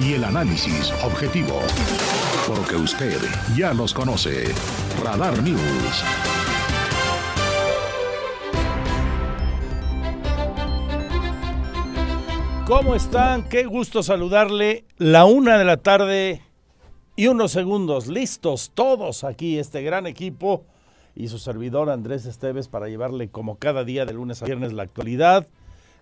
Y 0.00 0.14
el 0.14 0.24
análisis 0.24 0.92
objetivo. 1.04 1.60
Porque 2.46 2.76
usted 2.76 3.18
ya 3.54 3.74
los 3.74 3.92
conoce. 3.92 4.44
Radar 5.04 5.42
News. 5.42 6.04
¿Cómo 12.66 12.94
están? 12.94 13.48
Qué 13.48 13.64
gusto 13.64 14.02
saludarle. 14.02 14.84
La 14.96 15.26
una 15.26 15.58
de 15.58 15.64
la 15.64 15.76
tarde 15.76 16.42
y 17.16 17.26
unos 17.26 17.52
segundos. 17.52 18.06
Listos 18.06 18.72
todos 18.74 19.24
aquí, 19.24 19.58
este 19.58 19.82
gran 19.82 20.06
equipo 20.06 20.64
y 21.14 21.28
su 21.28 21.38
servidor 21.38 21.90
Andrés 21.90 22.24
Esteves 22.24 22.68
para 22.68 22.88
llevarle 22.88 23.28
como 23.28 23.56
cada 23.56 23.84
día 23.84 24.06
de 24.06 24.14
lunes 24.14 24.42
a 24.42 24.46
viernes 24.46 24.72
la 24.72 24.84
actualidad 24.84 25.46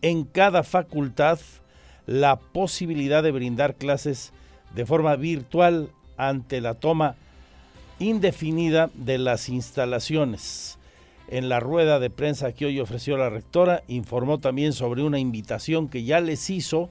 en 0.00 0.24
cada 0.24 0.62
facultad 0.62 1.40
la 2.06 2.36
posibilidad 2.36 3.22
de 3.22 3.32
brindar 3.32 3.74
clases 3.74 4.32
de 4.74 4.86
forma 4.86 5.14
virtual 5.16 5.90
ante 6.16 6.62
la 6.62 6.72
toma 6.72 7.16
indefinida 7.98 8.88
de 8.94 9.18
las 9.18 9.50
instalaciones. 9.50 10.78
En 11.28 11.50
la 11.50 11.60
rueda 11.60 11.98
de 11.98 12.08
prensa 12.08 12.52
que 12.52 12.64
hoy 12.64 12.80
ofreció 12.80 13.18
la 13.18 13.28
rectora, 13.28 13.82
informó 13.88 14.38
también 14.38 14.72
sobre 14.72 15.02
una 15.02 15.18
invitación 15.18 15.90
que 15.90 16.02
ya 16.02 16.20
les 16.20 16.48
hizo 16.48 16.88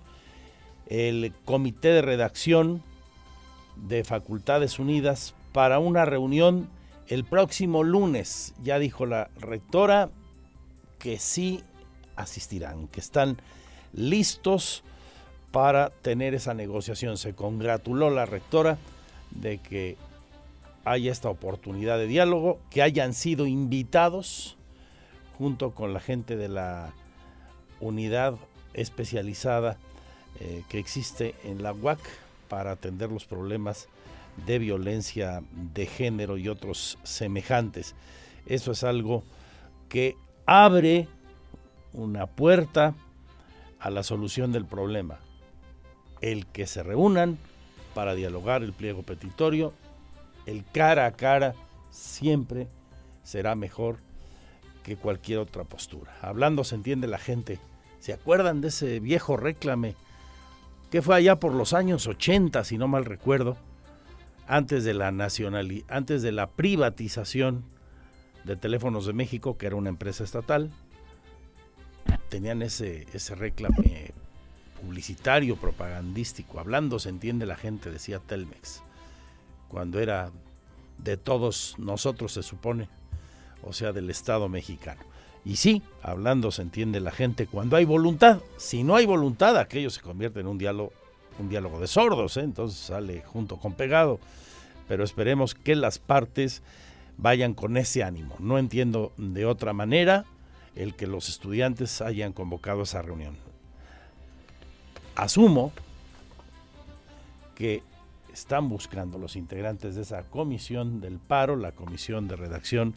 el 0.90 1.34
Comité 1.46 1.90
de 1.90 2.02
Redacción 2.02 2.84
de 3.76 4.04
Facultades 4.04 4.80
Unidas 4.80 5.36
para 5.54 5.80
una 5.80 6.04
reunión 6.06 6.70
el 7.08 7.24
próximo 7.24 7.84
lunes. 7.84 8.54
Ya 8.62 8.80
dijo 8.80 9.06
la 9.06 9.30
rectora 9.40 10.10
que 10.98 11.18
sí 11.18 11.64
asistirán, 12.16 12.88
que 12.88 13.00
están 13.00 13.38
listos 13.94 14.84
para 15.52 15.90
tener 15.90 16.34
esa 16.34 16.54
negociación. 16.54 17.18
Se 17.18 17.34
congratuló 17.34 18.10
la 18.10 18.26
rectora 18.26 18.78
de 19.32 19.60
que 19.60 19.96
haya 20.86 21.12
esta 21.12 21.30
oportunidad 21.30 21.98
de 21.98 22.08
diálogo, 22.08 22.60
que 22.70 22.82
hayan 22.82 23.14
sido 23.14 23.48
invitados 23.48 24.58
junto 25.38 25.72
con 25.72 25.94
la 25.94 26.00
gente 26.00 26.36
de 26.36 26.50
la 26.50 26.94
unidad 27.80 28.36
especializada 28.74 29.78
eh, 30.40 30.64
que 30.70 30.80
existe 30.80 31.36
en 31.44 31.64
la 31.64 31.74
UAC 31.74 32.00
para 32.48 32.72
atender 32.72 33.12
los 33.12 33.26
problemas 33.26 33.88
de 34.46 34.60
violencia 34.60 35.44
de 35.52 35.86
género 35.86 36.38
y 36.38 36.48
otros 36.48 36.98
semejantes. 37.04 37.96
Eso 38.46 38.72
es 38.72 38.84
algo 38.84 39.24
que 39.90 40.16
abre 40.46 41.08
una 41.94 42.26
puerta 42.28 42.96
a 43.80 43.90
la 43.90 44.04
solución 44.04 44.52
del 44.52 44.66
problema. 44.66 45.20
El 46.22 46.48
que 46.48 46.68
se 46.68 46.84
reúnan 46.84 47.38
para 47.94 48.16
dialogar 48.16 48.64
el 48.64 48.74
pliego 48.74 49.04
petitorio 49.04 49.74
el 50.50 50.66
cara 50.66 51.06
a 51.06 51.12
cara 51.12 51.54
siempre 51.92 52.68
será 53.24 53.54
mejor 53.54 54.00
que 54.84 54.96
cualquier 54.96 55.38
otra 55.38 55.64
postura. 55.64 56.18
Hablando 56.22 56.64
se 56.64 56.74
entiende 56.74 57.08
la 57.08 57.20
gente. 57.20 57.60
¿Se 58.00 58.14
acuerdan 58.14 58.60
de 58.60 58.70
ese 58.70 59.00
viejo 59.00 59.38
réclame 59.38 59.96
que 60.90 61.02
fue 61.02 61.16
allá 61.16 61.40
por 61.40 61.54
los 61.54 61.74
años 61.74 62.08
80, 62.08 62.64
si 62.64 62.78
no 62.78 62.88
mal 62.88 63.06
recuerdo, 63.06 63.58
antes 64.48 64.84
de 64.84 64.94
la 64.94 65.12
nacional, 65.12 65.84
antes 65.88 66.22
de 66.22 66.32
la 66.32 66.48
privatización 66.48 67.64
de 68.44 68.56
Teléfonos 68.56 69.06
de 69.06 69.14
México, 69.14 69.58
que 69.58 69.68
era 69.68 69.76
una 69.76 69.90
empresa 69.90 70.24
estatal? 70.24 70.72
Tenían 72.30 72.62
ese, 72.62 73.06
ese 73.14 73.36
réclame 73.36 74.12
publicitario, 74.82 75.56
propagandístico. 75.58 76.60
Hablando 76.60 77.00
se 77.00 77.10
entiende 77.10 77.46
la 77.46 77.56
gente, 77.56 77.92
decía 77.92 78.20
Telmex 78.20 78.82
cuando 79.70 80.00
era 80.00 80.32
de 80.98 81.16
todos 81.16 81.76
nosotros, 81.78 82.34
se 82.34 82.44
supone, 82.44 82.90
o 83.64 83.72
sea, 83.72 83.94
del 83.94 84.10
Estado 84.10 84.50
mexicano. 84.50 85.02
Y 85.50 85.56
sí, 85.56 85.82
hablando 86.04 86.52
se 86.52 86.62
entiende 86.62 87.00
la 87.00 87.10
gente 87.10 87.48
cuando 87.48 87.76
hay 87.76 87.84
voluntad. 87.84 88.40
Si 88.58 88.84
no 88.84 88.96
hay 88.96 89.08
voluntad, 89.08 89.58
aquello 89.58 89.90
se 89.90 90.00
convierte 90.00 90.42
en 90.42 90.46
un 90.46 90.60
diálogo, 90.60 90.94
un 91.40 91.50
diálogo 91.50 91.80
de 91.80 91.88
sordos, 91.88 92.38
¿eh? 92.38 92.42
entonces 92.42 92.80
sale 92.80 93.24
junto 93.24 93.58
con 93.58 93.74
pegado. 93.74 94.20
Pero 94.88 95.04
esperemos 95.04 95.56
que 95.56 95.76
las 95.76 95.98
partes 95.98 96.62
vayan 97.18 97.56
con 97.56 97.78
ese 97.78 98.04
ánimo. 98.04 98.36
No 98.38 98.60
entiendo 98.60 99.12
de 99.18 99.48
otra 99.48 99.74
manera 99.74 100.26
el 100.76 100.94
que 100.94 101.08
los 101.08 101.30
estudiantes 101.30 102.00
hayan 102.04 102.32
convocado 102.32 102.84
esa 102.84 103.02
reunión. 103.02 103.36
Asumo 105.16 105.72
que 107.56 107.82
están 108.32 108.70
buscando 108.70 109.18
los 109.18 109.36
integrantes 109.36 109.96
de 109.96 110.04
esa 110.04 110.22
comisión 110.26 111.02
del 111.02 111.18
paro, 111.18 111.56
la 111.56 111.72
comisión 111.72 112.28
de 112.28 112.36
redacción 112.36 112.94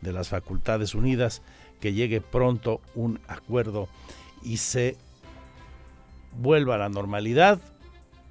de 0.00 0.12
las 0.12 0.28
Facultades 0.28 0.94
Unidas, 0.94 1.42
que 1.80 1.92
llegue 1.92 2.20
pronto 2.20 2.80
un 2.94 3.20
acuerdo 3.28 3.88
y 4.42 4.58
se 4.58 4.96
vuelva 6.36 6.76
a 6.76 6.78
la 6.78 6.88
normalidad, 6.88 7.60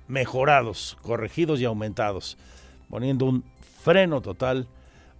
mejorados, 0.08 0.98
corregidos 1.02 1.60
y 1.60 1.66
aumentados, 1.66 2.38
poniendo 2.90 3.26
un 3.26 3.44
freno 3.84 4.22
total 4.22 4.68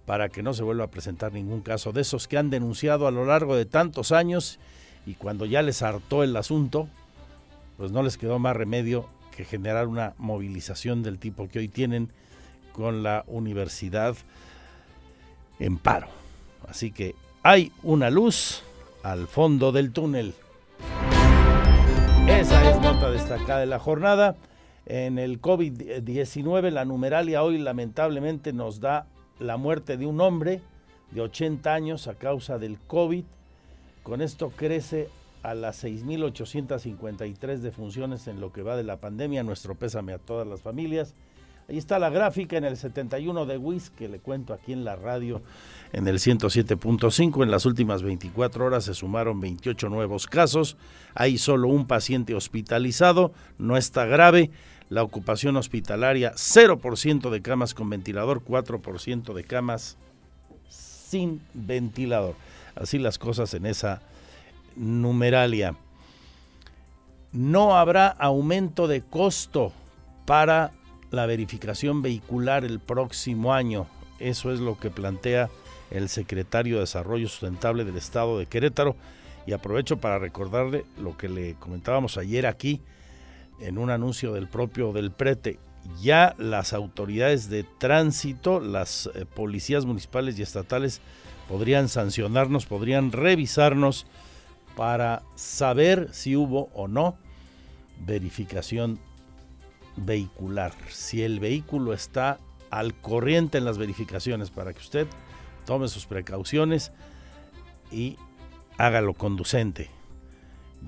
para 0.06 0.28
que 0.30 0.42
no 0.42 0.54
se 0.54 0.62
vuelva 0.62 0.84
a 0.84 0.90
presentar 0.90 1.32
ningún 1.32 1.60
caso 1.60 1.92
de 1.92 2.00
esos 2.00 2.28
que 2.28 2.38
han 2.38 2.50
denunciado 2.50 3.06
a 3.06 3.10
lo 3.10 3.26
largo 3.26 3.56
de 3.56 3.66
tantos 3.66 4.12
años 4.12 4.58
y 5.06 5.14
cuando 5.14 5.44
ya 5.44 5.62
les 5.62 5.82
hartó 5.82 6.22
el 6.22 6.36
asunto, 6.36 6.88
pues 7.76 7.92
no 7.92 8.02
les 8.02 8.16
quedó 8.16 8.38
más 8.38 8.56
remedio 8.56 9.08
que 9.36 9.44
generar 9.44 9.86
una 9.86 10.14
movilización 10.18 11.02
del 11.02 11.18
tipo 11.18 11.48
que 11.48 11.60
hoy 11.60 11.68
tienen 11.68 12.10
con 12.72 13.02
la 13.02 13.24
universidad 13.26 14.16
en 15.58 15.78
paro. 15.78 16.08
Así 16.68 16.90
que 16.90 17.14
hay 17.48 17.72
una 17.82 18.10
luz 18.10 18.62
al 19.02 19.26
fondo 19.26 19.72
del 19.72 19.90
túnel. 19.90 20.34
Esa 22.28 22.70
es 22.70 22.78
nota 22.82 23.10
destacada 23.10 23.60
de 23.60 23.64
la 23.66 23.78
jornada. 23.78 24.36
En 24.84 25.18
el 25.18 25.40
COVID-19 25.40 26.70
la 26.70 26.84
numeralia 26.84 27.42
hoy 27.42 27.56
lamentablemente 27.56 28.52
nos 28.52 28.80
da 28.80 29.06
la 29.38 29.56
muerte 29.56 29.96
de 29.96 30.04
un 30.04 30.20
hombre 30.20 30.60
de 31.10 31.22
80 31.22 31.72
años 31.72 32.06
a 32.06 32.16
causa 32.16 32.58
del 32.58 32.78
COVID. 32.80 33.24
Con 34.02 34.20
esto 34.20 34.50
crece 34.54 35.08
a 35.42 35.54
las 35.54 35.82
6.853 35.82 37.60
defunciones 37.60 38.28
en 38.28 38.42
lo 38.42 38.52
que 38.52 38.60
va 38.60 38.76
de 38.76 38.84
la 38.84 38.98
pandemia. 38.98 39.42
Nuestro 39.42 39.74
pésame 39.74 40.12
a 40.12 40.18
todas 40.18 40.46
las 40.46 40.60
familias. 40.60 41.14
Ahí 41.70 41.76
está 41.76 41.98
la 41.98 42.08
gráfica 42.08 42.56
en 42.56 42.64
el 42.64 42.78
71 42.78 43.44
de 43.44 43.58
WIS 43.58 43.90
que 43.90 44.08
le 44.08 44.20
cuento 44.20 44.54
aquí 44.54 44.72
en 44.72 44.86
la 44.86 44.96
radio 44.96 45.42
en 45.92 46.08
el 46.08 46.18
107.5. 46.18 47.42
En 47.42 47.50
las 47.50 47.66
últimas 47.66 48.02
24 48.02 48.64
horas 48.64 48.84
se 48.84 48.94
sumaron 48.94 49.38
28 49.38 49.90
nuevos 49.90 50.26
casos. 50.26 50.78
Hay 51.14 51.36
solo 51.36 51.68
un 51.68 51.86
paciente 51.86 52.34
hospitalizado, 52.34 53.32
no 53.58 53.76
está 53.76 54.06
grave. 54.06 54.50
La 54.88 55.02
ocupación 55.02 55.58
hospitalaria 55.58 56.32
0% 56.32 57.28
de 57.28 57.42
camas 57.42 57.74
con 57.74 57.90
ventilador, 57.90 58.42
4% 58.42 59.34
de 59.34 59.44
camas 59.44 59.98
sin 60.70 61.42
ventilador. 61.52 62.34
Así 62.76 62.98
las 62.98 63.18
cosas 63.18 63.52
en 63.52 63.66
esa 63.66 64.00
numeralia. 64.74 65.74
No 67.30 67.76
habrá 67.76 68.08
aumento 68.08 68.88
de 68.88 69.02
costo 69.02 69.70
para 70.24 70.72
la 71.10 71.26
verificación 71.26 72.02
vehicular 72.02 72.64
el 72.64 72.80
próximo 72.80 73.54
año. 73.54 73.86
Eso 74.18 74.52
es 74.52 74.60
lo 74.60 74.78
que 74.78 74.90
plantea 74.90 75.48
el 75.90 76.08
secretario 76.08 76.76
de 76.76 76.80
Desarrollo 76.80 77.28
Sustentable 77.28 77.84
del 77.84 77.96
Estado 77.96 78.38
de 78.38 78.46
Querétaro. 78.46 78.96
Y 79.46 79.52
aprovecho 79.52 79.96
para 79.96 80.18
recordarle 80.18 80.84
lo 81.00 81.16
que 81.16 81.28
le 81.28 81.54
comentábamos 81.54 82.18
ayer 82.18 82.46
aquí 82.46 82.82
en 83.60 83.78
un 83.78 83.90
anuncio 83.90 84.34
del 84.34 84.46
propio 84.48 84.92
del 84.92 85.10
prete. 85.10 85.58
Ya 86.02 86.34
las 86.38 86.74
autoridades 86.74 87.48
de 87.48 87.64
tránsito, 87.64 88.60
las 88.60 89.08
eh, 89.14 89.24
policías 89.24 89.86
municipales 89.86 90.38
y 90.38 90.42
estatales 90.42 91.00
podrían 91.48 91.88
sancionarnos, 91.88 92.66
podrían 92.66 93.10
revisarnos 93.10 94.06
para 94.76 95.22
saber 95.34 96.08
si 96.12 96.36
hubo 96.36 96.68
o 96.74 96.86
no 96.86 97.16
verificación 98.06 99.00
vehicular. 100.04 100.72
Si 100.90 101.22
el 101.22 101.40
vehículo 101.40 101.92
está 101.92 102.38
al 102.70 102.94
corriente 102.94 103.58
en 103.58 103.64
las 103.64 103.78
verificaciones 103.78 104.50
para 104.50 104.72
que 104.72 104.80
usted 104.80 105.06
tome 105.64 105.88
sus 105.88 106.06
precauciones 106.06 106.92
y 107.90 108.16
hágalo 108.78 109.14
conducente. 109.14 109.90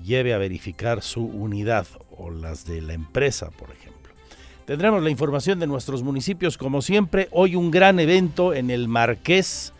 Lleve 0.03 0.33
a 0.33 0.37
verificar 0.37 1.01
su 1.01 1.25
unidad 1.25 1.85
o 2.17 2.29
las 2.29 2.65
de 2.65 2.81
la 2.81 2.93
empresa, 2.93 3.49
por 3.51 3.71
ejemplo. 3.71 4.13
Tendremos 4.65 5.03
la 5.03 5.09
información 5.09 5.59
de 5.59 5.67
nuestros 5.67 6.01
municipios 6.01 6.57
como 6.57 6.81
siempre. 6.81 7.27
Hoy 7.31 7.55
un 7.55 7.71
gran 7.71 7.99
evento 7.99 8.53
en 8.53 8.69
el 8.69 8.87
Marqués. 8.87 9.73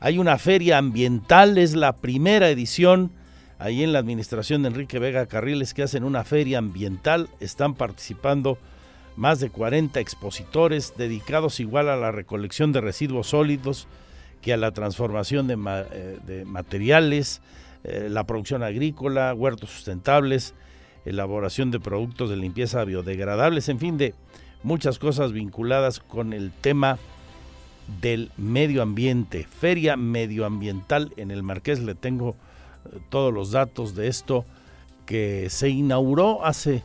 Hay 0.00 0.18
una 0.18 0.38
feria 0.38 0.78
ambiental, 0.78 1.58
es 1.58 1.74
la 1.74 1.96
primera 1.96 2.48
edición 2.50 3.10
ahí 3.58 3.82
en 3.82 3.92
la 3.92 3.98
administración 3.98 4.62
de 4.62 4.68
Enrique 4.68 4.98
Vega 4.98 5.26
Carriles 5.26 5.74
que 5.74 5.82
hacen 5.82 6.04
una 6.04 6.24
feria 6.24 6.58
ambiental. 6.58 7.28
Están 7.40 7.74
participando 7.74 8.58
más 9.16 9.40
de 9.40 9.50
40 9.50 9.98
expositores 10.00 10.94
dedicados 10.96 11.60
igual 11.60 11.88
a 11.88 11.96
la 11.96 12.12
recolección 12.12 12.72
de 12.72 12.80
residuos 12.80 13.28
sólidos 13.28 13.88
que 14.40 14.52
a 14.52 14.56
la 14.56 14.70
transformación 14.70 15.48
de, 15.48 15.54
eh, 15.92 16.44
materiales, 16.46 17.40
eh, 17.82 18.08
la 18.08 18.24
producción 18.24 18.62
agrícola, 18.62 19.34
huertos 19.34 19.70
sustentables, 19.70 20.54
elaboración 21.04 21.70
de 21.72 21.80
productos 21.80 22.30
de 22.30 22.36
limpieza 22.36 22.84
biodegradables, 22.84 23.68
en 23.68 23.80
fin, 23.80 23.98
de 23.98 24.14
muchas 24.62 24.98
cosas 24.98 25.32
vinculadas 25.32 25.98
con 25.98 26.32
el 26.32 26.52
tema 26.52 26.98
del 28.00 28.30
medio 28.36 28.82
ambiente. 28.82 29.44
Feria 29.44 29.96
medioambiental 29.96 31.12
en 31.16 31.30
el 31.30 31.42
Marqués, 31.42 31.80
le 31.80 31.94
tengo 31.94 32.36
todos 33.08 33.32
los 33.32 33.50
datos 33.50 33.94
de 33.94 34.08
esto 34.08 34.44
que 35.06 35.48
se 35.50 35.68
inauguró 35.70 36.44
hace 36.44 36.84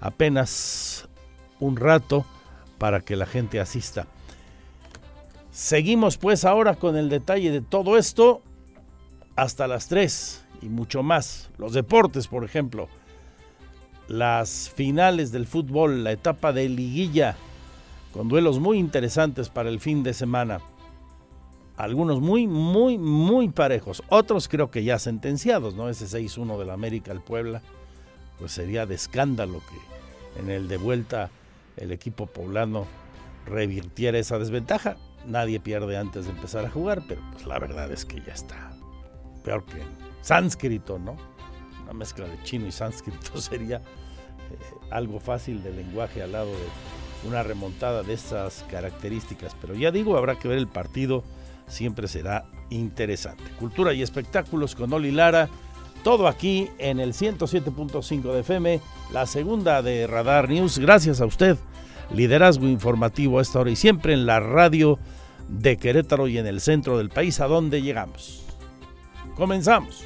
apenas 0.00 1.08
un 1.60 1.76
rato 1.76 2.26
para 2.78 3.00
que 3.00 3.16
la 3.16 3.26
gente 3.26 3.60
asista. 3.60 4.06
Seguimos 5.50 6.16
pues 6.16 6.44
ahora 6.44 6.74
con 6.74 6.96
el 6.96 7.08
detalle 7.08 7.50
de 7.50 7.60
todo 7.60 7.96
esto 7.96 8.42
hasta 9.36 9.66
las 9.66 9.88
3 9.88 10.44
y 10.62 10.66
mucho 10.66 11.02
más. 11.02 11.50
Los 11.58 11.72
deportes, 11.72 12.26
por 12.26 12.44
ejemplo. 12.44 12.88
Las 14.08 14.70
finales 14.74 15.32
del 15.32 15.46
fútbol, 15.46 16.04
la 16.04 16.12
etapa 16.12 16.52
de 16.52 16.68
liguilla, 16.68 17.36
con 18.12 18.28
duelos 18.28 18.58
muy 18.58 18.78
interesantes 18.78 19.48
para 19.48 19.68
el 19.68 19.80
fin 19.80 20.02
de 20.02 20.14
semana. 20.14 20.60
Algunos 21.76 22.20
muy, 22.20 22.46
muy, 22.46 22.98
muy 22.98 23.48
parejos. 23.48 24.02
Otros 24.08 24.48
creo 24.48 24.70
que 24.70 24.84
ya 24.84 24.98
sentenciados, 24.98 25.74
¿no? 25.74 25.88
Ese 25.88 26.06
6-1 26.06 26.58
del 26.58 26.70
América 26.70 27.12
al 27.12 27.22
Puebla, 27.22 27.62
pues 28.38 28.52
sería 28.52 28.86
de 28.86 28.94
escándalo 28.94 29.60
que 29.60 30.40
en 30.40 30.50
el 30.50 30.68
de 30.68 30.76
vuelta 30.76 31.30
el 31.76 31.92
equipo 31.92 32.26
poblano 32.26 32.86
revirtiera 33.46 34.18
esa 34.18 34.38
desventaja. 34.38 34.96
Nadie 35.26 35.60
pierde 35.60 35.96
antes 35.96 36.26
de 36.26 36.32
empezar 36.32 36.64
a 36.64 36.70
jugar, 36.70 37.02
pero 37.08 37.20
pues 37.32 37.46
la 37.46 37.58
verdad 37.58 37.90
es 37.90 38.04
que 38.04 38.20
ya 38.20 38.32
está 38.32 38.72
peor 39.42 39.64
que 39.64 39.82
sánscrito, 40.20 40.98
¿no? 40.98 41.16
Una 41.84 41.92
mezcla 41.92 42.26
de 42.26 42.42
chino 42.42 42.66
y 42.66 42.72
sánscrito 42.72 43.36
sería 43.40 43.76
eh, 43.76 43.80
algo 44.90 45.20
fácil 45.20 45.62
de 45.62 45.72
lenguaje 45.72 46.22
al 46.22 46.32
lado 46.32 46.50
de 46.50 47.28
una 47.28 47.42
remontada 47.42 48.02
de 48.02 48.14
estas 48.14 48.64
características. 48.70 49.56
Pero 49.60 49.74
ya 49.74 49.90
digo, 49.90 50.16
habrá 50.16 50.38
que 50.38 50.48
ver 50.48 50.58
el 50.58 50.68
partido, 50.68 51.24
siempre 51.72 52.06
será 52.06 52.44
interesante. 52.70 53.44
Cultura 53.58 53.92
y 53.92 54.02
espectáculos 54.02 54.74
con 54.74 54.92
Oli 54.92 55.10
Lara 55.10 55.48
todo 56.02 56.26
aquí 56.26 56.68
en 56.78 57.00
el 57.00 57.12
107.5 57.12 58.32
de 58.32 58.40
FM, 58.40 58.80
la 59.12 59.26
segunda 59.26 59.82
de 59.82 60.06
Radar 60.06 60.48
News. 60.48 60.78
Gracias 60.78 61.20
a 61.20 61.26
usted. 61.26 61.56
Liderazgo 62.12 62.66
informativo 62.66 63.38
a 63.38 63.42
esta 63.42 63.60
hora 63.60 63.70
y 63.70 63.76
siempre 63.76 64.12
en 64.12 64.26
la 64.26 64.40
radio 64.40 64.98
de 65.48 65.76
Querétaro 65.76 66.28
y 66.28 66.38
en 66.38 66.46
el 66.46 66.60
centro 66.60 66.98
del 66.98 67.08
país 67.08 67.40
a 67.40 67.46
donde 67.46 67.82
llegamos. 67.82 68.44
Comenzamos. 69.36 70.04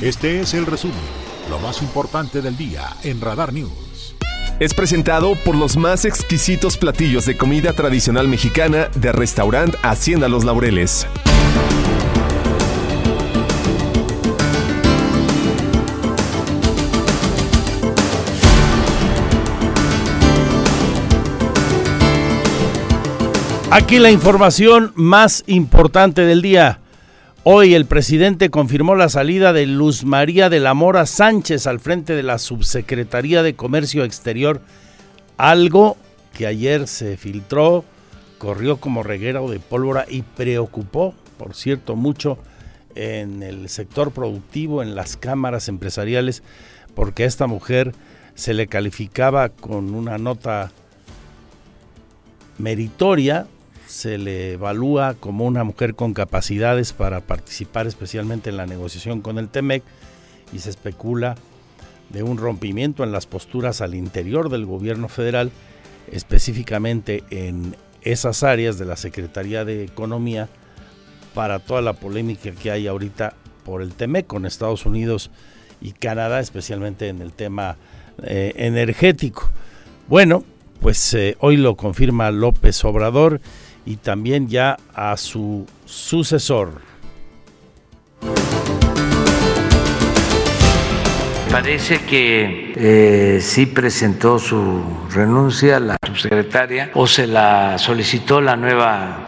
Este 0.00 0.40
es 0.40 0.54
el 0.54 0.64
resumen, 0.64 0.96
lo 1.50 1.58
más 1.58 1.82
importante 1.82 2.40
del 2.40 2.56
día 2.56 2.84
en 3.02 3.20
Radar 3.20 3.52
News 3.52 3.87
es 4.60 4.74
presentado 4.74 5.34
por 5.36 5.54
los 5.54 5.76
más 5.76 6.04
exquisitos 6.04 6.76
platillos 6.76 7.26
de 7.26 7.36
comida 7.36 7.72
tradicional 7.72 8.26
mexicana 8.26 8.88
de 8.94 9.12
restaurant 9.12 9.74
Hacienda 9.82 10.28
Los 10.28 10.44
Laureles. 10.44 11.06
Aquí 23.70 23.98
la 23.98 24.10
información 24.10 24.92
más 24.96 25.44
importante 25.46 26.22
del 26.22 26.42
día. 26.42 26.80
Hoy 27.50 27.72
el 27.72 27.86
presidente 27.86 28.50
confirmó 28.50 28.94
la 28.94 29.08
salida 29.08 29.54
de 29.54 29.64
Luz 29.64 30.04
María 30.04 30.50
de 30.50 30.60
la 30.60 30.74
Mora 30.74 31.06
Sánchez 31.06 31.66
al 31.66 31.80
frente 31.80 32.14
de 32.14 32.22
la 32.22 32.36
Subsecretaría 32.36 33.42
de 33.42 33.54
Comercio 33.54 34.04
Exterior, 34.04 34.60
algo 35.38 35.96
que 36.36 36.46
ayer 36.46 36.86
se 36.86 37.16
filtró, 37.16 37.86
corrió 38.36 38.76
como 38.76 39.02
reguero 39.02 39.48
de 39.48 39.60
pólvora 39.60 40.04
y 40.06 40.20
preocupó, 40.20 41.14
por 41.38 41.54
cierto, 41.54 41.96
mucho 41.96 42.36
en 42.94 43.42
el 43.42 43.70
sector 43.70 44.10
productivo, 44.12 44.82
en 44.82 44.94
las 44.94 45.16
cámaras 45.16 45.68
empresariales, 45.68 46.42
porque 46.94 47.22
a 47.22 47.28
esta 47.28 47.46
mujer 47.46 47.94
se 48.34 48.52
le 48.52 48.66
calificaba 48.66 49.48
con 49.48 49.94
una 49.94 50.18
nota 50.18 50.70
meritoria 52.58 53.46
se 53.88 54.18
le 54.18 54.52
evalúa 54.52 55.14
como 55.14 55.46
una 55.46 55.64
mujer 55.64 55.94
con 55.94 56.12
capacidades 56.12 56.92
para 56.92 57.20
participar 57.20 57.86
especialmente 57.86 58.50
en 58.50 58.58
la 58.58 58.66
negociación 58.66 59.22
con 59.22 59.38
el 59.38 59.48
TEMEC 59.48 59.82
y 60.52 60.58
se 60.58 60.70
especula 60.70 61.36
de 62.10 62.22
un 62.22 62.36
rompimiento 62.36 63.02
en 63.02 63.12
las 63.12 63.26
posturas 63.26 63.80
al 63.80 63.94
interior 63.94 64.50
del 64.50 64.66
gobierno 64.66 65.08
federal, 65.08 65.50
específicamente 66.12 67.24
en 67.30 67.76
esas 68.02 68.42
áreas 68.42 68.78
de 68.78 68.84
la 68.84 68.96
Secretaría 68.96 69.64
de 69.64 69.84
Economía, 69.84 70.48
para 71.34 71.58
toda 71.58 71.80
la 71.82 71.94
polémica 71.94 72.50
que 72.50 72.70
hay 72.70 72.86
ahorita 72.86 73.34
por 73.64 73.82
el 73.82 73.94
TEMEC 73.94 74.26
con 74.26 74.44
Estados 74.44 74.86
Unidos 74.86 75.30
y 75.80 75.92
Canadá, 75.92 76.40
especialmente 76.40 77.08
en 77.08 77.22
el 77.22 77.32
tema 77.32 77.76
eh, 78.22 78.52
energético. 78.56 79.50
Bueno, 80.08 80.44
pues 80.80 81.14
eh, 81.14 81.36
hoy 81.40 81.56
lo 81.56 81.76
confirma 81.76 82.30
López 82.30 82.84
Obrador 82.84 83.40
y 83.88 83.96
también 83.96 84.48
ya 84.48 84.76
a 84.94 85.16
su 85.16 85.66
sucesor. 85.86 86.82
Parece 91.50 92.00
que 92.04 92.74
eh, 92.76 93.40
sí 93.40 93.64
presentó 93.64 94.38
su 94.38 94.82
renuncia 95.10 95.80
la 95.80 95.96
subsecretaria 96.06 96.90
o 96.92 97.06
se 97.06 97.26
la 97.26 97.78
solicitó 97.78 98.42
la 98.42 98.56
nueva 98.56 99.26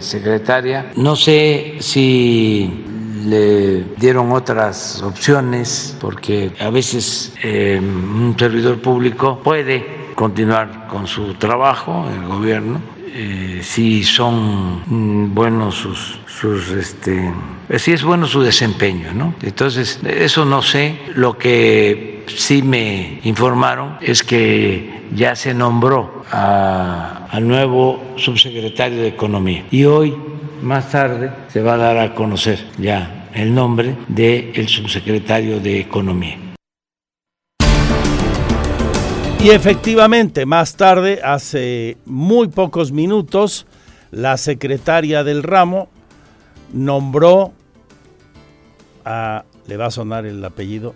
secretaria. 0.00 0.90
No 0.96 1.14
sé 1.14 1.76
si 1.80 2.84
le 3.26 3.84
dieron 3.98 4.32
otras 4.32 5.02
opciones 5.02 5.94
porque 6.00 6.50
a 6.58 6.70
veces 6.70 7.34
eh, 7.42 7.78
un 7.78 8.34
servidor 8.38 8.80
público 8.80 9.40
puede 9.44 10.14
continuar 10.14 10.86
con 10.88 11.06
su 11.06 11.34
trabajo 11.34 12.06
en 12.10 12.22
el 12.22 12.28
gobierno. 12.28 12.97
Eh, 13.14 13.60
si 13.62 14.02
son 14.04 14.82
mm, 14.86 15.34
buenos 15.34 15.74
sus, 15.74 16.18
sus 16.26 16.70
este, 16.70 17.32
eh, 17.68 17.78
si 17.78 17.92
es 17.92 18.02
bueno 18.02 18.26
su 18.26 18.40
desempeño, 18.40 19.12
¿no? 19.12 19.34
Entonces, 19.42 20.00
eso 20.04 20.44
no 20.44 20.62
sé. 20.62 20.98
Lo 21.14 21.36
que 21.36 22.24
sí 22.26 22.62
me 22.62 23.20
informaron 23.24 23.96
es 24.00 24.22
que 24.22 25.02
ya 25.14 25.34
se 25.34 25.54
nombró 25.54 26.24
al 26.30 27.46
nuevo 27.46 28.14
subsecretario 28.16 29.02
de 29.02 29.08
Economía. 29.08 29.64
Y 29.70 29.84
hoy, 29.84 30.14
más 30.62 30.90
tarde, 30.90 31.30
se 31.48 31.62
va 31.62 31.74
a 31.74 31.78
dar 31.78 31.98
a 31.98 32.14
conocer 32.14 32.66
ya 32.78 33.28
el 33.34 33.54
nombre 33.54 33.94
del 34.08 34.68
subsecretario 34.68 35.60
de 35.60 35.80
Economía. 35.80 36.47
Y 39.40 39.50
efectivamente, 39.50 40.46
más 40.46 40.74
tarde, 40.74 41.20
hace 41.22 41.96
muy 42.04 42.48
pocos 42.48 42.90
minutos, 42.90 43.66
la 44.10 44.36
secretaria 44.36 45.22
del 45.22 45.44
ramo 45.44 45.88
nombró 46.72 47.52
a, 49.04 49.44
le 49.66 49.76
va 49.76 49.86
a 49.86 49.90
sonar 49.92 50.26
el 50.26 50.44
apellido, 50.44 50.94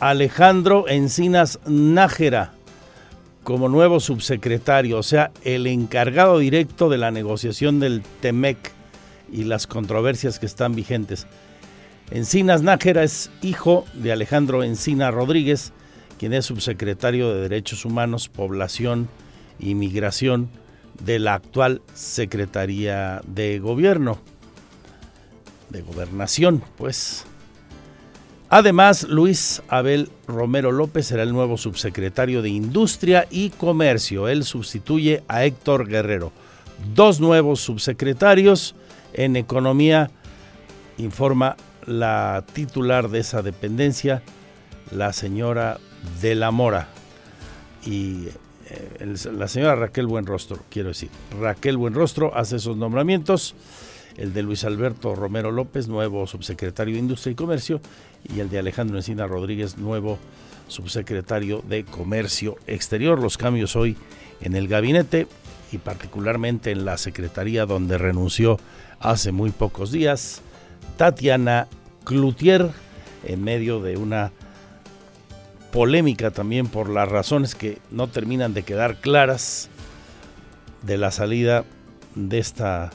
Alejandro 0.00 0.86
Encinas 0.86 1.60
Nájera 1.66 2.52
como 3.42 3.70
nuevo 3.70 4.00
subsecretario, 4.00 4.98
o 4.98 5.02
sea, 5.02 5.30
el 5.42 5.66
encargado 5.66 6.38
directo 6.38 6.90
de 6.90 6.98
la 6.98 7.10
negociación 7.10 7.80
del 7.80 8.02
TEMEC 8.20 8.58
y 9.32 9.44
las 9.44 9.66
controversias 9.66 10.38
que 10.38 10.44
están 10.44 10.74
vigentes. 10.74 11.26
Encinas 12.10 12.60
Nájera 12.60 13.02
es 13.02 13.30
hijo 13.40 13.86
de 13.94 14.12
Alejandro 14.12 14.62
Encina 14.62 15.10
Rodríguez, 15.10 15.72
quien 16.18 16.34
es 16.34 16.46
subsecretario 16.46 17.32
de 17.32 17.42
Derechos 17.42 17.84
Humanos, 17.84 18.28
Población 18.28 19.08
y 19.58 19.74
Migración 19.74 20.50
de 21.02 21.18
la 21.18 21.34
actual 21.34 21.80
Secretaría 21.94 23.22
de 23.26 23.58
Gobierno, 23.60 24.18
de 25.70 25.82
Gobernación, 25.82 26.62
pues. 26.76 27.24
Además, 28.50 29.04
Luis 29.04 29.62
Abel 29.68 30.10
Romero 30.26 30.72
López 30.72 31.06
será 31.06 31.22
el 31.22 31.32
nuevo 31.32 31.58
subsecretario 31.58 32.40
de 32.40 32.48
Industria 32.48 33.26
y 33.30 33.50
Comercio. 33.50 34.26
Él 34.26 34.42
sustituye 34.44 35.22
a 35.28 35.44
Héctor 35.44 35.86
Guerrero. 35.86 36.32
Dos 36.94 37.20
nuevos 37.20 37.60
subsecretarios 37.60 38.74
en 39.12 39.36
Economía, 39.36 40.10
informa 40.96 41.56
la 41.86 42.44
titular 42.54 43.10
de 43.10 43.18
esa 43.20 43.42
dependencia, 43.42 44.22
la 44.90 45.12
señora 45.12 45.78
de 46.20 46.34
la 46.34 46.50
Mora 46.50 46.88
y 47.84 48.28
eh, 48.70 49.14
la 49.32 49.48
señora 49.48 49.76
Raquel 49.76 50.06
Buenrostro, 50.06 50.58
quiero 50.70 50.88
decir. 50.88 51.10
Raquel 51.40 51.76
Buenrostro 51.76 52.36
hace 52.36 52.56
esos 52.56 52.76
nombramientos, 52.76 53.54
el 54.16 54.32
de 54.32 54.42
Luis 54.42 54.64
Alberto 54.64 55.14
Romero 55.14 55.50
López, 55.50 55.88
nuevo 55.88 56.26
subsecretario 56.26 56.94
de 56.94 57.00
Industria 57.00 57.32
y 57.32 57.36
Comercio, 57.36 57.80
y 58.34 58.40
el 58.40 58.50
de 58.50 58.58
Alejandro 58.58 58.96
Encina 58.96 59.26
Rodríguez, 59.26 59.78
nuevo 59.78 60.18
subsecretario 60.66 61.62
de 61.66 61.84
Comercio 61.84 62.56
Exterior. 62.66 63.20
Los 63.20 63.38
cambios 63.38 63.76
hoy 63.76 63.96
en 64.40 64.54
el 64.54 64.68
gabinete 64.68 65.26
y 65.72 65.78
particularmente 65.78 66.70
en 66.70 66.84
la 66.84 66.98
secretaría 66.98 67.66
donde 67.66 67.98
renunció 67.98 68.58
hace 69.00 69.32
muy 69.32 69.50
pocos 69.50 69.92
días 69.92 70.42
Tatiana 70.96 71.68
Cloutier 72.04 72.70
en 73.24 73.42
medio 73.44 73.80
de 73.80 73.96
una 73.96 74.32
polémica 75.72 76.30
también 76.30 76.66
por 76.66 76.88
las 76.88 77.08
razones 77.08 77.54
que 77.54 77.78
no 77.90 78.08
terminan 78.08 78.54
de 78.54 78.62
quedar 78.62 79.00
claras 79.00 79.68
de 80.82 80.98
la 80.98 81.10
salida 81.10 81.64
de 82.14 82.38
esta 82.38 82.90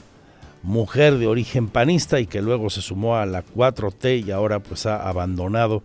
mujer 0.62 1.18
de 1.18 1.26
origen 1.26 1.68
panista 1.68 2.20
y 2.20 2.26
que 2.26 2.42
luego 2.42 2.70
se 2.70 2.80
sumó 2.80 3.16
a 3.16 3.26
la 3.26 3.44
4T 3.44 4.24
y 4.24 4.30
ahora 4.30 4.60
pues 4.60 4.86
ha 4.86 5.08
abandonado 5.08 5.82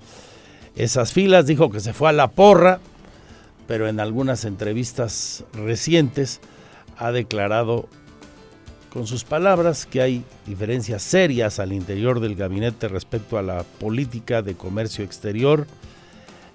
esas 0.76 1.12
filas, 1.12 1.46
dijo 1.46 1.70
que 1.70 1.82
se 1.82 1.94
fue 1.94 2.10
a 2.10 2.14
la 2.14 2.30
porra, 2.30 2.80
pero 3.68 3.88
en 3.88 4.00
algunas 4.00 4.46
entrevistas 4.46 5.44
recientes 5.54 6.40
ha 6.98 7.12
declarado 7.12 7.88
con 8.92 9.06
sus 9.06 9.24
palabras 9.24 9.86
que 9.86 10.02
hay 10.02 10.24
diferencias 10.48 11.04
serias 11.04 11.60
al 11.60 11.74
interior 11.74 12.20
del 12.20 12.36
gabinete 12.36 12.88
respecto 12.88 13.38
a 13.38 13.44
la 13.44 13.64
política 13.64 14.42
de 14.42 14.56
comercio 14.56 15.04
exterior 15.04 15.68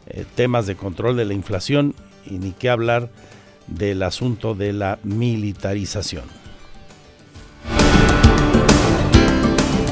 eh, 0.07 0.25
temas 0.35 0.67
de 0.67 0.77
control 0.77 1.17
de 1.17 1.25
la 1.25 1.35
inflación 1.35 1.95
y 2.27 2.39
ni 2.39 2.53
qué 2.53 2.71
hablar 2.71 3.11
del 3.67 4.03
asunto 4.03 4.55
de 4.55 4.73
la 4.73 4.99
militarización. 5.03 6.25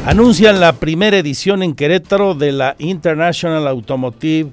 Anuncian 0.04 0.60
la 0.60 0.72
primera 0.72 1.16
edición 1.16 1.62
en 1.62 1.74
Querétaro 1.74 2.34
de 2.34 2.50
la 2.50 2.74
International 2.78 3.68
Automotive 3.68 4.50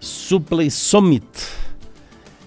Supply 0.00 0.68
Summit. 0.68 1.24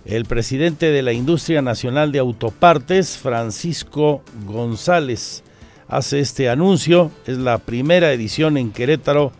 El 0.03 0.25
presidente 0.25 0.91
de 0.91 1.01
la 1.01 1.13
Industria 1.13 1.61
Nacional 1.61 2.11
de 2.11 2.19
Autopartes, 2.19 3.17
Francisco 3.17 4.21
González, 4.45 5.41
hace 5.87 6.19
este 6.19 6.49
anuncio. 6.49 7.11
Es 7.25 7.37
la 7.37 7.59
primera 7.59 8.11
edición 8.11 8.57
en 8.57 8.71
Querétaro 8.71 9.31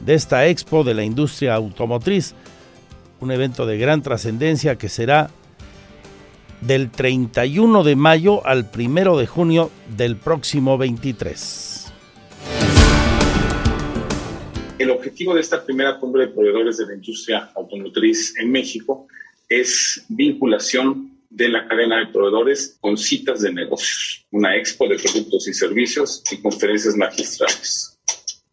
de 0.00 0.14
esta 0.14 0.46
expo 0.46 0.84
de 0.84 0.94
la 0.94 1.04
industria 1.04 1.54
automotriz, 1.54 2.34
un 3.20 3.32
evento 3.32 3.66
de 3.66 3.78
gran 3.78 4.02
trascendencia 4.02 4.76
que 4.76 4.88
será 4.88 5.30
del 6.60 6.90
31 6.90 7.84
de 7.84 7.96
mayo 7.96 8.44
al 8.46 8.68
1 8.76 9.16
de 9.16 9.26
junio 9.26 9.70
del 9.96 10.16
próximo 10.16 10.78
23. 10.78 11.92
El 14.78 14.90
objetivo 14.90 15.34
de 15.34 15.40
esta 15.40 15.64
primera 15.64 15.98
cumbre 15.98 16.26
de 16.26 16.32
proveedores 16.32 16.78
de 16.78 16.86
la 16.86 16.94
industria 16.94 17.50
automotriz 17.56 18.34
en 18.38 18.50
México 18.50 19.08
es 19.48 20.04
vinculación 20.08 21.18
de 21.30 21.48
la 21.48 21.66
cadena 21.66 21.98
de 21.98 22.06
proveedores 22.06 22.78
con 22.80 22.96
citas 22.96 23.40
de 23.40 23.52
negocios, 23.52 24.26
una 24.30 24.56
expo 24.56 24.88
de 24.88 24.96
productos 24.96 25.48
y 25.48 25.52
servicios 25.52 26.22
y 26.30 26.40
conferencias 26.40 26.96
magistrales. 26.96 27.97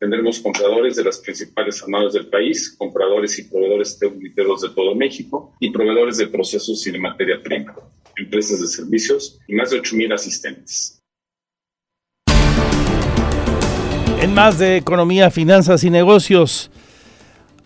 Tendremos 0.05 0.39
compradores 0.39 0.97
de 0.97 1.03
las 1.03 1.17
principales 1.17 1.81
armadas 1.81 2.13
del 2.13 2.27
país, 2.27 2.75
compradores 2.77 3.39
y 3.39 3.45
proveedores 3.45 3.97
técnicos 3.97 4.62
de 4.62 4.69
todo 4.69 4.93
México 4.93 5.55
y 5.59 5.71
proveedores 5.71 6.17
de 6.17 6.27
procesos 6.27 6.85
y 6.85 6.91
de 6.91 7.00
materia 7.00 7.41
prima, 7.41 7.74
empresas 8.15 8.62
de 8.62 8.67
servicios 8.67 9.39
y 9.47 9.55
más 9.55 9.71
de 9.71 9.81
8.000 9.81 10.13
asistentes. 10.13 11.01
En 14.21 14.31
más 14.35 14.59
de 14.59 14.77
economía, 14.77 15.31
finanzas 15.31 15.83
y 15.83 15.89
negocios, 15.89 16.69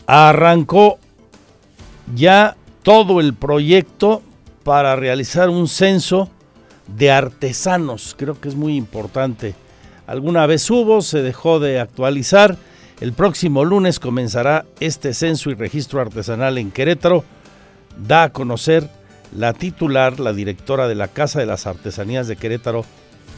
arrancó 0.08 0.98
ya 2.16 2.56
todo 2.84 3.20
el 3.20 3.34
proyecto 3.34 4.22
para 4.64 4.96
realizar 4.96 5.50
un 5.50 5.68
censo 5.68 6.30
de 6.88 7.12
artesanos. 7.12 8.16
Creo 8.18 8.40
que 8.40 8.48
es 8.48 8.56
muy 8.56 8.78
importante 8.78 9.56
Alguna 10.10 10.46
vez 10.48 10.68
hubo, 10.72 11.04
se 11.04 11.22
dejó 11.22 11.60
de 11.60 11.80
actualizar. 11.80 12.58
El 13.00 13.14
próximo 13.14 13.64
lunes 13.64 14.00
comenzará 14.00 14.66
este 14.80 15.14
censo 15.14 15.52
y 15.52 15.54
registro 15.54 16.02
artesanal 16.02 16.58
en 16.58 16.72
Querétaro. 16.72 17.24
Da 17.96 18.24
a 18.24 18.30
conocer 18.30 18.90
la 19.38 19.54
titular, 19.54 20.20
la 20.20 20.34
directora 20.34 20.88
de 20.88 20.96
la 20.96 21.10
Casa 21.10 21.38
de 21.38 21.46
las 21.46 21.68
Artesanías 21.68 22.28
de 22.28 22.38
Querétaro, 22.38 22.86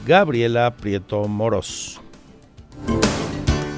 Gabriela 0.08 0.72
Prieto 0.72 1.28
Moros. 1.28 2.00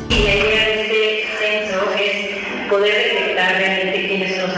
Y 0.09 0.13
la 0.13 0.35
idea 0.35 0.67
de 0.67 0.83
este 0.83 1.25
censo 1.39 1.81
es 1.97 2.69
poder 2.69 2.93
detectar 2.93 3.55
realmente 3.55 4.13
entregaron 4.13 4.51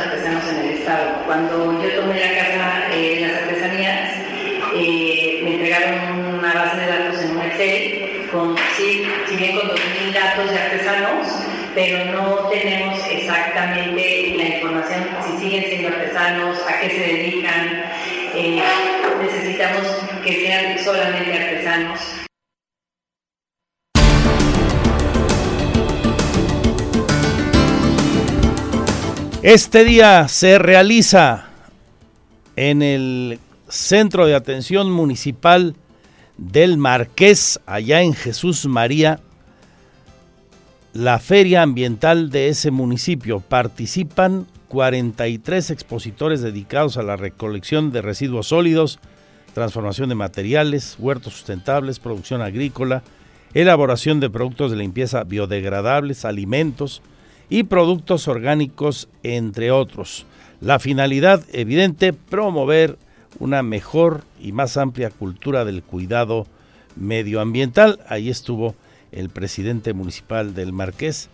datos 10.25 10.50
de 10.50 10.58
artesanos, 10.58 11.27
pero 11.75 12.12
no 12.12 12.50
tenemos 12.50 13.00
exactamente 13.12 14.34
la 14.36 14.44
información 14.55 15.05
si 15.24 15.38
siguen 15.38 15.65
siendo 15.65 15.89
artesanos, 15.89 16.58
a 16.67 16.79
qué 16.79 16.89
se 16.89 17.00
dedican. 17.00 17.84
Eh, 18.34 18.62
necesitamos 19.22 19.84
que 20.24 20.34
sean 20.34 20.84
solamente 20.84 21.34
artesanos. 21.34 22.00
Este 29.44 29.84
día 29.84 30.27
se 30.27 30.58
realiza 30.58 31.46
en 32.55 32.82
el 32.82 33.39
Centro 33.70 34.25
de 34.25 34.34
Atención 34.34 34.91
Municipal 34.91 35.75
del 36.38 36.77
Marqués, 36.77 37.60
allá 37.67 38.01
en 38.01 38.15
Jesús 38.15 38.65
María, 38.65 39.20
la 40.96 41.20
feria 41.20 41.62
ambiental 41.62 42.30
de 42.30 42.48
ese 42.48 42.72
municipio. 42.72 43.42
Participan 43.42 44.48
43 44.70 45.72
expositores 45.72 46.42
dedicados 46.42 46.96
a 46.96 47.04
la 47.04 47.18
recolección 47.18 47.92
de 47.92 48.02
residuos 48.02 48.48
sólidos, 48.48 49.00
transformación 49.54 50.08
de 50.08 50.16
materiales, 50.16 50.96
huertos 50.98 51.34
sustentables, 51.34 52.00
producción 52.00 52.42
agrícola, 52.42 53.04
elaboración 53.54 54.22
de 54.22 54.30
productos 54.30 54.72
de 54.72 54.78
limpieza 54.78 55.25
biodegradables, 55.25 56.24
alimentos 56.24 57.02
y 57.50 57.64
productos 57.64 58.30
orgánicos, 58.30 59.10
entre 59.22 59.72
otros. 59.72 60.25
La 60.62 60.80
finalidad 60.80 61.44
evidente, 61.52 62.14
promover 62.14 62.98
una 63.40 63.64
mejor 63.64 64.24
y 64.42 64.54
más 64.54 64.78
amplia 64.78 65.10
cultura 65.10 65.66
del 65.66 65.84
cuidado 65.84 66.48
medioambiental. 66.96 68.00
Ahí 68.08 68.30
estuvo 68.30 68.75
el 69.12 69.30
presidente 69.30 69.94
municipal 69.94 70.54
del 70.54 70.74
Marqués, 70.74 71.30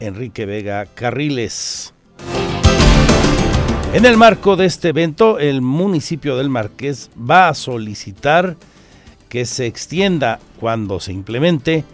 Enrique 0.00 0.46
Vega 0.46 0.86
Carriles. 0.86 1.92
En 3.92 4.04
el 4.04 4.16
marco 4.16 4.56
de 4.56 4.66
este 4.66 4.88
evento, 4.88 5.38
el 5.38 5.62
municipio 5.62 6.36
del 6.36 6.50
Marqués 6.50 7.10
va 7.18 7.48
a 7.48 7.54
solicitar 7.54 8.56
que 9.28 9.46
se 9.46 9.66
extienda, 9.66 10.40
cuando 10.60 11.00
se 11.00 11.12
implemente, 11.12 11.84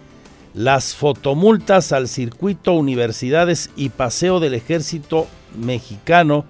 las 0.55 0.95
fotomultas 0.95 1.93
al 1.93 2.09
circuito 2.09 2.75
Universidades 2.75 3.71
y 3.77 3.89
Paseo 3.89 4.41
del 4.41 4.55
Ejército 4.55 5.27
Mexicano 5.57 6.45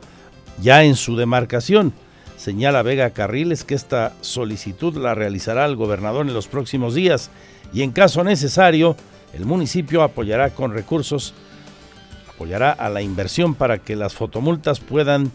ya 0.63 0.85
en 0.85 0.95
su 0.95 1.17
demarcación. 1.17 1.93
Señala 2.37 2.83
Vega 2.83 3.11
Carriles 3.11 3.65
que 3.65 3.75
esta 3.75 4.13
solicitud 4.21 4.97
la 4.97 5.15
realizará 5.15 5.65
el 5.65 5.77
gobernador 5.77 6.27
en 6.27 6.35
los 6.35 6.49
próximos 6.49 6.95
días 6.95 7.31
y 7.75 7.83
en 7.83 7.91
caso 7.91 8.23
necesario, 8.23 8.97
el 9.35 9.45
municipio 9.45 10.03
apoyará 10.03 10.51
con 10.51 10.73
recursos 10.73 11.35
apoyará 12.29 12.73
a 12.73 12.89
la 12.89 13.03
inversión 13.03 13.55
para 13.55 13.79
que 13.79 13.97
las 13.97 14.15
fotomultas 14.15 14.81
puedan 14.81 15.31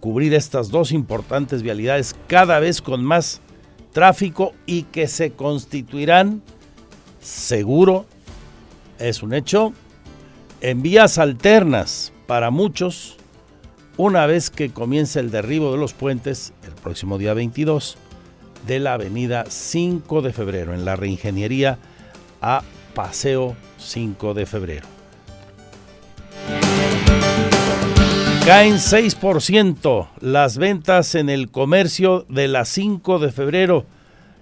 cubrir 0.00 0.34
estas 0.34 0.70
dos 0.70 0.92
importantes 0.92 1.62
vialidades 1.62 2.14
cada 2.26 2.58
vez 2.58 2.82
con 2.82 3.02
más 3.04 3.40
tráfico 3.92 4.52
y 4.66 4.82
que 4.84 5.08
se 5.08 5.32
constituirán, 5.32 6.42
seguro, 7.20 8.04
es 8.98 9.22
un 9.22 9.32
hecho, 9.32 9.72
en 10.60 10.82
vías 10.82 11.18
alternas 11.18 12.12
para 12.26 12.50
muchos 12.50 13.16
una 13.96 14.26
vez 14.26 14.50
que 14.50 14.70
comience 14.70 15.20
el 15.20 15.30
derribo 15.30 15.72
de 15.72 15.78
los 15.78 15.94
puentes 15.94 16.52
el 16.64 16.72
próximo 16.72 17.16
día 17.16 17.32
22 17.32 17.96
de 18.66 18.78
la 18.80 18.94
avenida 18.94 19.44
5 19.48 20.22
de 20.22 20.32
febrero 20.32 20.74
en 20.74 20.84
la 20.84 20.96
reingeniería 20.96 21.78
a 22.40 22.62
Paseo 22.94 23.56
5 23.78 24.34
de 24.34 24.46
febrero. 24.46 24.86
Caen 28.46 28.74
6% 28.74 30.08
las 30.20 30.58
ventas 30.58 31.14
en 31.14 31.30
el 31.30 31.50
comercio 31.50 32.26
de 32.28 32.46
la 32.46 32.66
5 32.66 33.18
de 33.18 33.32
febrero 33.32 33.86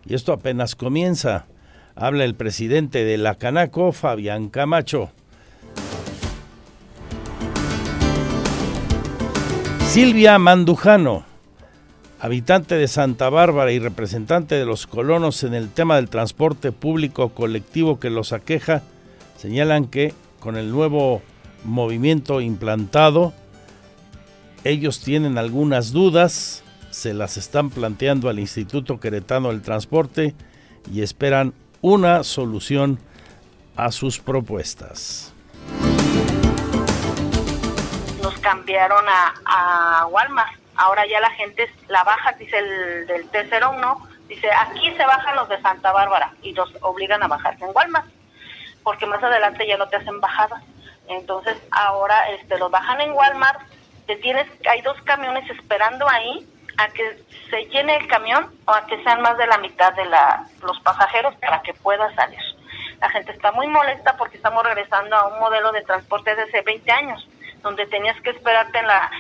y 0.04 0.14
esto 0.14 0.32
apenas 0.32 0.74
comienza. 0.74 1.46
Habla 1.94 2.24
el 2.24 2.34
presidente 2.34 3.04
de 3.04 3.18
la 3.18 3.36
Canaco, 3.36 3.92
Fabián 3.92 4.48
Camacho. 4.48 5.10
Silvia 9.86 10.38
Mandujano, 10.38 11.24
habitante 12.22 12.76
de 12.76 12.86
Santa 12.86 13.30
Bárbara 13.30 13.72
y 13.72 13.80
representante 13.80 14.54
de 14.54 14.64
los 14.64 14.86
colonos 14.86 15.42
en 15.42 15.54
el 15.54 15.70
tema 15.70 15.96
del 15.96 16.08
transporte 16.08 16.70
público 16.70 17.30
colectivo 17.30 17.98
que 17.98 18.10
los 18.10 18.32
aqueja, 18.32 18.82
señalan 19.36 19.86
que 19.86 20.14
con 20.38 20.56
el 20.56 20.70
nuevo 20.70 21.20
movimiento 21.64 22.40
implantado, 22.40 23.32
ellos 24.62 25.00
tienen 25.00 25.36
algunas 25.36 25.90
dudas, 25.90 26.62
se 26.90 27.12
las 27.12 27.36
están 27.36 27.70
planteando 27.70 28.28
al 28.28 28.38
Instituto 28.38 29.00
Queretano 29.00 29.48
del 29.48 29.62
Transporte 29.62 30.36
y 30.92 31.02
esperan 31.02 31.52
una 31.80 32.22
solución 32.22 33.00
a 33.74 33.90
sus 33.90 34.20
propuestas. 34.20 35.34
Nos 38.22 38.38
cambiaron 38.38 39.04
a, 39.44 40.06
Walmart. 40.06 40.61
Ahora 40.76 41.06
ya 41.06 41.20
la 41.20 41.30
gente 41.30 41.70
la 41.88 42.04
baja, 42.04 42.32
dice 42.32 42.58
el 42.58 43.06
del 43.06 43.30
T01, 43.30 44.08
dice 44.28 44.50
aquí 44.50 44.90
se 44.96 45.04
bajan 45.04 45.36
los 45.36 45.48
de 45.48 45.60
Santa 45.60 45.92
Bárbara 45.92 46.32
y 46.42 46.52
los 46.54 46.72
obligan 46.80 47.22
a 47.22 47.28
bajarse 47.28 47.64
en 47.64 47.72
Walmart, 47.74 48.06
porque 48.82 49.06
más 49.06 49.22
adelante 49.22 49.66
ya 49.66 49.76
no 49.76 49.88
te 49.88 49.96
hacen 49.96 50.20
bajadas. 50.20 50.62
Entonces 51.08 51.56
ahora 51.70 52.30
este, 52.30 52.58
los 52.58 52.70
bajan 52.70 53.00
en 53.00 53.12
Walmart 53.12 53.60
te 54.06 54.16
tienes, 54.16 54.46
hay 54.68 54.82
dos 54.82 55.00
camiones 55.02 55.48
esperando 55.50 56.08
ahí 56.08 56.46
a 56.78 56.88
que 56.88 57.22
se 57.50 57.64
llene 57.66 57.96
el 57.96 58.06
camión 58.08 58.50
o 58.66 58.72
a 58.72 58.86
que 58.86 59.02
sean 59.02 59.20
más 59.20 59.36
de 59.38 59.46
la 59.46 59.58
mitad 59.58 59.92
de 59.94 60.04
la, 60.06 60.46
los 60.62 60.78
pasajeros 60.80 61.34
para 61.36 61.62
que 61.62 61.74
pueda 61.74 62.12
salir. 62.14 62.40
La 63.00 63.10
gente 63.10 63.32
está 63.32 63.52
muy 63.52 63.66
molesta 63.66 64.16
porque 64.16 64.36
estamos 64.36 64.62
regresando 64.64 65.16
a 65.16 65.26
un 65.26 65.40
modelo 65.40 65.72
de 65.72 65.82
transporte 65.82 66.34
de 66.34 66.42
hace 66.42 66.62
20 66.62 66.90
años, 66.92 67.28
donde 67.62 67.86
tenías 67.86 68.20
que 68.22 68.30
esperarte 68.30 68.78
en 68.78 68.86
la, 68.86 69.10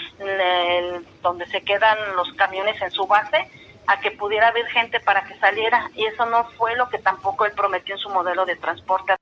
donde 1.22 1.46
se 1.46 1.62
quedan 1.62 1.98
los 2.16 2.32
camiones 2.34 2.80
en 2.82 2.90
su 2.90 3.06
base 3.06 3.48
a 3.86 4.00
que 4.00 4.10
pudiera 4.12 4.48
haber 4.48 4.66
gente 4.66 5.00
para 5.00 5.24
que 5.24 5.36
saliera 5.38 5.90
y 5.94 6.04
eso 6.04 6.26
no 6.26 6.44
fue 6.56 6.76
lo 6.76 6.88
que 6.88 6.98
tampoco 6.98 7.46
él 7.46 7.52
prometió 7.56 7.94
en 7.94 8.00
su 8.00 8.08
modelo 8.10 8.44
de 8.44 8.56
transporte. 8.56 9.14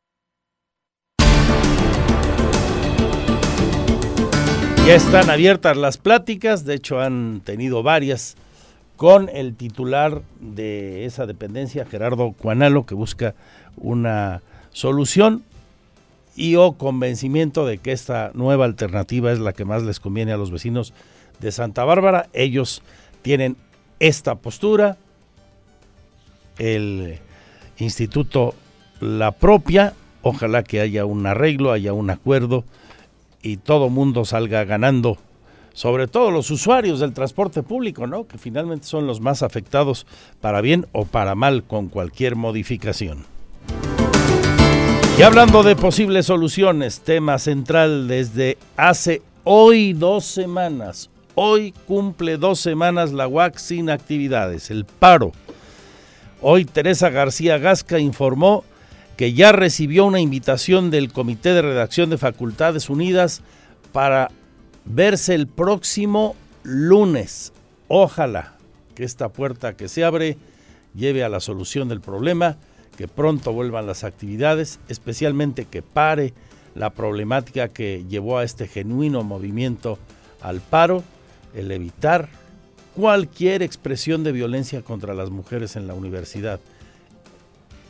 Ya 4.87 4.95
están 4.95 5.31
abiertas 5.31 5.77
las 5.77 5.99
pláticas, 5.99 6.65
de 6.65 6.75
hecho 6.75 7.01
han 7.01 7.43
tenido 7.45 7.83
varias 7.83 8.37
con 8.97 9.29
el 9.29 9.57
titular 9.57 10.23
de 10.41 11.05
esa 11.05 11.27
dependencia, 11.27 11.87
Gerardo 11.87 12.33
Cuanalo, 12.33 12.85
que 12.85 12.95
busca 12.95 13.35
una 13.77 14.43
solución 14.73 15.45
y 16.40 16.57
o 16.57 16.72
convencimiento 16.72 17.66
de 17.66 17.76
que 17.76 17.92
esta 17.92 18.31
nueva 18.33 18.64
alternativa 18.64 19.31
es 19.31 19.40
la 19.40 19.53
que 19.53 19.66
más 19.66 19.83
les 19.83 20.00
conviene 20.00 20.33
a 20.33 20.38
los 20.38 20.50
vecinos 20.50 20.94
de 21.38 21.53
Santa 21.53 21.85
Bárbara. 21.85 22.31
Ellos 22.33 22.81
tienen 23.20 23.59
esta 23.98 24.37
postura, 24.37 24.96
el 26.57 27.18
instituto 27.76 28.55
la 29.00 29.33
propia, 29.33 29.92
ojalá 30.22 30.62
que 30.62 30.81
haya 30.81 31.05
un 31.05 31.26
arreglo, 31.26 31.72
haya 31.72 31.92
un 31.92 32.09
acuerdo 32.09 32.64
y 33.42 33.59
todo 33.59 33.90
mundo 33.90 34.24
salga 34.24 34.64
ganando, 34.64 35.18
sobre 35.74 36.09
todo 36.09 36.31
los 36.31 36.50
usuarios 36.50 37.00
del 37.00 37.12
transporte 37.12 37.62
público, 37.62 38.07
¿no? 38.07 38.26
Que 38.26 38.38
finalmente 38.38 38.87
son 38.87 39.07
los 39.07 39.20
más 39.20 39.42
afectados 39.42 40.07
para 40.40 40.62
bien 40.62 40.87
o 40.92 41.05
para 41.05 41.35
mal 41.35 41.64
con 41.64 41.88
cualquier 41.88 42.35
modificación. 42.35 43.26
Y 45.21 45.23
hablando 45.23 45.63
de 45.63 45.77
posibles 45.77 46.25
soluciones, 46.25 47.01
tema 47.01 47.39
central 47.39 48.09
desde 48.09 48.57
hace 48.79 49.21
hoy 49.45 49.93
dos 49.93 50.25
semanas. 50.25 51.11
Hoy 51.35 51.75
cumple 51.87 52.39
dos 52.39 52.59
semanas 52.59 53.13
la 53.13 53.29
UAC 53.29 53.59
sin 53.59 53.91
actividades, 53.91 54.71
el 54.71 54.87
paro. 54.87 55.33
Hoy 56.41 56.65
Teresa 56.65 57.11
García 57.11 57.59
Gasca 57.59 57.99
informó 57.99 58.65
que 59.19 59.35
ya 59.35 59.53
recibió 59.53 60.07
una 60.07 60.21
invitación 60.21 60.91
del 60.91 61.13
Comité 61.13 61.53
de 61.53 61.61
Redacción 61.61 62.09
de 62.09 62.17
Facultades 62.17 62.89
Unidas 62.89 63.43
para 63.93 64.31
verse 64.87 65.35
el 65.35 65.49
próximo 65.49 66.35
lunes. 66.63 67.53
Ojalá 67.89 68.55
que 68.95 69.05
esta 69.05 69.29
puerta 69.29 69.77
que 69.77 69.89
se 69.89 70.03
abre 70.03 70.39
lleve 70.95 71.23
a 71.23 71.29
la 71.29 71.41
solución 71.41 71.91
del 71.91 72.01
problema, 72.01 72.57
que 73.01 73.09
pronto 73.09 73.55
vuelvan 73.55 73.87
las 73.87 74.05
actividades, 74.05 74.79
especialmente 74.89 75.65
que 75.65 75.81
pare 75.81 76.35
la 76.75 76.91
problemática 76.91 77.69
que 77.69 78.05
llevó 78.07 78.37
a 78.37 78.45
este 78.45 78.69
genuino 78.69 79.23
movimiento 79.23 79.99
al 80.43 80.61
paro, 80.61 81.03
el 81.55 81.71
evitar 81.71 82.29
cualquier 82.95 83.63
expresión 83.63 84.23
de 84.23 84.33
violencia 84.33 84.83
contra 84.83 85.15
las 85.15 85.31
mujeres 85.31 85.77
en 85.77 85.87
la 85.87 85.95
universidad. 85.95 86.61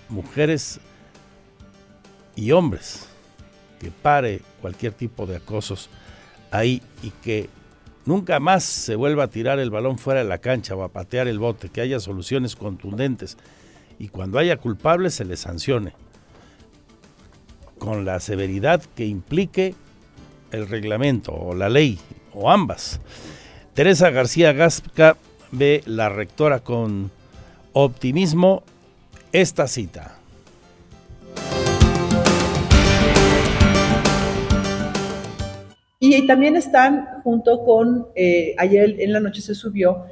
Mujeres 0.09 0.79
y 2.37 2.53
hombres, 2.53 3.09
que 3.81 3.91
pare 3.91 4.43
cualquier 4.61 4.93
tipo 4.93 5.27
de 5.27 5.39
acosos 5.39 5.91
ahí 6.53 6.83
y 7.03 7.11
que 7.11 7.51
nunca 8.07 8.39
más 8.39 8.63
se 8.63 8.95
vuelva 8.95 9.25
a 9.25 9.29
tirar 9.29 9.59
el 9.59 9.71
balón 9.71 9.99
fuera 9.99 10.23
de 10.23 10.29
la 10.29 10.39
cancha 10.39 10.77
o 10.77 10.85
a 10.85 10.89
patear 10.89 11.27
el 11.27 11.41
bote, 11.41 11.69
que 11.69 11.81
haya 11.81 11.99
soluciones 11.99 12.55
contundentes 12.55 13.37
y 14.01 14.09
cuando 14.09 14.39
haya 14.39 14.57
culpables 14.57 15.15
se 15.15 15.27
les 15.27 15.41
sancione 15.41 15.93
con 17.79 18.07
la 18.07 18.19
severidad 18.19 18.83
que 18.97 19.05
implique 19.05 19.75
el 20.53 20.67
reglamento 20.69 21.33
o 21.33 21.55
la 21.55 21.69
ley 21.69 21.99
o 22.33 22.51
ambas. 22.51 22.99
Teresa 23.75 24.09
García 24.09 24.55
Gasca 24.55 25.19
ve 25.53 25.83
la 25.85 26.09
rectora 26.09 26.61
con 26.61 27.11
optimismo 27.75 28.63
esta 29.33 29.69
cita. 29.69 30.17
Y 35.99 36.27
también 36.27 36.57
están 36.57 37.21
junto 37.23 37.63
con, 37.67 38.07
eh, 38.15 38.55
ayer 38.57 38.97
en 38.99 39.13
la 39.13 39.21
noche 39.21 39.43
se 39.43 39.55
subió 39.55 40.07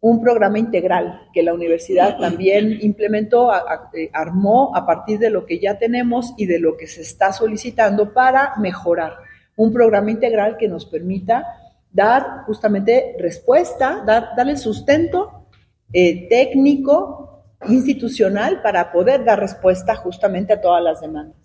un 0.00 0.20
programa 0.20 0.58
integral 0.58 1.28
que 1.32 1.42
la 1.42 1.52
universidad 1.52 2.18
también 2.18 2.78
implementó, 2.82 3.50
eh, 3.92 4.10
armó 4.12 4.70
a 4.74 4.86
partir 4.86 5.18
de 5.18 5.30
lo 5.30 5.44
que 5.44 5.58
ya 5.58 5.78
tenemos 5.78 6.34
y 6.36 6.46
de 6.46 6.60
lo 6.60 6.76
que 6.76 6.86
se 6.86 7.02
está 7.02 7.32
solicitando 7.32 8.12
para 8.12 8.54
mejorar. 8.58 9.16
Un 9.56 9.72
programa 9.72 10.10
integral 10.10 10.56
que 10.56 10.68
nos 10.68 10.86
permita 10.86 11.44
dar 11.90 12.44
justamente 12.46 13.16
respuesta, 13.18 14.04
dar, 14.06 14.36
darle 14.36 14.56
sustento 14.56 15.48
eh, 15.92 16.28
técnico, 16.28 17.42
institucional, 17.68 18.62
para 18.62 18.92
poder 18.92 19.24
dar 19.24 19.40
respuesta 19.40 19.96
justamente 19.96 20.52
a 20.52 20.60
todas 20.60 20.82
las 20.82 21.00
demandas. 21.00 21.36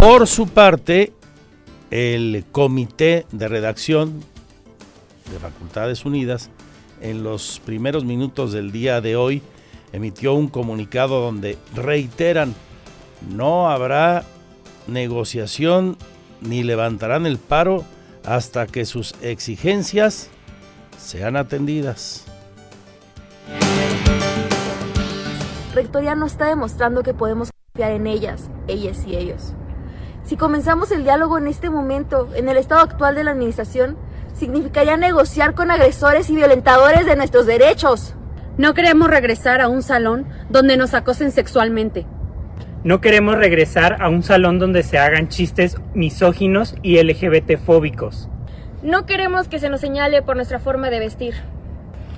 Por 0.00 0.26
su 0.26 0.48
parte, 0.48 1.12
el 1.90 2.44
Comité 2.52 3.26
de 3.32 3.48
Redacción 3.48 4.22
de 5.30 5.38
Facultades 5.38 6.04
Unidas 6.04 6.50
en 7.00 7.22
los 7.22 7.60
primeros 7.64 8.04
minutos 8.04 8.52
del 8.52 8.72
día 8.72 9.00
de 9.00 9.16
hoy 9.16 9.42
emitió 9.92 10.34
un 10.34 10.48
comunicado 10.48 11.20
donde 11.20 11.58
reiteran 11.74 12.54
no 13.28 13.68
habrá 13.70 14.24
negociación 14.86 15.96
ni 16.40 16.62
levantarán 16.62 17.26
el 17.26 17.38
paro 17.38 17.84
hasta 18.24 18.66
que 18.66 18.84
sus 18.84 19.14
exigencias 19.22 20.28
sean 20.98 21.36
atendidas. 21.36 22.24
Rectoría 25.74 26.14
no 26.14 26.26
está 26.26 26.46
demostrando 26.46 27.02
que 27.02 27.14
podemos 27.14 27.50
confiar 27.74 27.92
en 27.92 28.06
ellas, 28.06 28.50
ellas 28.66 28.98
y 29.06 29.16
ellos. 29.16 29.52
Si 30.26 30.36
comenzamos 30.36 30.90
el 30.90 31.04
diálogo 31.04 31.38
en 31.38 31.46
este 31.46 31.70
momento, 31.70 32.28
en 32.34 32.48
el 32.48 32.56
estado 32.56 32.80
actual 32.80 33.14
de 33.14 33.22
la 33.22 33.30
administración, 33.30 33.96
significaría 34.34 34.96
negociar 34.96 35.54
con 35.54 35.70
agresores 35.70 36.28
y 36.30 36.34
violentadores 36.34 37.06
de 37.06 37.14
nuestros 37.14 37.46
derechos. 37.46 38.12
No 38.58 38.74
queremos 38.74 39.08
regresar 39.08 39.60
a 39.60 39.68
un 39.68 39.84
salón 39.84 40.26
donde 40.50 40.76
nos 40.76 40.94
acosen 40.94 41.30
sexualmente. 41.30 42.06
No 42.82 43.00
queremos 43.00 43.36
regresar 43.36 44.02
a 44.02 44.08
un 44.08 44.24
salón 44.24 44.58
donde 44.58 44.82
se 44.82 44.98
hagan 44.98 45.28
chistes 45.28 45.76
misóginos 45.94 46.74
y 46.82 47.00
LGBT-fóbicos. 47.00 48.28
No 48.82 49.06
queremos 49.06 49.46
que 49.46 49.60
se 49.60 49.68
nos 49.68 49.80
señale 49.80 50.22
por 50.22 50.34
nuestra 50.34 50.58
forma 50.58 50.90
de 50.90 50.98
vestir. 50.98 51.34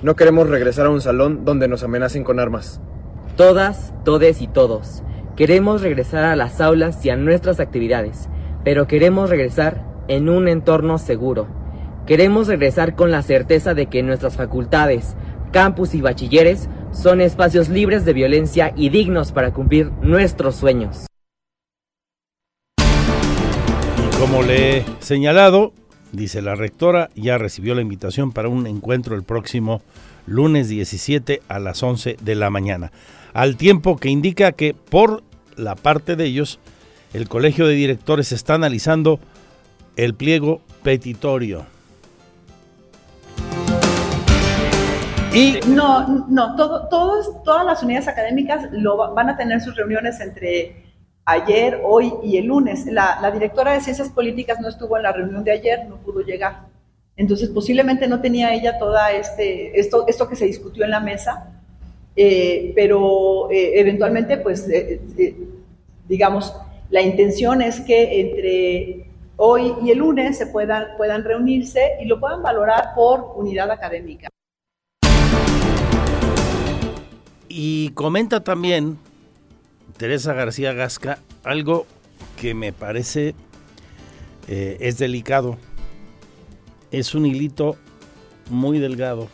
No 0.01 0.15
queremos 0.15 0.49
regresar 0.49 0.87
a 0.87 0.89
un 0.89 1.01
salón 1.01 1.45
donde 1.45 1.67
nos 1.67 1.83
amenacen 1.83 2.23
con 2.23 2.39
armas. 2.39 2.81
Todas, 3.35 3.93
todes 4.03 4.41
y 4.41 4.47
todos 4.47 5.03
Queremos 5.39 5.81
regresar 5.81 6.25
a 6.25 6.35
las 6.35 6.59
aulas 6.59 7.05
y 7.05 7.11
a 7.11 7.15
nuestras 7.15 7.61
actividades, 7.61 8.27
pero 8.65 8.87
queremos 8.87 9.29
regresar 9.29 9.85
en 10.09 10.27
un 10.27 10.49
entorno 10.49 10.97
seguro. 10.97 11.47
Queremos 12.05 12.49
regresar 12.49 12.93
con 12.93 13.09
la 13.09 13.21
certeza 13.21 13.73
de 13.73 13.85
que 13.85 14.03
nuestras 14.03 14.35
facultades, 14.35 15.15
campus 15.53 15.95
y 15.95 16.01
bachilleres 16.01 16.67
son 16.91 17.21
espacios 17.21 17.69
libres 17.69 18.03
de 18.03 18.11
violencia 18.11 18.73
y 18.75 18.89
dignos 18.89 19.31
para 19.31 19.53
cumplir 19.53 19.93
nuestros 20.01 20.57
sueños. 20.57 21.05
Y 22.77 24.17
como 24.19 24.43
le 24.43 24.79
he 24.79 24.85
señalado, 24.99 25.71
dice 26.11 26.41
la 26.41 26.55
rectora, 26.55 27.11
ya 27.15 27.37
recibió 27.37 27.75
la 27.75 27.81
invitación 27.81 28.33
para 28.33 28.49
un 28.49 28.67
encuentro 28.67 29.15
el 29.15 29.23
próximo 29.23 29.81
lunes 30.27 30.67
17 30.67 31.43
a 31.47 31.59
las 31.59 31.81
11 31.81 32.17
de 32.19 32.35
la 32.35 32.49
mañana, 32.49 32.91
al 33.31 33.55
tiempo 33.55 33.95
que 33.95 34.09
indica 34.09 34.51
que 34.51 34.73
por 34.73 35.28
la 35.59 35.75
parte 35.75 36.15
de 36.15 36.25
ellos, 36.25 36.59
el 37.13 37.27
Colegio 37.27 37.67
de 37.67 37.73
Directores 37.73 38.31
está 38.31 38.55
analizando 38.55 39.19
el 39.95 40.13
pliego 40.13 40.61
petitorio. 40.83 41.65
Y 45.33 45.59
no, 45.67 46.25
no, 46.27 46.55
todo, 46.55 46.89
todas 46.89 47.65
las 47.65 47.83
unidades 47.83 48.07
académicas 48.07 48.67
lo, 48.71 49.13
van 49.13 49.29
a 49.29 49.37
tener 49.37 49.61
sus 49.61 49.75
reuniones 49.75 50.19
entre 50.21 50.83
ayer, 51.25 51.81
hoy 51.83 52.11
y 52.23 52.37
el 52.37 52.45
lunes. 52.45 52.87
La, 52.87 53.29
directora 53.31 53.73
de 53.73 53.81
Ciencias 53.81 54.09
Políticas 54.09 54.59
no 54.59 54.67
estuvo 54.67 54.97
en 54.97 55.03
la 55.03 55.11
reunión 55.11 55.43
de 55.43 55.51
ayer, 55.51 55.85
no 55.87 55.97
pudo 55.97 56.21
llegar. 56.21 56.61
Entonces, 57.15 57.49
posiblemente 57.49 58.07
no 58.07 58.21
tenía 58.21 58.53
ella 58.53 58.79
toda 58.79 59.11
este, 59.11 59.79
esto, 59.79 60.07
esto 60.07 60.27
que 60.27 60.35
se 60.35 60.45
discutió 60.45 60.83
en 60.85 60.91
la 60.91 60.99
mesa, 60.99 61.51
eh, 62.15 62.71
pero 62.75 63.51
eh, 63.51 63.79
eventualmente, 63.79 64.37
pues, 64.37 64.67
eh, 64.69 64.99
digamos, 66.09 66.53
la 66.89 67.01
intención 67.01 67.61
es 67.61 67.79
que 67.79 68.19
entre 68.19 69.09
hoy 69.37 69.73
y 69.81 69.91
el 69.91 69.99
lunes 69.99 70.37
se 70.37 70.47
puedan, 70.47 70.97
puedan 70.97 71.23
reunirse 71.23 71.91
y 72.01 72.05
lo 72.05 72.19
puedan 72.19 72.41
valorar 72.41 72.93
por 72.95 73.33
unidad 73.35 73.71
académica. 73.71 74.27
Y 77.47 77.89
comenta 77.91 78.43
también 78.43 78.97
Teresa 79.97 80.33
García 80.33 80.73
Gasca 80.73 81.19
algo 81.43 81.85
que 82.41 82.53
me 82.53 82.73
parece 82.73 83.35
es 84.47 84.97
delicado. 84.97 85.57
Es 86.91 87.13
un 87.13 87.25
hilito 87.25 87.77
muy 88.49 88.79
delgado, 88.79 89.27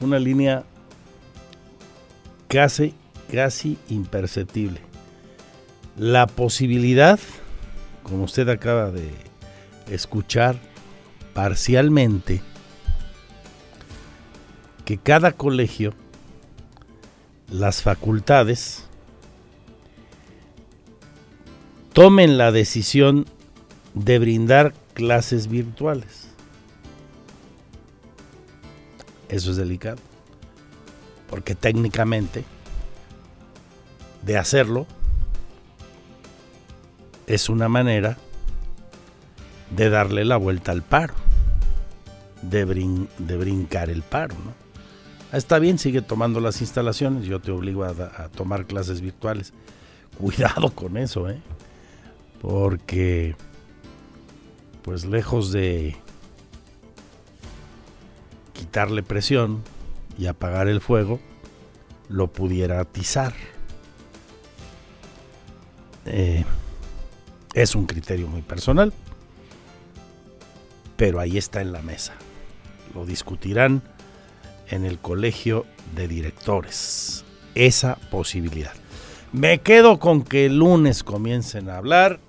una 0.00 0.20
línea 0.20 0.62
casi, 2.46 2.94
casi 3.32 3.78
imperceptible. 3.88 4.89
La 6.00 6.26
posibilidad, 6.26 7.20
como 8.04 8.24
usted 8.24 8.48
acaba 8.48 8.90
de 8.90 9.10
escuchar 9.90 10.56
parcialmente, 11.34 12.40
que 14.86 14.96
cada 14.96 15.32
colegio, 15.32 15.92
las 17.50 17.82
facultades, 17.82 18.86
tomen 21.92 22.38
la 22.38 22.50
decisión 22.50 23.26
de 23.92 24.18
brindar 24.18 24.72
clases 24.94 25.48
virtuales. 25.48 26.28
Eso 29.28 29.50
es 29.50 29.58
delicado 29.58 29.98
porque 31.28 31.54
técnicamente 31.54 32.42
de 34.22 34.38
hacerlo 34.38 34.86
es 37.34 37.48
una 37.48 37.68
manera 37.68 38.16
de 39.76 39.88
darle 39.90 40.24
la 40.24 40.36
vuelta 40.36 40.72
al 40.72 40.82
paro, 40.82 41.14
de, 42.42 42.64
de 43.18 43.36
brincar 43.36 43.90
el 43.90 44.02
paro. 44.02 44.34
¿no? 44.34 45.36
Está 45.36 45.58
bien, 45.58 45.78
sigue 45.78 46.02
tomando 46.02 46.40
las 46.40 46.60
instalaciones, 46.60 47.26
yo 47.26 47.40
te 47.40 47.50
obligo 47.50 47.84
a, 47.84 47.90
a 47.90 48.28
tomar 48.28 48.66
clases 48.66 49.00
virtuales. 49.00 49.52
Cuidado 50.18 50.70
con 50.70 50.96
eso, 50.96 51.30
¿eh? 51.30 51.40
porque 52.42 53.36
pues 54.82 55.04
lejos 55.04 55.52
de 55.52 55.96
quitarle 58.52 59.02
presión, 59.02 59.62
y 60.20 60.26
apagar 60.26 60.68
el 60.68 60.82
fuego, 60.82 61.18
lo 62.10 62.26
pudiera 62.26 62.78
atizar. 62.78 63.32
Eh, 66.04 66.44
es 67.54 67.74
un 67.74 67.86
criterio 67.86 68.28
muy 68.28 68.42
personal, 68.42 68.92
pero 70.96 71.20
ahí 71.20 71.38
está 71.38 71.60
en 71.60 71.72
la 71.72 71.82
mesa. 71.82 72.14
Lo 72.94 73.06
discutirán 73.06 73.82
en 74.68 74.84
el 74.84 74.98
colegio 74.98 75.66
de 75.94 76.08
directores. 76.08 77.24
Esa 77.54 77.96
posibilidad. 78.10 78.72
Me 79.32 79.60
quedo 79.60 79.98
con 79.98 80.22
que 80.22 80.46
el 80.46 80.58
lunes 80.58 81.02
comiencen 81.02 81.70
a 81.70 81.76
hablar 81.76 82.20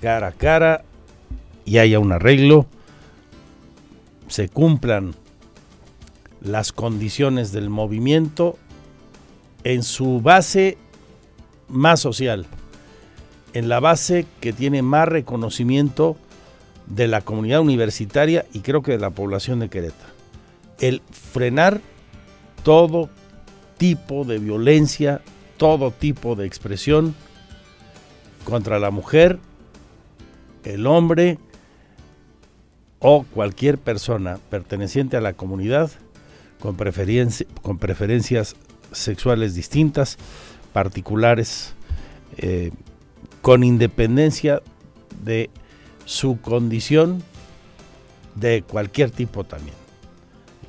cara 0.00 0.28
a 0.28 0.32
cara 0.32 0.84
y 1.64 1.78
haya 1.78 1.98
un 1.98 2.12
arreglo, 2.12 2.66
se 4.28 4.48
cumplan 4.48 5.14
las 6.40 6.72
condiciones 6.72 7.52
del 7.52 7.68
movimiento 7.68 8.56
en 9.64 9.82
su 9.82 10.20
base 10.20 10.78
más 11.68 12.00
social, 12.00 12.46
en 13.52 13.68
la 13.68 13.80
base 13.80 14.26
que 14.40 14.52
tiene 14.52 14.82
más 14.82 15.08
reconocimiento 15.08 16.16
de 16.86 17.08
la 17.08 17.20
comunidad 17.20 17.60
universitaria 17.60 18.46
y 18.52 18.60
creo 18.60 18.82
que 18.82 18.92
de 18.92 18.98
la 18.98 19.10
población 19.10 19.60
de 19.60 19.68
Querétaro. 19.68 20.12
El 20.80 21.02
frenar 21.10 21.80
todo 22.62 23.10
tipo 23.76 24.24
de 24.24 24.38
violencia, 24.38 25.20
todo 25.56 25.90
tipo 25.90 26.34
de 26.34 26.46
expresión 26.46 27.14
contra 28.44 28.78
la 28.78 28.90
mujer, 28.90 29.38
el 30.64 30.86
hombre 30.86 31.38
o 33.00 33.24
cualquier 33.24 33.78
persona 33.78 34.38
perteneciente 34.50 35.16
a 35.16 35.20
la 35.20 35.34
comunidad 35.34 35.90
con, 36.58 36.76
con 36.76 37.78
preferencias 37.78 38.56
sexuales 38.92 39.54
distintas, 39.54 40.18
particulares, 40.72 41.74
eh, 42.38 42.70
con 43.48 43.64
independencia 43.64 44.60
de 45.24 45.48
su 46.04 46.38
condición 46.38 47.22
de 48.34 48.60
cualquier 48.60 49.10
tipo 49.10 49.44
también, 49.44 49.74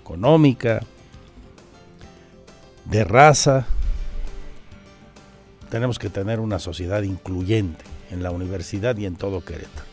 económica, 0.02 0.80
de 2.86 3.04
raza. 3.04 3.68
Tenemos 5.70 6.00
que 6.00 6.10
tener 6.10 6.40
una 6.40 6.58
sociedad 6.58 7.02
incluyente 7.02 7.84
en 8.12 8.24
la 8.24 8.32
universidad 8.32 8.96
y 8.96 9.08
en 9.08 9.18
todo 9.18 9.44
Querétaro. 9.44 9.86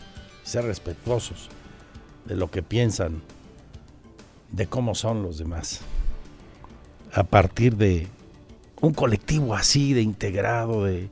Ser 0.45 0.65
respetuosos 0.67 1.49
de 2.25 2.37
lo 2.37 2.53
que 2.53 2.63
piensan, 2.63 3.21
de 4.53 4.69
cómo 4.69 4.95
son 4.95 5.25
los 5.25 5.39
demás. 5.39 5.81
A 7.13 7.25
partir 7.25 7.75
de 7.75 8.07
un 8.81 8.95
colectivo 8.95 9.57
así, 9.57 9.93
de 9.93 10.03
integrado, 10.03 10.85
de, 10.85 11.11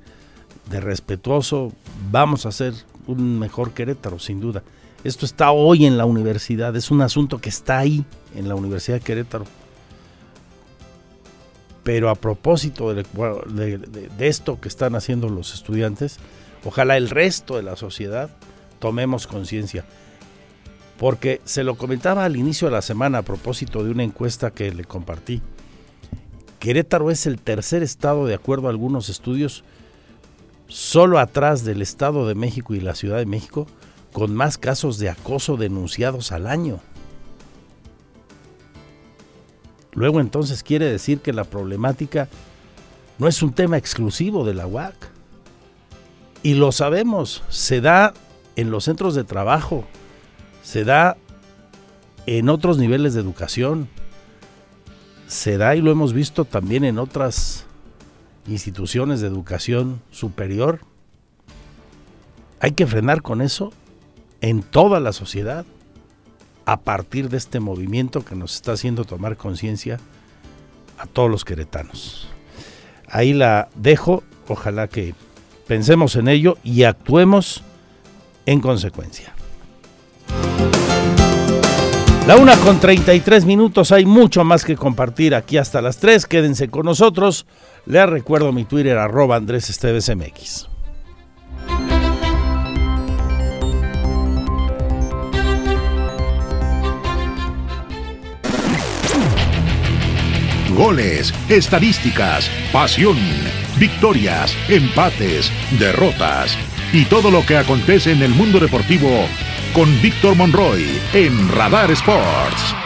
de 0.71 0.81
respetuoso, 0.81 1.73
vamos 2.11 2.47
a 2.47 2.51
hacer 2.51 2.75
un 3.07 3.39
mejor 3.39 3.73
Querétaro, 3.73 4.19
sin 4.19 4.41
duda. 4.41 4.63
Esto 5.05 5.27
está 5.27 5.51
hoy 5.51 5.85
en 5.85 5.99
la 5.99 6.07
universidad, 6.07 6.75
es 6.77 6.91
un 6.91 7.03
asunto 7.03 7.39
que 7.39 7.51
está 7.51 7.79
ahí 7.79 8.05
en 8.35 8.49
la 8.49 8.55
Universidad 8.55 8.99
de 8.99 9.05
Querétaro. 9.05 9.45
Pero 11.83 12.09
a 12.09 12.15
propósito 12.15 12.95
de, 12.95 13.05
esto 14.19 14.59
que 14.59 14.69
están 14.69 14.95
haciendo 14.95 15.29
los 15.29 15.53
estudiantes, 15.53 16.17
ojalá 16.65 16.97
el 16.97 17.11
resto 17.11 17.57
de 17.57 17.63
la 17.63 17.77
sociedad 17.77 18.31
tomemos 18.79 19.27
conciencia. 19.27 19.85
Porque 20.99 21.43
se 21.45 21.65
lo 21.65 21.77
comentaba 21.77 22.25
al 22.25 22.37
inicio 22.37 22.69
de 22.69 22.73
la 22.73 22.81
semana 22.81 23.19
a 23.19 23.23
propósito 23.23 23.85
de 23.85 23.91
una 23.91 24.05
encuesta 24.05 24.53
que 24.53 24.73
le 24.73 24.85
compartí. 24.85 25.43
Querétaro 26.61 27.11
es 27.11 27.27
el 27.27 27.39
tercer 27.39 27.83
estado, 27.83 28.25
de 28.25 28.33
acuerdo 28.33 28.69
a 28.69 28.71
algunos 28.71 29.11
estudios, 29.11 29.65
solo 30.69 31.19
atrás 31.19 31.65
del 31.65 31.83
Estado 31.83 32.27
de 32.27 32.35
México 32.35 32.75
y 32.75 32.81
la 32.81 32.95
Ciudad 32.95 33.19
de 33.19 33.27
México, 33.27 33.67
con 34.13 34.35
más 34.35 34.59
casos 34.59 34.99
de 34.99 35.11
acoso 35.11 35.57
denunciados 35.57 36.33
al 36.33 36.47
año. 36.47 36.81
Luego 39.93 40.21
entonces 40.21 40.63
quiere 40.63 40.87
decir 40.87 41.21
que 41.21 41.33
la 41.33 41.45
problemática 41.45 42.29
no 43.19 43.29
es 43.29 43.43
un 43.43 43.53
tema 43.53 43.77
exclusivo 43.77 44.45
de 44.45 44.55
la 44.55 44.67
UAC. 44.67 44.95
Y 46.43 46.55
lo 46.55 46.73
sabemos, 46.73 47.43
se 47.49 47.81
da 47.81 48.13
en 48.57 48.71
los 48.71 48.85
centros 48.85 49.15
de 49.15 49.25
trabajo, 49.25 49.85
se 50.63 50.85
da 50.85 51.17
en 52.27 52.49
otros 52.49 52.79
niveles 52.79 53.15
de 53.15 53.21
educación, 53.21 53.89
se 55.27 55.57
da 55.57 55.75
y 55.75 55.81
lo 55.81 55.91
hemos 55.91 56.13
visto 56.13 56.45
también 56.45 56.85
en 56.85 56.99
otras 56.99 57.65
instituciones 58.47 59.21
de 59.21 59.29
educación 59.29 60.03
superior. 60.11 60.81
Hay 62.61 62.73
que 62.73 62.87
frenar 62.87 63.23
con 63.23 63.43
eso 63.43 63.73
en 64.41 64.63
toda 64.63 65.01
la 65.01 65.13
sociedad 65.13 65.65
a 66.67 66.81
partir 66.81 67.29
de 67.29 67.37
este 67.37 67.61
movimiento 67.61 68.25
que 68.25 68.35
nos 68.35 68.55
está 68.55 68.73
haciendo 68.73 69.05
tomar 69.05 69.37
conciencia 69.37 69.99
a 70.99 71.07
todos 71.07 71.31
los 71.31 71.45
queretanos. 71.45 72.29
Ahí 73.09 73.33
la 73.33 73.69
dejo, 73.75 74.23
ojalá 74.49 74.89
que 74.89 75.15
pensemos 75.67 76.17
en 76.17 76.29
ello 76.29 76.59
y 76.63 76.85
actuemos 76.85 77.63
en 78.47 78.61
consecuencia. 78.61 79.35
La 82.27 82.37
una 82.37 82.57
con 82.57 82.81
33 82.81 83.45
minutos, 83.45 83.93
hay 83.93 84.07
mucho 84.07 84.45
más 84.45 84.65
que 84.65 84.77
compartir 84.77 85.35
aquí 85.35 85.59
hasta 85.59 85.83
las 85.83 85.99
3, 85.99 86.25
quédense 86.25 86.71
con 86.71 86.87
nosotros. 86.87 87.45
Les 87.87 88.09
recuerdo 88.09 88.51
mi 88.53 88.65
Twitter 88.65 88.97
arroba 88.97 89.37
Andrés 89.37 89.69
Esteves 89.69 90.11
MX. 90.15 90.69
Goles, 100.75 101.33
estadísticas, 101.49 102.51
pasión, 102.73 103.17
victorias, 103.79 104.57
empates, 104.69 105.53
derrotas 105.79 106.57
y 106.93 107.05
todo 107.05 107.31
lo 107.31 107.45
que 107.47 107.59
acontece 107.59 108.13
en 108.13 108.23
el 108.23 108.31
mundo 108.31 108.59
deportivo 108.59 109.09
con 109.73 109.89
Víctor 110.01 110.35
Monroy 110.37 110.85
en 111.13 111.49
Radar 111.51 111.91
Sports. 111.93 112.84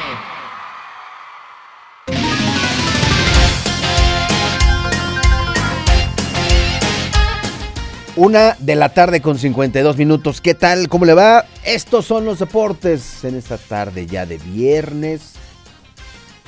Una 8.19 8.57
de 8.59 8.75
la 8.75 8.89
tarde 8.89 9.23
con 9.23 9.39
52 9.39 9.97
minutos. 9.97 10.41
¿Qué 10.41 10.53
tal? 10.53 10.89
¿Cómo 10.89 11.05
le 11.05 11.15
va? 11.15 11.47
Estos 11.65 12.05
son 12.05 12.25
los 12.25 12.41
deportes 12.41 13.23
en 13.23 13.37
esta 13.37 13.59
tarde 13.59 14.09
ya 14.09 14.27
de 14.27 14.39
viernes. 14.39 15.35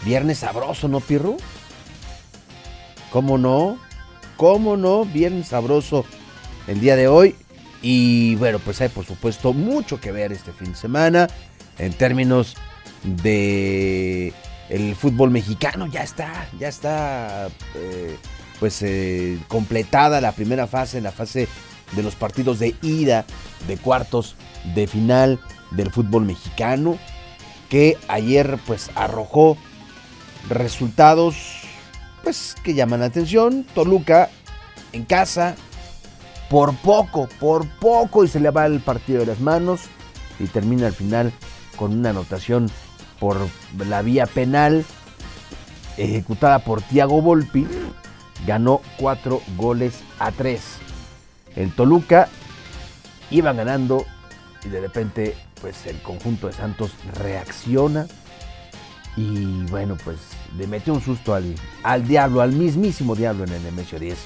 Viernes 0.05 0.39
sabroso, 0.39 0.89
¿no, 0.89 0.99
Pirru? 0.99 1.37
¿Cómo 3.13 3.39
no? 3.39 3.79
¿Cómo 4.37 4.77
no? 4.77 5.05
Viernes 5.05 5.47
sabroso 5.47 6.05
el 6.67 6.81
día 6.81 6.97
de 6.97 7.07
hoy. 7.07 7.37
Y 7.83 8.35
bueno, 8.35 8.59
pues 8.59 8.81
hay 8.81 8.89
por 8.89 9.07
supuesto 9.07 9.53
mucho 9.53 10.01
que 10.01 10.11
ver 10.11 10.33
este 10.33 10.51
fin 10.51 10.73
de 10.73 10.77
semana 10.77 11.29
en 11.79 11.93
términos 11.93 12.57
de 13.05 14.33
el 14.71 14.97
fútbol 14.97 15.31
mexicano. 15.31 15.87
Ya 15.87 16.03
está, 16.03 16.49
ya 16.59 16.67
está 16.67 17.47
eh, 17.77 18.17
pues 18.61 18.83
eh, 18.83 19.39
completada 19.49 20.21
la 20.21 20.33
primera 20.33 20.67
fase, 20.67 21.01
la 21.01 21.11
fase 21.11 21.49
de 21.93 22.03
los 22.03 22.15
partidos 22.15 22.59
de 22.61 22.77
ida 22.83 23.25
de 23.67 23.77
cuartos 23.79 24.37
de 24.75 24.87
final 24.87 25.41
del 25.73 25.91
fútbol 25.91 26.27
mexicano, 26.27 26.99
que 27.69 27.97
ayer 28.07 28.59
pues 28.67 28.91
arrojó 28.95 29.57
resultados 30.49 31.63
pues 32.23 32.55
que 32.63 32.75
llaman 32.75 33.01
la 33.01 33.07
atención. 33.07 33.65
Toluca 33.75 34.29
en 34.93 35.05
casa, 35.05 35.57
por 36.51 36.77
poco, 36.77 37.29
por 37.41 37.67
poco 37.79 38.25
y 38.25 38.29
se 38.29 38.41
le 38.41 38.51
va 38.51 38.67
el 38.67 38.81
partido 38.81 39.21
de 39.21 39.27
las 39.27 39.41
manos 39.41 39.83
y 40.39 40.47
termina 40.47 40.87
al 40.87 40.95
final 40.95 41.33
con 41.77 41.99
una 41.99 42.11
anotación 42.11 42.71
por 43.19 43.37
la 43.79 44.03
vía 44.03 44.27
penal 44.27 44.85
ejecutada 45.97 46.61
por 46.61 46.83
Tiago 46.83 47.21
Volpi 47.21 47.67
ganó 48.47 48.81
cuatro 48.97 49.43
goles 49.57 50.01
a 50.19 50.33
tres. 50.33 50.63
El 51.57 51.73
Toluca 51.75 52.29
iba 53.31 53.53
ganando 53.53 54.05
y 54.65 54.69
de 54.69 54.81
repente 54.81 55.37
pues 55.61 55.87
el 55.87 56.01
conjunto 56.03 56.47
de 56.47 56.53
Santos 56.53 56.93
reacciona 57.15 58.07
y 59.17 59.65
bueno 59.65 59.97
pues 60.05 60.19
le 60.57 60.67
metió 60.67 60.95
un 60.95 61.03
susto 61.03 61.35
al, 61.35 61.55
al 61.83 62.07
diablo, 62.07 62.41
al 62.41 62.53
mismísimo 62.53 63.15
diablo 63.15 63.45
en 63.45 63.53
el 63.53 63.63
Nemesio 63.63 63.99
10 63.99 64.19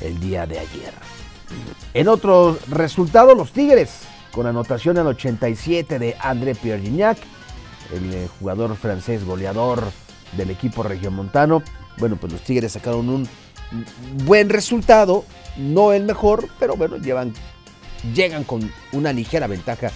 el 0.00 0.20
día 0.20 0.46
de 0.46 0.58
ayer. 0.58 0.92
En 1.94 2.08
otro 2.08 2.58
resultado, 2.68 3.34
los 3.34 3.52
Tigres, 3.52 4.02
con 4.32 4.46
anotación 4.46 4.98
al 4.98 5.06
87 5.08 5.98
de 5.98 6.16
André 6.20 6.54
Pierre 6.54 6.82
Gignac, 6.82 7.18
el 7.92 8.12
eh, 8.14 8.28
jugador 8.38 8.76
francés 8.76 9.24
goleador 9.24 9.82
del 10.36 10.50
equipo 10.50 10.82
regiomontano. 10.82 11.62
Bueno, 11.96 12.16
pues 12.16 12.32
los 12.32 12.42
Tigres 12.42 12.72
sacaron 12.72 13.08
un 13.08 13.28
buen 14.24 14.48
resultado, 14.48 15.24
no 15.56 15.92
el 15.92 16.04
mejor, 16.04 16.48
pero 16.58 16.76
bueno, 16.76 16.96
llevan, 16.96 17.32
llegan 18.14 18.44
con 18.44 18.70
una 18.92 19.12
ligera 19.12 19.46
ventaja 19.46 19.90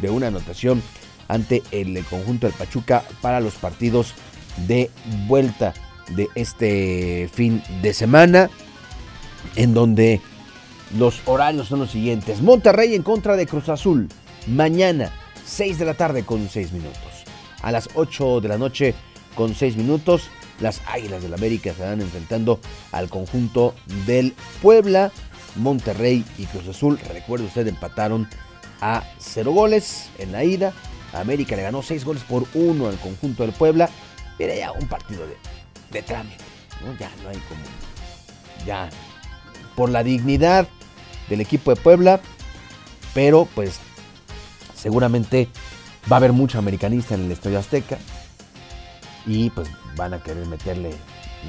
de 0.00 0.10
una 0.10 0.28
anotación 0.28 0.82
ante 1.28 1.62
el 1.70 2.04
conjunto 2.04 2.46
del 2.46 2.56
Pachuca 2.56 3.04
para 3.20 3.40
los 3.40 3.54
partidos 3.54 4.14
de 4.66 4.90
vuelta 5.26 5.74
de 6.10 6.28
este 6.34 7.30
fin 7.32 7.62
de 7.82 7.94
semana, 7.94 8.50
en 9.56 9.74
donde 9.74 10.20
los 10.98 11.20
horarios 11.26 11.68
son 11.68 11.80
los 11.80 11.90
siguientes. 11.90 12.42
Monterrey 12.42 12.94
en 12.94 13.02
contra 13.02 13.36
de 13.36 13.46
Cruz 13.46 13.68
Azul, 13.68 14.08
mañana 14.46 15.10
6 15.44 15.78
de 15.78 15.84
la 15.84 15.94
tarde 15.94 16.24
con 16.24 16.48
6 16.48 16.72
minutos. 16.72 17.00
A 17.62 17.72
las 17.72 17.88
8 17.94 18.40
de 18.40 18.48
la 18.48 18.58
noche 18.58 18.94
con 19.34 19.54
6 19.54 19.76
minutos, 19.76 20.30
las 20.60 20.80
Águilas 20.86 21.22
del 21.22 21.34
América 21.34 21.70
estarán 21.70 22.00
enfrentando 22.00 22.60
al 22.92 23.08
conjunto 23.08 23.74
del 24.06 24.34
Puebla, 24.62 25.12
Monterrey 25.56 26.24
y 26.38 26.46
Cruz 26.46 26.68
Azul. 26.68 26.98
Recuerde 27.12 27.46
usted, 27.46 27.66
empataron 27.66 28.28
a 28.80 29.04
0 29.18 29.52
goles 29.52 30.08
en 30.18 30.32
la 30.32 30.44
ida. 30.44 30.72
América 31.12 31.56
le 31.56 31.62
ganó 31.62 31.82
6 31.82 32.04
goles 32.04 32.22
por 32.24 32.46
1 32.54 32.88
al 32.88 32.98
conjunto 32.98 33.42
del 33.42 33.52
Puebla. 33.52 33.88
Era 34.38 34.54
ya 34.54 34.72
un 34.72 34.88
partido 34.88 35.26
de, 35.26 35.36
de 35.90 36.02
trámite. 36.02 36.44
Ya 36.98 37.10
no 37.22 37.28
hay 37.30 37.38
como. 37.48 37.60
Ya. 38.66 38.90
Por 39.76 39.90
la 39.90 40.02
dignidad 40.02 40.68
del 41.28 41.40
equipo 41.40 41.74
de 41.74 41.80
Puebla. 41.80 42.20
Pero 43.14 43.48
pues 43.54 43.78
seguramente 44.74 45.48
va 46.10 46.16
a 46.16 46.18
haber 46.18 46.32
mucho 46.32 46.58
americanista 46.58 47.14
en 47.14 47.24
el 47.24 47.32
Estadio 47.32 47.58
Azteca. 47.58 47.98
Y 49.26 49.50
pues 49.50 49.68
van 49.96 50.14
a 50.14 50.22
querer 50.22 50.46
meterle 50.46 50.94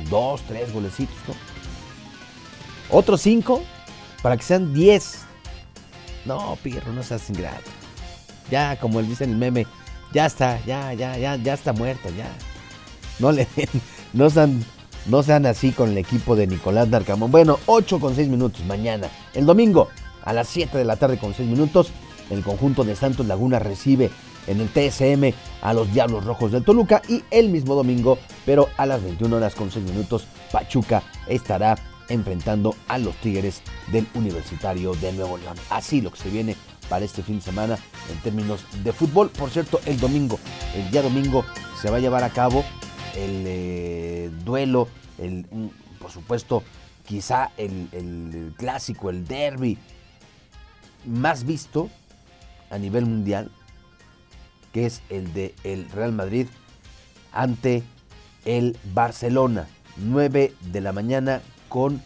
dos, 0.09 0.41
tres 0.47 0.71
golecitos, 0.73 1.15
¿no? 1.27 1.33
Otros 2.89 3.21
cinco 3.21 3.61
para 4.21 4.37
que 4.37 4.43
sean 4.43 4.73
diez. 4.73 5.19
No, 6.25 6.57
Pirro, 6.63 6.91
no 6.93 7.03
seas 7.03 7.29
ingrato. 7.29 7.69
Ya, 8.49 8.77
como 8.79 8.99
él 8.99 9.07
dice 9.07 9.23
el 9.23 9.35
meme, 9.35 9.67
ya 10.13 10.25
está, 10.25 10.63
ya, 10.65 10.93
ya, 10.93 11.17
ya, 11.17 11.35
ya 11.35 11.53
está 11.53 11.73
muerto, 11.73 12.09
ya. 12.15 12.27
No 13.19 13.31
le 13.31 13.47
no 14.13 14.29
sean, 14.29 14.63
no 15.07 15.23
sean 15.23 15.45
así 15.45 15.71
con 15.71 15.91
el 15.91 15.97
equipo 15.97 16.35
de 16.35 16.47
Nicolás 16.47 16.89
Darcamón. 16.89 17.31
Bueno, 17.31 17.59
8 17.65 17.99
con 17.99 18.15
6 18.15 18.27
minutos 18.29 18.63
mañana. 18.65 19.09
El 19.33 19.45
domingo, 19.45 19.89
a 20.23 20.33
las 20.33 20.47
7 20.47 20.77
de 20.77 20.85
la 20.85 20.95
tarde 20.95 21.17
con 21.17 21.33
6 21.33 21.47
minutos, 21.49 21.91
el 22.29 22.43
conjunto 22.43 22.83
de 22.83 22.95
Santos 22.95 23.25
Laguna 23.27 23.59
recibe 23.59 24.09
en 24.47 24.61
el 24.61 24.69
TSM 24.69 25.35
a 25.61 25.73
los 25.73 25.91
Diablos 25.93 26.25
Rojos 26.25 26.51
del 26.51 26.63
Toluca 26.63 27.01
y 27.07 27.23
el 27.31 27.49
mismo 27.49 27.75
domingo, 27.75 28.17
pero 28.45 28.69
a 28.77 28.85
las 28.85 29.03
21 29.03 29.35
horas 29.35 29.55
con 29.55 29.71
6 29.71 29.85
minutos, 29.85 30.27
Pachuca 30.51 31.03
estará 31.27 31.75
enfrentando 32.09 32.75
a 32.87 32.97
los 32.97 33.15
Tigres 33.15 33.61
del 33.91 34.07
Universitario 34.13 34.93
de 34.95 35.11
Nuevo 35.13 35.37
León. 35.37 35.55
Así 35.69 36.01
lo 36.01 36.11
que 36.11 36.19
se 36.19 36.29
viene 36.29 36.55
para 36.89 37.05
este 37.05 37.23
fin 37.23 37.37
de 37.37 37.41
semana 37.41 37.77
en 38.11 38.17
términos 38.19 38.63
de 38.83 38.93
fútbol. 38.93 39.29
Por 39.29 39.49
cierto, 39.49 39.79
el 39.85 39.99
domingo, 39.99 40.39
el 40.75 40.89
día 40.91 41.01
domingo 41.01 41.43
se 41.81 41.89
va 41.89 41.97
a 41.97 41.99
llevar 41.99 42.23
a 42.23 42.29
cabo 42.29 42.63
el 43.15 43.43
eh, 43.47 44.31
duelo, 44.43 44.87
el, 45.17 45.45
por 45.99 46.11
supuesto, 46.11 46.63
quizá 47.05 47.51
el, 47.57 47.87
el 47.91 48.53
clásico, 48.57 49.09
el 49.09 49.25
derby 49.25 49.77
más 51.05 51.45
visto 51.45 51.89
a 52.69 52.77
nivel 52.77 53.05
mundial, 53.05 53.51
que 54.75 54.85
es 54.85 55.01
el 55.09 55.31
de 55.31 55.55
el 55.63 55.89
Real 55.89 56.11
Madrid 56.11 56.47
ante 57.31 57.81
el 58.43 58.77
Barcelona. 58.93 59.69
9 59.95 60.53
de 60.73 60.81
la 60.81 60.91
mañana 60.91 61.41
con 61.69 62.03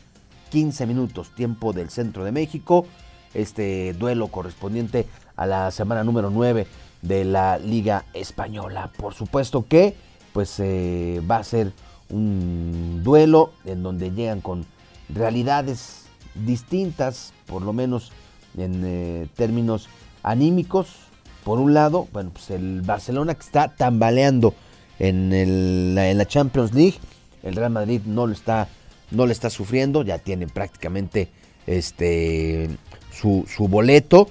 15 0.51 0.85
minutos, 0.85 1.33
tiempo 1.33 1.73
del 1.73 1.89
centro 1.89 2.23
de 2.23 2.31
México. 2.31 2.85
Este 3.33 3.93
duelo 3.93 4.27
correspondiente 4.27 5.07
a 5.35 5.47
la 5.47 5.71
semana 5.71 6.03
número 6.03 6.29
9 6.29 6.67
de 7.01 7.25
la 7.25 7.57
Liga 7.57 8.05
Española. 8.13 8.91
Por 8.97 9.15
supuesto 9.15 9.65
que 9.67 9.95
pues 10.31 10.59
eh, 10.59 11.23
va 11.27 11.37
a 11.37 11.43
ser 11.43 11.73
un 12.11 13.01
duelo 13.03 13.51
en 13.65 13.81
donde 13.81 14.11
llegan 14.11 14.41
con 14.41 14.63
realidades 15.11 16.03
distintas, 16.35 17.33
por 17.47 17.63
lo 17.63 17.73
menos 17.73 18.11
en 18.55 18.83
eh, 18.85 19.27
términos 19.35 19.89
anímicos. 20.21 21.08
Por 21.43 21.59
un 21.59 21.73
lado, 21.73 22.07
bueno, 22.11 22.31
pues 22.31 22.49
el 22.51 22.81
Barcelona 22.81 23.35
que 23.35 23.41
está 23.41 23.69
tambaleando 23.69 24.53
en, 24.99 25.95
la 25.95 26.25
Champions 26.25 26.73
League, 26.73 26.97
el 27.43 27.55
Real 27.55 27.71
Madrid 27.71 28.01
no 28.05 28.27
lo 28.27 28.33
está, 28.33 28.67
no 29.11 29.25
lo 29.25 29.31
está 29.31 29.49
sufriendo, 29.49 30.03
ya 30.03 30.17
tiene 30.19 30.47
prácticamente 30.47 31.29
este, 31.65 32.69
su, 33.11 33.45
su 33.47 33.67
boleto 33.67 34.29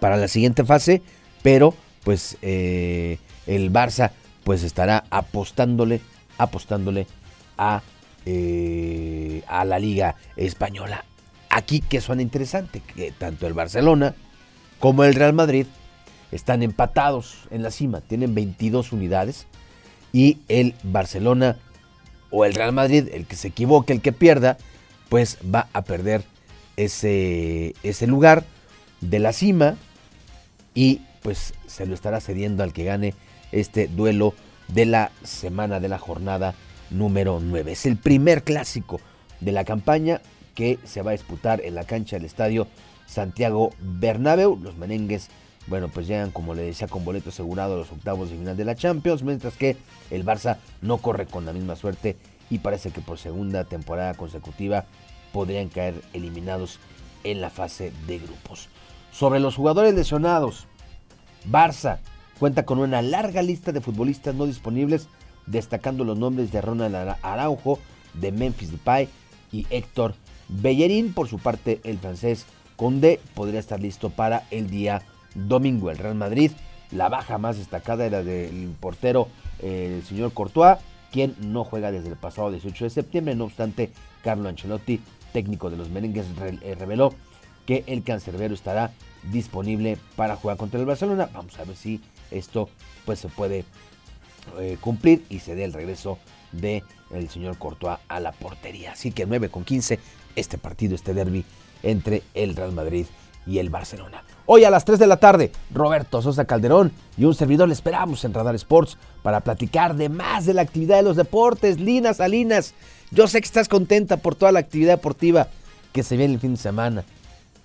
para 0.00 0.16
la 0.16 0.28
siguiente 0.28 0.64
fase, 0.64 1.02
pero 1.42 1.74
pues 2.04 2.38
eh, 2.42 3.18
el 3.46 3.72
Barça 3.72 4.12
pues 4.44 4.62
estará 4.62 5.04
apostándole, 5.10 6.00
apostándole 6.38 7.06
a, 7.56 7.82
eh, 8.24 9.42
a 9.46 9.64
la 9.64 9.78
Liga 9.78 10.16
Española. 10.36 11.04
Aquí 11.50 11.80
que 11.80 12.00
suena 12.00 12.22
interesante, 12.22 12.80
que 12.80 13.12
tanto 13.12 13.46
el 13.46 13.54
Barcelona 13.54 14.14
como 14.78 15.04
el 15.04 15.14
Real 15.14 15.32
Madrid 15.32 15.66
están 16.32 16.62
empatados 16.62 17.48
en 17.50 17.62
la 17.62 17.70
cima, 17.70 18.00
tienen 18.00 18.34
22 18.34 18.92
unidades 18.92 19.46
y 20.12 20.38
el 20.48 20.74
Barcelona 20.82 21.56
o 22.30 22.44
el 22.44 22.54
Real 22.54 22.72
Madrid, 22.72 23.08
el 23.12 23.26
que 23.26 23.36
se 23.36 23.48
equivoque, 23.48 23.92
el 23.92 24.02
que 24.02 24.12
pierda, 24.12 24.58
pues 25.08 25.38
va 25.42 25.68
a 25.72 25.82
perder 25.82 26.22
ese, 26.76 27.74
ese 27.82 28.06
lugar 28.06 28.44
de 29.00 29.18
la 29.18 29.32
cima 29.32 29.76
y 30.74 31.00
pues 31.22 31.54
se 31.66 31.86
lo 31.86 31.94
estará 31.94 32.20
cediendo 32.20 32.62
al 32.62 32.72
que 32.72 32.84
gane 32.84 33.14
este 33.52 33.88
duelo 33.88 34.34
de 34.68 34.86
la 34.86 35.10
semana 35.24 35.80
de 35.80 35.88
la 35.88 35.98
jornada 35.98 36.54
número 36.90 37.40
9. 37.42 37.72
Es 37.72 37.86
el 37.86 37.96
primer 37.96 38.44
clásico 38.44 39.00
de 39.40 39.52
la 39.52 39.64
campaña 39.64 40.20
que 40.54 40.78
se 40.84 41.02
va 41.02 41.10
a 41.10 41.12
disputar 41.12 41.60
en 41.64 41.74
la 41.74 41.84
cancha 41.84 42.16
del 42.16 42.26
estadio 42.26 42.66
Santiago 43.06 43.70
Bernabéu. 43.80 44.58
Los 44.60 44.76
merengues, 44.76 45.28
bueno, 45.68 45.88
pues 45.88 46.06
llegan, 46.06 46.30
como 46.30 46.54
le 46.54 46.62
decía, 46.62 46.88
con 46.88 47.04
boleto 47.04 47.30
asegurado 47.30 47.74
a 47.74 47.78
los 47.78 47.92
octavos 47.92 48.30
de 48.30 48.36
final 48.36 48.56
de 48.56 48.64
la 48.64 48.74
Champions, 48.74 49.22
mientras 49.22 49.54
que 49.54 49.76
el 50.10 50.24
Barça 50.24 50.58
no 50.80 50.98
corre 50.98 51.26
con 51.26 51.44
la 51.44 51.52
misma 51.52 51.76
suerte 51.76 52.16
y 52.50 52.58
parece 52.58 52.90
que 52.90 53.00
por 53.00 53.18
segunda 53.18 53.64
temporada 53.64 54.14
consecutiva 54.14 54.86
podrían 55.32 55.68
caer 55.68 56.02
eliminados 56.14 56.78
en 57.24 57.40
la 57.40 57.50
fase 57.50 57.92
de 58.06 58.18
grupos. 58.18 58.68
Sobre 59.12 59.40
los 59.40 59.56
jugadores 59.56 59.94
lesionados, 59.94 60.66
Barça 61.50 61.98
cuenta 62.38 62.64
con 62.64 62.78
una 62.78 63.02
larga 63.02 63.42
lista 63.42 63.72
de 63.72 63.80
futbolistas 63.80 64.34
no 64.34 64.46
disponibles, 64.46 65.08
destacando 65.46 66.04
los 66.04 66.18
nombres 66.18 66.52
de 66.52 66.60
Ronald 66.60 67.16
Araujo, 67.22 67.78
de 68.14 68.32
Memphis 68.32 68.70
Depay 68.70 69.08
y 69.52 69.66
Héctor 69.70 70.14
Bellerín. 70.48 71.12
Por 71.12 71.28
su 71.28 71.38
parte, 71.38 71.80
el 71.84 71.98
francés 71.98 72.46
Conde 72.76 73.20
podría 73.34 73.60
estar 73.60 73.80
listo 73.80 74.10
para 74.10 74.46
el 74.50 74.70
día 74.70 75.02
domingo. 75.46 75.90
El 75.90 75.98
Real 75.98 76.14
Madrid, 76.14 76.52
la 76.90 77.08
baja 77.08 77.38
más 77.38 77.58
destacada 77.58 78.06
era 78.06 78.22
del 78.22 78.74
portero 78.80 79.28
el 79.62 80.04
señor 80.04 80.32
Courtois, 80.32 80.78
quien 81.10 81.34
no 81.40 81.64
juega 81.64 81.90
desde 81.90 82.08
el 82.08 82.16
pasado 82.16 82.50
18 82.50 82.84
de 82.84 82.90
septiembre. 82.90 83.34
No 83.34 83.44
obstante, 83.44 83.90
Carlo 84.22 84.48
Ancelotti, 84.48 85.00
técnico 85.32 85.70
de 85.70 85.76
los 85.76 85.90
merengues, 85.90 86.26
eh, 86.62 86.74
reveló 86.78 87.14
que 87.66 87.84
el 87.86 88.02
cancerbero 88.02 88.54
estará 88.54 88.92
disponible 89.30 89.98
para 90.16 90.36
jugar 90.36 90.56
contra 90.56 90.80
el 90.80 90.86
Barcelona. 90.86 91.28
Vamos 91.32 91.58
a 91.58 91.64
ver 91.64 91.76
si 91.76 92.00
esto 92.30 92.68
pues 93.04 93.18
se 93.18 93.28
puede 93.28 93.64
eh, 94.58 94.78
cumplir 94.80 95.24
y 95.28 95.40
se 95.40 95.54
dé 95.54 95.64
el 95.64 95.72
regreso 95.72 96.18
de 96.52 96.82
el 97.10 97.28
señor 97.28 97.58
Courtois 97.58 97.98
a 98.08 98.20
la 98.20 98.32
portería. 98.32 98.92
Así 98.92 99.12
que 99.12 99.26
9 99.26 99.50
con 99.50 99.64
15 99.64 99.98
este 100.36 100.56
partido, 100.56 100.94
este 100.94 101.14
derby 101.14 101.44
entre 101.82 102.22
el 102.34 102.54
Real 102.56 102.72
Madrid 102.72 103.06
y 103.46 103.58
el 103.58 103.70
Barcelona. 103.70 104.24
Hoy 104.46 104.64
a 104.64 104.70
las 104.70 104.84
3 104.84 104.98
de 104.98 105.06
la 105.06 105.18
tarde, 105.18 105.52
Roberto 105.72 106.22
Sosa 106.22 106.44
Calderón 106.44 106.92
y 107.16 107.24
un 107.24 107.34
servidor 107.34 107.68
le 107.68 107.74
esperamos 107.74 108.24
en 108.24 108.32
Radar 108.32 108.54
Sports 108.54 108.96
para 109.22 109.40
platicar 109.40 109.94
de 109.94 110.08
más 110.08 110.46
de 110.46 110.54
la 110.54 110.62
actividad 110.62 110.96
de 110.96 111.02
los 111.02 111.16
deportes. 111.16 111.78
Lina 111.78 112.14
Salinas, 112.14 112.74
yo 113.10 113.28
sé 113.28 113.40
que 113.40 113.46
estás 113.46 113.68
contenta 113.68 114.16
por 114.16 114.34
toda 114.34 114.52
la 114.52 114.60
actividad 114.60 114.94
deportiva 114.94 115.48
que 115.92 116.02
se 116.02 116.16
viene 116.16 116.34
el 116.34 116.40
fin 116.40 116.52
de 116.52 116.60
semana. 116.60 117.04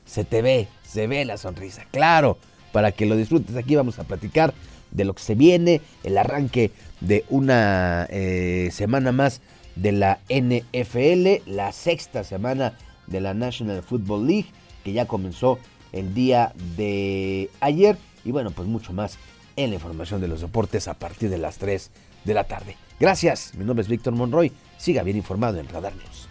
Se 0.05 0.23
te 0.23 0.41
ve, 0.41 0.67
se 0.85 1.07
ve 1.07 1.23
la 1.25 1.37
sonrisa, 1.37 1.85
claro, 1.91 2.37
para 2.71 2.91
que 2.91 3.05
lo 3.05 3.15
disfrutes. 3.15 3.55
Aquí 3.55 3.75
vamos 3.75 3.99
a 3.99 4.03
platicar 4.03 4.53
de 4.91 5.05
lo 5.05 5.13
que 5.13 5.23
se 5.23 5.35
viene, 5.35 5.81
el 6.03 6.17
arranque 6.17 6.71
de 7.01 7.25
una 7.29 8.07
eh, 8.09 8.69
semana 8.71 9.11
más 9.11 9.41
de 9.75 9.91
la 9.91 10.19
NFL, 10.29 11.49
la 11.49 11.71
sexta 11.71 12.23
semana 12.23 12.77
de 13.07 13.21
la 13.21 13.33
National 13.33 13.83
Football 13.83 14.27
League, 14.27 14.47
que 14.83 14.93
ya 14.93 15.05
comenzó 15.07 15.59
el 15.91 16.13
día 16.13 16.53
de 16.77 17.49
ayer. 17.59 17.97
Y 18.25 18.31
bueno, 18.31 18.51
pues 18.51 18.67
mucho 18.67 18.93
más 18.93 19.17
en 19.55 19.69
la 19.69 19.75
información 19.75 20.21
de 20.21 20.27
los 20.27 20.41
deportes 20.41 20.87
a 20.87 20.95
partir 20.95 21.29
de 21.29 21.37
las 21.37 21.57
3 21.57 21.91
de 22.23 22.33
la 22.33 22.45
tarde. 22.45 22.77
Gracias, 22.99 23.53
mi 23.55 23.65
nombre 23.65 23.83
es 23.83 23.89
Víctor 23.89 24.13
Monroy. 24.13 24.51
Siga 24.77 25.03
bien 25.03 25.17
informado 25.17 25.59
en 25.59 25.67
Radar 25.67 25.93
News. 25.95 26.29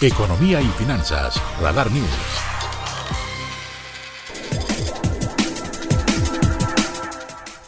Economía 0.00 0.60
y 0.60 0.66
finanzas, 0.66 1.40
Radar 1.60 1.90
News. 1.90 2.08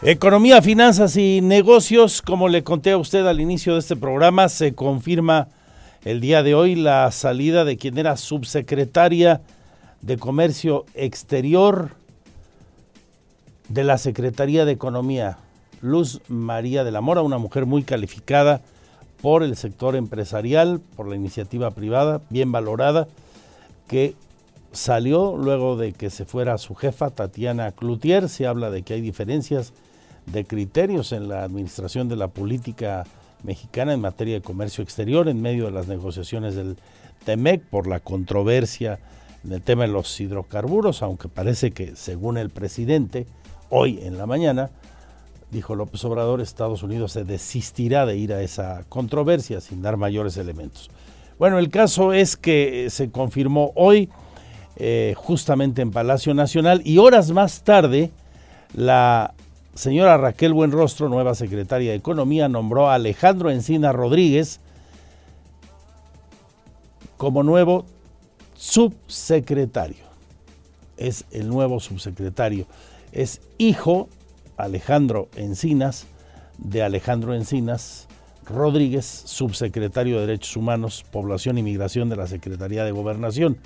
Economía, 0.02 0.62
finanzas 0.62 1.16
y 1.16 1.42
negocios, 1.42 2.22
como 2.22 2.48
le 2.48 2.64
conté 2.64 2.92
a 2.92 2.96
usted 2.96 3.26
al 3.26 3.38
inicio 3.38 3.74
de 3.74 3.80
este 3.80 3.96
programa, 3.96 4.48
se 4.48 4.74
confirma 4.74 5.48
el 6.04 6.20
día 6.20 6.42
de 6.42 6.54
hoy 6.54 6.74
la 6.76 7.10
salida 7.10 7.64
de 7.64 7.76
quien 7.76 7.98
era 7.98 8.16
subsecretaria 8.16 9.42
de 10.00 10.16
Comercio 10.16 10.86
Exterior 10.94 11.90
de 13.68 13.84
la 13.84 13.98
Secretaría 13.98 14.64
de 14.64 14.72
Economía, 14.72 15.38
Luz 15.82 16.20
María 16.28 16.84
de 16.84 16.90
la 16.90 17.00
Mora, 17.00 17.22
una 17.22 17.38
mujer 17.38 17.66
muy 17.66 17.82
calificada 17.82 18.62
por 19.20 19.42
el 19.42 19.56
sector 19.56 19.94
empresarial, 19.94 20.80
por 20.96 21.06
la 21.06 21.16
iniciativa 21.16 21.70
privada, 21.72 22.22
bien 22.30 22.50
valorada, 22.50 23.06
que 23.86 24.14
salió 24.72 25.36
luego 25.36 25.76
de 25.76 25.92
que 25.92 26.08
se 26.08 26.24
fuera 26.24 26.56
su 26.58 26.74
jefa, 26.74 27.10
Tatiana 27.10 27.72
Cloutier. 27.72 28.28
Se 28.28 28.46
habla 28.46 28.70
de 28.70 28.82
que 28.82 28.94
hay 28.94 29.00
diferencias 29.02 29.74
de 30.26 30.44
criterios 30.44 31.12
en 31.12 31.28
la 31.28 31.44
administración 31.44 32.08
de 32.08 32.16
la 32.16 32.28
política 32.28 33.04
mexicana 33.42 33.92
en 33.92 34.00
materia 34.00 34.34
de 34.34 34.40
comercio 34.40 34.82
exterior 34.82 35.28
en 35.28 35.40
medio 35.40 35.66
de 35.66 35.72
las 35.72 35.88
negociaciones 35.88 36.54
del 36.54 36.76
TEMEC 37.24 37.62
por 37.62 37.86
la 37.86 38.00
controversia 38.00 38.98
en 39.44 39.52
el 39.52 39.62
tema 39.62 39.82
de 39.82 39.88
los 39.88 40.20
hidrocarburos, 40.20 41.02
aunque 41.02 41.28
parece 41.28 41.70
que 41.70 41.96
según 41.96 42.36
el 42.36 42.50
presidente, 42.50 43.26
hoy 43.70 44.00
en 44.02 44.18
la 44.18 44.26
mañana, 44.26 44.70
dijo 45.50 45.74
López 45.74 46.04
Obrador, 46.04 46.40
Estados 46.40 46.82
Unidos 46.82 47.12
se 47.12 47.24
desistirá 47.24 48.06
de 48.06 48.16
ir 48.16 48.32
a 48.32 48.42
esa 48.42 48.84
controversia 48.88 49.60
sin 49.60 49.82
dar 49.82 49.96
mayores 49.96 50.36
elementos. 50.36 50.90
Bueno, 51.38 51.58
el 51.58 51.70
caso 51.70 52.12
es 52.12 52.36
que 52.36 52.88
se 52.90 53.10
confirmó 53.10 53.72
hoy, 53.74 54.10
eh, 54.76 55.14
justamente 55.16 55.80
en 55.80 55.90
Palacio 55.90 56.34
Nacional, 56.34 56.82
y 56.84 56.98
horas 56.98 57.30
más 57.30 57.62
tarde, 57.62 58.10
la 58.74 59.34
señora 59.80 60.18
Raquel 60.18 60.52
Buenrostro, 60.52 61.08
nueva 61.08 61.34
secretaria 61.34 61.92
de 61.92 61.96
Economía, 61.96 62.48
nombró 62.48 62.90
a 62.90 62.94
Alejandro 62.94 63.50
Encina 63.50 63.92
Rodríguez 63.92 64.60
como 67.16 67.42
nuevo 67.42 67.86
subsecretario. 68.54 70.04
Es 70.98 71.24
el 71.30 71.48
nuevo 71.48 71.80
subsecretario. 71.80 72.66
Es 73.12 73.40
hijo 73.56 74.10
Alejandro 74.58 75.28
Encinas, 75.34 76.06
de 76.58 76.82
Alejandro 76.82 77.34
Encinas 77.34 78.06
Rodríguez, 78.44 79.06
subsecretario 79.06 80.16
de 80.20 80.26
Derechos 80.26 80.56
Humanos, 80.56 81.06
Población 81.10 81.56
y 81.56 81.62
Migración 81.62 82.10
de 82.10 82.16
la 82.16 82.26
Secretaría 82.26 82.84
de 82.84 82.92
Gobernación. 82.92 83.56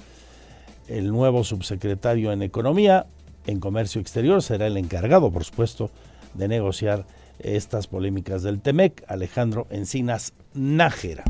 El 0.87 1.09
nuevo 1.09 1.43
subsecretario 1.43 2.31
en 2.31 2.43
Economía, 2.43 3.07
en 3.47 3.61
Comercio 3.61 4.01
Exterior, 4.01 4.43
será 4.43 4.67
el 4.67 4.77
encargado, 4.77 5.31
por 5.31 5.45
supuesto, 5.45 5.91
de 6.35 6.49
negociar 6.49 7.05
estas 7.39 7.87
polémicas 7.87 8.43
del 8.43 8.61
TEMEC, 8.61 9.05
Alejandro 9.09 9.67
Encinas 9.71 10.33
Nájera. 10.55 11.25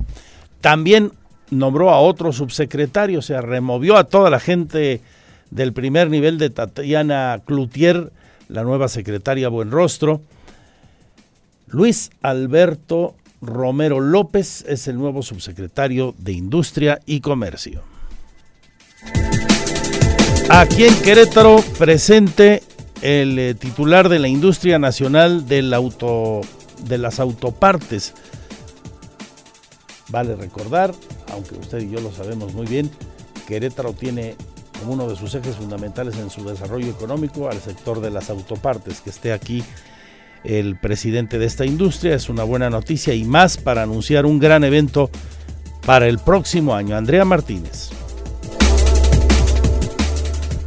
También 0.61 1.13
nombró 1.51 1.91
a 1.91 2.01
otro 2.01 2.33
subsecretario, 2.33 3.19
o 3.19 3.23
sea, 3.23 3.41
removió 3.41 3.97
a 3.97 4.05
toda 4.05 4.31
la 4.31 4.41
gente 4.41 5.01
del 5.51 5.73
primer 5.73 6.11
nivel 6.11 6.39
de 6.39 6.51
Tatiana 6.51 7.43
Cloutier, 7.45 8.13
la 8.49 8.65
nueva 8.65 8.89
secretaria 8.89 9.49
Buenrostro. 9.49 10.21
Luis 11.67 12.11
Alberto 12.23 13.15
Romero 13.41 14.01
López 14.01 14.65
es 14.69 14.89
el 14.89 14.97
nuevo 14.97 15.23
subsecretario 15.23 16.15
de 16.19 16.33
Industria 16.33 17.01
y 17.07 17.21
Comercio. 17.21 17.94
Aquí 20.51 20.85
en 20.85 20.95
Querétaro 21.03 21.57
presente 21.79 22.63
el 23.01 23.39
eh, 23.39 23.55
titular 23.55 24.09
de 24.09 24.19
la 24.19 24.29
industria 24.29 24.79
nacional 24.79 25.49
de 25.49 25.63
las 25.63 27.21
autopartes. 27.21 28.15
Vale 30.09 30.37
recordar, 30.37 30.95
aunque 31.33 31.55
usted 31.55 31.81
y 31.81 31.91
yo 31.91 32.01
lo 32.01 32.13
sabemos 32.13 32.53
muy 32.53 32.67
bien, 32.67 32.91
Querétaro 33.49 33.95
tiene 33.95 34.37
como 34.79 34.93
uno 34.93 35.09
de 35.09 35.17
sus 35.17 35.35
ejes 35.35 35.57
fundamentales 35.57 36.17
en 36.19 36.29
su 36.29 36.45
desarrollo 36.45 36.89
económico 36.89 37.49
al 37.49 37.61
sector 37.61 38.01
de 38.01 38.11
las 38.11 38.29
autopartes. 38.29 39.01
Que 39.01 39.11
esté 39.11 39.33
aquí 39.33 39.65
el 40.45 40.79
presidente 40.79 41.39
de 41.39 41.47
esta 41.47 41.65
industria 41.65 42.15
es 42.15 42.29
una 42.29 42.45
buena 42.45 42.69
noticia 42.69 43.15
y 43.15 43.25
más 43.25 43.57
para 43.57 43.83
anunciar 43.83 44.27
un 44.27 44.39
gran 44.39 44.63
evento 44.63 45.11
para 45.87 46.07
el 46.07 46.19
próximo 46.19 46.75
año. 46.75 46.97
Andrea 46.97 47.25
Martínez. 47.25 48.04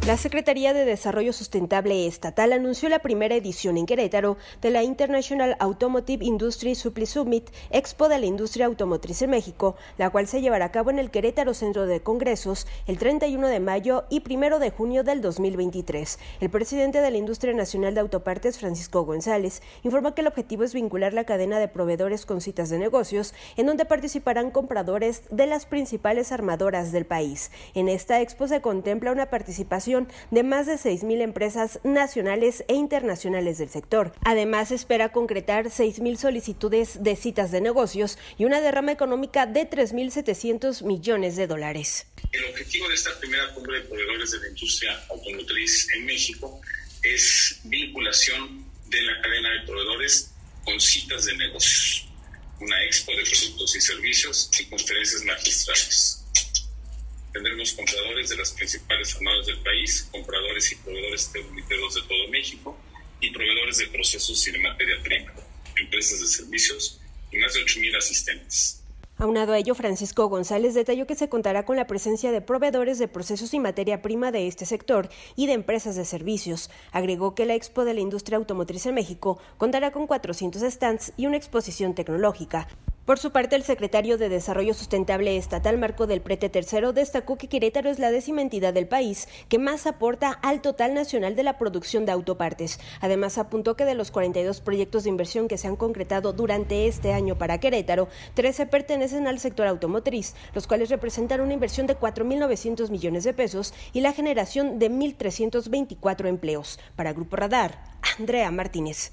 La 0.08 0.16
Secretaría 0.16 0.72
de 0.72 0.86
Desarrollo 0.86 1.34
Sustentable 1.34 2.06
Estatal 2.06 2.54
anunció 2.54 2.88
la 2.88 3.00
primera 3.00 3.34
edición 3.34 3.76
en 3.76 3.84
Querétaro 3.84 4.38
de 4.62 4.70
la 4.70 4.82
International 4.82 5.54
Automotive 5.60 6.24
Industry 6.24 6.74
Supply 6.76 7.04
Summit, 7.04 7.50
Expo 7.68 8.08
de 8.08 8.18
la 8.18 8.24
Industria 8.24 8.64
Automotriz 8.64 9.20
en 9.20 9.28
México, 9.28 9.76
la 9.98 10.08
cual 10.08 10.26
se 10.26 10.40
llevará 10.40 10.64
a 10.64 10.72
cabo 10.72 10.88
en 10.88 10.98
el 10.98 11.10
Querétaro 11.10 11.52
Centro 11.52 11.84
de 11.84 12.00
Congresos 12.00 12.66
el 12.86 12.96
31 12.96 13.48
de 13.48 13.60
mayo 13.60 14.06
y 14.08 14.22
1 14.26 14.58
de 14.58 14.70
junio 14.70 15.04
del 15.04 15.20
2023. 15.20 16.18
El 16.40 16.48
presidente 16.48 17.02
de 17.02 17.10
la 17.10 17.18
Industria 17.18 17.52
Nacional 17.52 17.92
de 17.92 18.00
Autopartes, 18.00 18.58
Francisco 18.58 19.04
González, 19.04 19.60
informó 19.82 20.14
que 20.14 20.22
el 20.22 20.28
objetivo 20.28 20.64
es 20.64 20.72
vincular 20.72 21.12
la 21.12 21.24
cadena 21.24 21.58
de 21.58 21.68
proveedores 21.68 22.24
con 22.24 22.40
citas 22.40 22.70
de 22.70 22.78
negocios, 22.78 23.34
en 23.58 23.66
donde 23.66 23.84
participarán 23.84 24.52
compradores 24.52 25.24
de 25.30 25.44
las 25.44 25.66
principales 25.66 26.32
armadoras 26.32 26.92
del 26.92 27.04
país. 27.04 27.50
En 27.74 27.90
esta 27.90 28.22
expo 28.22 28.48
se 28.48 28.62
contempla 28.62 29.12
una 29.12 29.26
participación 29.26 29.97
de 30.30 30.42
más 30.42 30.66
de 30.66 30.74
6.000 30.74 31.22
empresas 31.22 31.80
nacionales 31.82 32.64
e 32.68 32.74
internacionales 32.74 33.58
del 33.58 33.70
sector. 33.70 34.12
Además, 34.24 34.70
espera 34.70 35.10
concretar 35.10 35.66
6.000 35.66 36.16
solicitudes 36.16 37.02
de 37.02 37.16
citas 37.16 37.50
de 37.50 37.60
negocios 37.60 38.18
y 38.36 38.44
una 38.44 38.60
derrama 38.60 38.92
económica 38.92 39.46
de 39.46 39.68
3.700 39.68 40.82
millones 40.84 41.36
de 41.36 41.46
dólares. 41.46 42.06
El 42.32 42.44
objetivo 42.44 42.88
de 42.88 42.94
esta 42.94 43.18
primera 43.18 43.52
cumbre 43.54 43.80
de 43.80 43.88
proveedores 43.88 44.30
de 44.32 44.40
la 44.40 44.48
industria 44.48 45.04
automotriz 45.10 45.88
en 45.94 46.04
México 46.04 46.60
es 47.02 47.60
vinculación 47.64 48.64
de 48.86 49.02
la 49.02 49.20
cadena 49.20 49.50
de 49.50 49.66
proveedores 49.66 50.30
con 50.64 50.78
citas 50.80 51.24
de 51.24 51.36
negocios, 51.36 52.08
una 52.60 52.84
expo 52.84 53.12
de 53.12 53.22
productos 53.22 53.76
y 53.76 53.80
servicios 53.80 54.50
y 54.58 54.64
conferencias 54.66 55.22
magistrales 55.24 56.17
tendremos 57.38 57.72
compradores 57.72 58.30
de 58.30 58.36
las 58.36 58.50
principales 58.50 59.14
armadas 59.14 59.46
del 59.46 59.58
país, 59.58 60.08
compradores 60.10 60.72
y 60.72 60.76
proveedores 60.76 61.30
termiteros 61.30 61.94
de 61.94 62.02
todo 62.02 62.28
México 62.28 62.76
y 63.20 63.30
proveedores 63.30 63.78
de 63.78 63.86
procesos 63.86 64.46
y 64.48 64.50
de 64.50 64.58
materia 64.58 65.00
prima, 65.04 65.32
empresas 65.76 66.20
de 66.20 66.26
servicios 66.26 67.00
y 67.30 67.38
más 67.38 67.54
de 67.54 67.60
8.000 67.64 67.96
asistentes. 67.96 68.77
Aunado 69.20 69.52
a 69.52 69.58
ello, 69.58 69.74
Francisco 69.74 70.28
González 70.28 70.74
detalló 70.74 71.08
que 71.08 71.16
se 71.16 71.28
contará 71.28 71.64
con 71.64 71.74
la 71.74 71.88
presencia 71.88 72.30
de 72.30 72.40
proveedores 72.40 73.00
de 73.00 73.08
procesos 73.08 73.52
y 73.52 73.58
materia 73.58 74.00
prima 74.00 74.30
de 74.30 74.46
este 74.46 74.64
sector 74.64 75.08
y 75.34 75.48
de 75.48 75.54
empresas 75.54 75.96
de 75.96 76.04
servicios. 76.04 76.70
Agregó 76.92 77.34
que 77.34 77.44
la 77.44 77.54
Expo 77.54 77.84
de 77.84 77.94
la 77.94 78.00
Industria 78.00 78.38
Automotriz 78.38 78.86
en 78.86 78.94
México 78.94 79.40
contará 79.56 79.90
con 79.90 80.06
400 80.06 80.62
stands 80.62 81.12
y 81.16 81.26
una 81.26 81.36
exposición 81.36 81.94
tecnológica. 81.94 82.68
Por 83.08 83.18
su 83.18 83.30
parte, 83.30 83.56
el 83.56 83.62
secretario 83.62 84.18
de 84.18 84.28
Desarrollo 84.28 84.74
Sustentable 84.74 85.38
Estatal, 85.38 85.78
Marco 85.78 86.06
del 86.06 86.20
Prete 86.20 86.50
III, 86.54 86.92
destacó 86.92 87.38
que 87.38 87.48
Querétaro 87.48 87.88
es 87.88 87.98
la 87.98 88.10
décima 88.10 88.42
entidad 88.42 88.74
del 88.74 88.86
país 88.86 89.28
que 89.48 89.58
más 89.58 89.86
aporta 89.86 90.30
al 90.30 90.60
total 90.60 90.92
nacional 90.92 91.34
de 91.34 91.42
la 91.42 91.56
producción 91.56 92.04
de 92.04 92.12
autopartes. 92.12 92.78
Además, 93.00 93.38
apuntó 93.38 93.76
que 93.76 93.86
de 93.86 93.94
los 93.94 94.10
42 94.10 94.60
proyectos 94.60 95.04
de 95.04 95.08
inversión 95.08 95.48
que 95.48 95.56
se 95.56 95.68
han 95.68 95.76
concretado 95.76 96.34
durante 96.34 96.86
este 96.86 97.14
año 97.14 97.38
para 97.38 97.60
Querétaro, 97.60 98.08
13 98.34 98.66
pertenecen 98.66 99.07
al 99.12 99.38
sector 99.38 99.66
automotriz, 99.66 100.34
los 100.54 100.66
cuales 100.66 100.90
representan 100.90 101.40
una 101.40 101.54
inversión 101.54 101.86
de 101.86 101.98
4.900 101.98 102.90
millones 102.90 103.24
de 103.24 103.32
pesos 103.32 103.74
y 103.92 104.00
la 104.00 104.12
generación 104.12 104.78
de 104.78 104.90
1.324 104.90 106.26
empleos. 106.26 106.78
Para 106.96 107.12
Grupo 107.12 107.36
Radar, 107.36 107.82
Andrea 108.18 108.50
Martínez. 108.50 109.12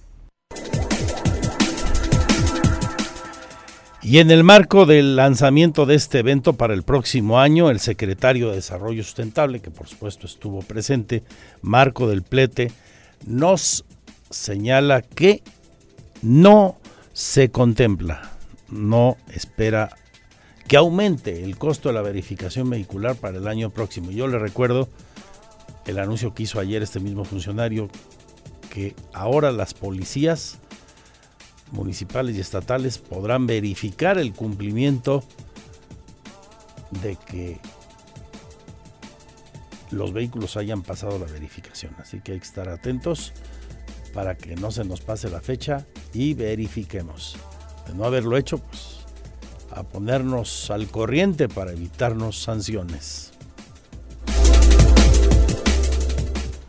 Y 4.05 4.19
en 4.19 4.29
el 4.29 4.43
marco 4.43 4.85
del 4.85 5.15
lanzamiento 5.15 5.87
de 5.87 5.95
este 5.95 6.19
evento 6.19 6.53
para 6.53 6.75
el 6.75 6.83
próximo 6.83 7.39
año, 7.39 7.71
el 7.71 7.79
secretario 7.79 8.49
de 8.49 8.57
Desarrollo 8.57 9.03
Sustentable, 9.03 9.61
que 9.61 9.71
por 9.71 9.87
supuesto 9.87 10.27
estuvo 10.27 10.61
presente, 10.61 11.23
Marco 11.63 12.07
del 12.07 12.21
Plete, 12.21 12.71
nos 13.25 13.83
señala 14.29 15.01
que 15.01 15.41
no 16.21 16.77
se 17.13 17.49
contempla, 17.49 18.34
no 18.75 19.17
espera 19.33 19.95
que 20.67 20.77
aumente 20.77 21.43
el 21.43 21.57
costo 21.57 21.89
de 21.89 21.95
la 21.95 22.01
verificación 22.01 22.69
vehicular 22.69 23.15
para 23.15 23.37
el 23.37 23.47
año 23.47 23.69
próximo. 23.69 24.11
Yo 24.11 24.27
le 24.27 24.39
recuerdo 24.39 24.89
el 25.85 25.99
anuncio 25.99 26.33
que 26.33 26.43
hizo 26.43 26.59
ayer 26.59 26.81
este 26.81 26.99
mismo 26.99 27.23
funcionario, 27.25 27.89
que 28.69 28.95
ahora 29.13 29.51
las 29.51 29.73
policías 29.73 30.57
municipales 31.71 32.35
y 32.35 32.39
estatales 32.39 32.97
podrán 32.97 33.47
verificar 33.47 34.17
el 34.17 34.33
cumplimiento 34.33 35.23
de 37.03 37.15
que 37.15 37.59
los 39.91 40.13
vehículos 40.13 40.57
hayan 40.57 40.81
pasado 40.81 41.19
la 41.19 41.25
verificación. 41.25 41.95
Así 41.99 42.21
que 42.21 42.33
hay 42.33 42.39
que 42.39 42.45
estar 42.45 42.69
atentos 42.69 43.33
para 44.13 44.35
que 44.35 44.55
no 44.55 44.71
se 44.71 44.83
nos 44.83 45.01
pase 45.01 45.29
la 45.29 45.41
fecha 45.41 45.85
y 46.13 46.33
verifiquemos. 46.33 47.37
De 47.87 47.93
no 47.93 48.05
haberlo 48.05 48.37
hecho, 48.37 48.57
pues 48.57 48.95
a 49.71 49.83
ponernos 49.83 50.71
al 50.71 50.87
corriente 50.87 51.49
para 51.49 51.71
evitarnos 51.71 52.41
sanciones. 52.41 53.31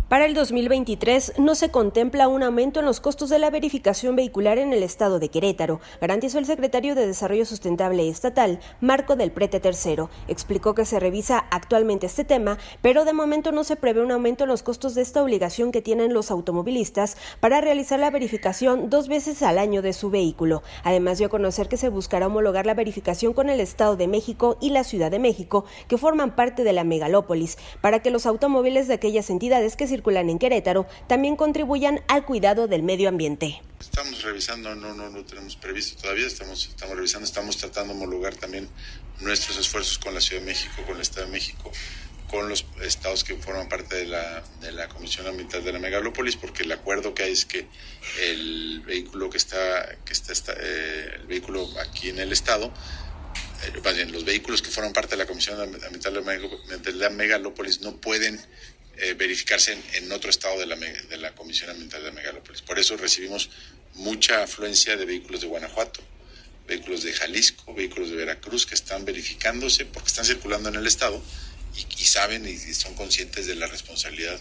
Para 0.09 0.27
el 0.27 0.35
2023 0.35 1.33
no 1.39 1.57
se 1.57 1.73
contempla 1.73 2.29
un 2.29 2.45
aumento 2.45 2.79
en 2.79 2.87
los 2.87 3.01
costos 3.01 3.29
de 3.29 3.41
la 3.41 3.51
verificación 3.51 4.15
vehicular 4.15 4.57
en 4.57 4.73
el 4.73 4.85
estado 4.85 5.19
de 5.19 5.31
Querétaro, 5.31 5.81
garantizó 6.01 6.39
el 6.39 6.47
secretario 6.47 6.95
de 6.95 7.09
Desarrollo 7.09 7.45
Sustentable 7.45 8.09
Estatal, 8.09 8.61
Marco 8.81 9.17
del 9.17 9.33
Prete 9.33 9.59
Tercero. 9.59 10.09
Explicó 10.29 10.77
que 10.77 10.85
se 10.85 11.01
revisa 11.01 11.45
actualmente 11.51 12.07
este 12.07 12.23
tema, 12.23 12.57
pero 12.83 13.05
de 13.05 13.15
momento 13.15 13.51
no 13.51 13.65
se 13.65 13.75
prevé 13.75 14.01
un 14.01 14.13
aumento 14.13 14.45
en 14.45 14.51
los 14.51 14.63
costos 14.63 14.95
de 14.95 15.03
esta 15.03 15.25
obligación 15.25 15.73
que 15.73 15.83
tienen 15.83 16.15
los 16.15 16.31
automovilistas 16.31 17.17
para 17.41 17.61
realizar 17.61 17.99
la 17.99 18.13
verificación 18.13 18.89
dos 18.91 19.09
veces 19.09 19.43
al 19.43 19.59
año 19.59 19.83
de 19.83 19.93
su 19.93 20.11
vehículo. 20.11 20.63
Además 20.85 21.19
dio 21.19 21.27
a 21.27 21.31
conocer 21.31 21.67
que 21.67 21.79
se 21.79 21.89
buscará 21.89 22.29
homologar 22.29 22.65
la 22.65 22.75
verificación 22.75 23.33
con 23.33 23.51
el 23.51 23.59
Estado 23.59 23.97
de 23.97 24.07
México 24.07 24.57
y 24.61 24.71
la 24.71 24.85
Ciudad 24.85 25.11
de 25.11 25.19
México, 25.19 25.65
que 25.89 25.99
forman 25.99 26.37
parte 26.37 26.63
de 26.63 26.73
la 26.73 26.85
megalópolis, 26.85 27.59
para 27.81 28.03
que 28.03 28.13
los 28.13 28.25
automóviles 28.25 28.87
de 28.87 28.95
aquellas 28.95 29.31
entidades 29.31 29.75
que 29.75 29.96
circulan 29.97 30.29
en 30.29 30.39
Querétaro 30.39 30.87
también 31.09 31.37
contribuyan 31.37 32.03
al 32.09 32.25
cuidado 32.25 32.69
del 32.69 32.83
medio 32.83 33.09
ambiente. 33.09 33.63
Estamos 33.81 34.23
revisando, 34.23 34.75
no, 34.75 34.95
no 34.95 35.09
lo 35.09 35.25
tenemos 35.25 35.57
previsto 35.57 36.01
todavía, 36.03 36.27
estamos, 36.27 36.69
estamos 36.69 36.97
revisando, 36.97 37.25
estamos 37.25 37.57
tratando 37.57 37.95
de 37.95 37.99
homologar 37.99 38.35
también 38.35 38.69
nuestros 39.21 39.57
esfuerzos 39.59 39.99
con 39.99 40.15
la 40.15 40.21
Ciudad 40.21 40.43
de 40.43 40.47
México, 40.47 40.75
con 40.87 40.97
el 40.97 41.03
Estado 41.03 41.27
de 41.27 41.33
México, 41.33 41.73
con 42.29 42.49
los 42.49 42.67
estados 42.83 43.25
que 43.25 43.37
forman 43.37 43.69
parte 43.69 43.97
de 43.97 44.07
la, 44.07 44.43
de 44.61 44.73
la 44.73 44.89
Comisión 44.89 45.27
Ambiental 45.27 45.65
de 45.65 45.73
la 45.73 45.79
Megalópolis, 45.79 46.37
porque 46.37 46.65
el 46.65 46.73
acuerdo 46.73 47.15
que 47.15 47.23
hay 47.23 47.33
es 47.33 47.47
que 47.47 47.67
el 48.23 48.83
vehículo 48.85 49.31
que 49.31 49.39
está, 49.39 49.97
que 50.05 50.13
está, 50.13 50.33
está 50.33 50.53
eh, 50.59 51.13
el 51.21 51.27
vehículo 51.27 51.69
aquí 51.81 52.11
en 52.11 52.19
el 52.19 52.33
estado, 52.33 52.73
eh, 53.65 54.07
los 54.11 54.25
vehículos 54.25 54.61
que 54.61 54.71
forman 54.71 54.93
parte 54.93 55.11
de 55.11 55.19
la 55.19 55.27
Comisión 55.27 55.61
Ambiental 55.61 56.15
de 56.83 56.93
la 56.93 57.11
Megalópolis 57.11 57.81
no 57.81 57.97
pueden 57.97 58.39
eh, 58.99 59.15
verificarse 59.15 59.77
en, 59.95 60.11
otro 60.13 60.31
estado 60.31 60.59
de 60.59 60.67
la, 61.19 61.35
Comisión 61.35 61.71
Ambiental 61.71 62.03
de 62.05 62.13
Megalópolis. 62.13 62.63
Por 62.63 62.79
eso 62.79 62.97
recibimos 62.97 63.51
mucha 63.95 64.43
afluencia 64.43 64.97
de 64.97 65.05
vehículos 65.05 65.41
de 65.41 65.47
Guanajuato, 65.47 66.01
vehículos 66.67 67.03
de 67.03 67.13
Jalisco, 67.13 67.75
vehículos 67.75 68.11
de 68.11 68.17
Veracruz 68.17 68.67
que 68.67 68.75
están 68.75 69.05
verificándose 69.05 69.85
porque 69.85 70.09
están 70.09 70.25
circulando 70.25 70.69
en 70.69 70.77
el 70.77 70.87
estado 70.87 71.23
y 71.77 72.05
saben 72.05 72.47
y 72.47 72.57
son 72.57 72.95
conscientes 72.95 73.47
de 73.47 73.55
la 73.55 73.67
responsabilidad 73.67 74.41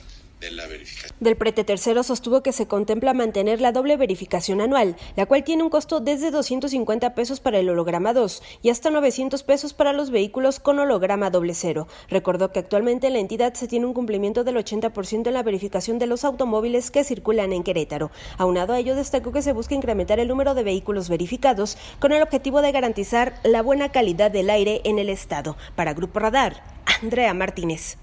la 0.51 0.67
verificación. 0.67 1.15
Del 1.19 1.35
prete 1.35 1.63
tercero 1.63 2.03
sostuvo 2.03 2.41
que 2.41 2.51
se 2.51 2.67
contempla 2.67 3.13
mantener 3.13 3.61
la 3.61 3.71
doble 3.71 3.97
verificación 3.97 4.61
anual, 4.61 4.95
la 5.15 5.25
cual 5.25 5.43
tiene 5.43 5.63
un 5.63 5.69
costo 5.69 5.99
desde 5.99 6.31
250 6.31 7.15
pesos 7.15 7.39
para 7.39 7.59
el 7.59 7.69
holograma 7.69 8.13
2 8.13 8.41
y 8.61 8.69
hasta 8.69 8.89
900 8.89 9.43
pesos 9.43 9.73
para 9.73 9.93
los 9.93 10.11
vehículos 10.11 10.59
con 10.59 10.79
holograma 10.79 11.29
doble 11.29 11.53
cero. 11.53 11.87
Recordó 12.09 12.51
que 12.51 12.59
actualmente 12.59 13.07
en 13.07 13.13
la 13.13 13.19
entidad 13.19 13.53
se 13.53 13.67
tiene 13.67 13.85
un 13.85 13.93
cumplimiento 13.93 14.43
del 14.43 14.57
80% 14.57 15.27
en 15.27 15.33
la 15.33 15.43
verificación 15.43 15.99
de 15.99 16.07
los 16.07 16.23
automóviles 16.23 16.91
que 16.91 17.03
circulan 17.03 17.53
en 17.53 17.63
Querétaro. 17.63 18.11
Aunado 18.37 18.73
a 18.73 18.79
ello, 18.79 18.95
destacó 18.95 19.31
que 19.31 19.41
se 19.41 19.53
busca 19.53 19.75
incrementar 19.75 20.19
el 20.19 20.27
número 20.27 20.53
de 20.53 20.63
vehículos 20.63 21.09
verificados 21.09 21.77
con 21.99 22.11
el 22.11 22.21
objetivo 22.21 22.61
de 22.61 22.71
garantizar 22.71 23.39
la 23.43 23.61
buena 23.61 23.91
calidad 23.91 24.31
del 24.31 24.49
aire 24.49 24.81
en 24.83 24.99
el 24.99 25.09
estado. 25.09 25.57
Para 25.75 25.93
Grupo 25.93 26.19
Radar, 26.19 26.63
Andrea 27.01 27.33
Martínez. 27.33 27.97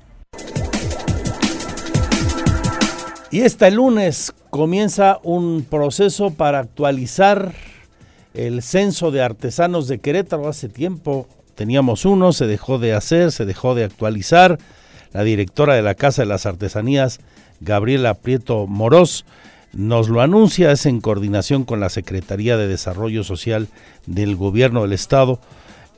Y 3.33 3.41
este 3.41 3.71
lunes 3.71 4.35
comienza 4.51 5.19
un 5.23 5.65
proceso 5.65 6.35
para 6.35 6.59
actualizar 6.59 7.55
el 8.35 8.61
censo 8.61 9.11
de 9.11 9.23
artesanos 9.23 9.89
de 9.89 10.01
Querétaro. 10.01 10.49
Hace 10.49 10.69
tiempo 10.69 11.27
teníamos 11.55 12.05
uno, 12.05 12.35
se 12.35 12.47
dejó 12.47 12.79
de 12.79 12.93
hacer, 12.93 13.33
se 13.33 13.47
dejó 13.47 13.75
de 13.75 13.85
actualizar. 13.85 14.59
La 15.15 15.23
directora 15.23 15.75
de 15.75 15.81
la 15.81 15.95
Casa 15.95 16.21
de 16.21 16.27
las 16.27 16.45
Artesanías, 16.45 17.21
Gabriela 17.63 18.13
Prieto 18.13 18.67
Morós, 18.67 19.25
nos 19.73 20.11
lo 20.11 20.21
anuncia, 20.21 20.71
es 20.71 20.85
en 20.85 21.01
coordinación 21.01 21.65
con 21.65 21.81
la 21.81 21.89
Secretaría 21.89 22.59
de 22.59 22.69
Desarrollo 22.69 23.25
Social 23.25 23.69
del 24.05 24.37
Gobierno 24.37 24.83
del 24.83 24.93
Estado 24.93 25.41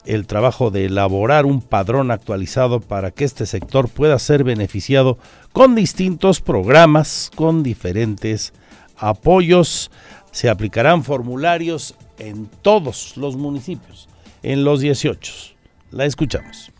el 0.06 0.26
trabajo 0.26 0.70
de 0.70 0.86
elaborar 0.86 1.46
un 1.46 1.60
padrón 1.60 2.10
actualizado 2.10 2.80
para 2.80 3.10
que 3.10 3.24
este 3.24 3.46
sector 3.46 3.88
pueda 3.88 4.18
ser 4.18 4.44
beneficiado 4.44 5.18
con 5.52 5.74
distintos 5.74 6.40
programas, 6.40 7.30
con 7.34 7.62
diferentes 7.62 8.52
apoyos. 8.96 9.90
Se 10.30 10.48
aplicarán 10.48 11.04
formularios 11.04 11.94
en 12.18 12.46
todos 12.62 13.16
los 13.16 13.36
municipios, 13.36 14.08
en 14.42 14.64
los 14.64 14.80
18. 14.80 15.32
La 15.90 16.04
escuchamos. 16.06 16.70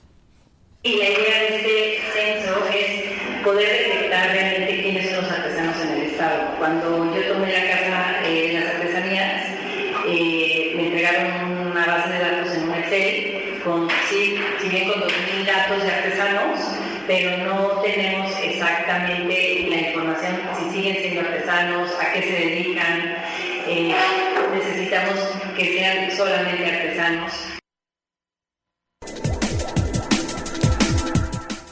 Y 0.83 0.97
la 0.97 1.05
idea 1.05 1.41
de 1.41 1.57
este 1.57 1.99
censo 2.13 2.55
es 2.69 3.43
poder 3.43 3.69
detectar 3.69 4.31
realmente 4.33 4.83
quiénes 4.83 5.11
son 5.11 5.23
los 5.23 5.33
artesanos 5.33 5.77
en 5.83 5.89
el 5.89 6.03
Estado. 6.11 6.57
Cuando 6.59 7.15
yo 7.15 7.33
tomé 7.33 7.53
la 7.53 7.71
casa 7.71 8.27
eh, 8.27 8.53
las 8.53 8.75
artesanías, 8.75 9.47
eh, 10.09 10.73
me 10.77 10.87
entregaron 10.89 11.44
con 15.69 15.79
2.000 15.79 15.85
datos 15.85 15.85
de 15.85 15.93
artesanos, 15.93 16.61
pero 17.07 17.45
no 17.45 17.81
tenemos 17.81 18.33
exactamente 18.43 19.67
la 19.71 19.89
información, 19.89 20.41
si 20.59 20.77
siguen 20.77 20.97
siendo 20.97 21.21
artesanos, 21.21 21.91
a 22.01 22.13
qué 22.13 22.23
se 22.23 22.33
dedican. 22.33 23.17
Eh, 23.67 23.95
necesitamos 24.55 25.21
que 25.57 25.79
sean 25.79 26.17
solamente 26.17 26.67
artesanos. 26.67 27.33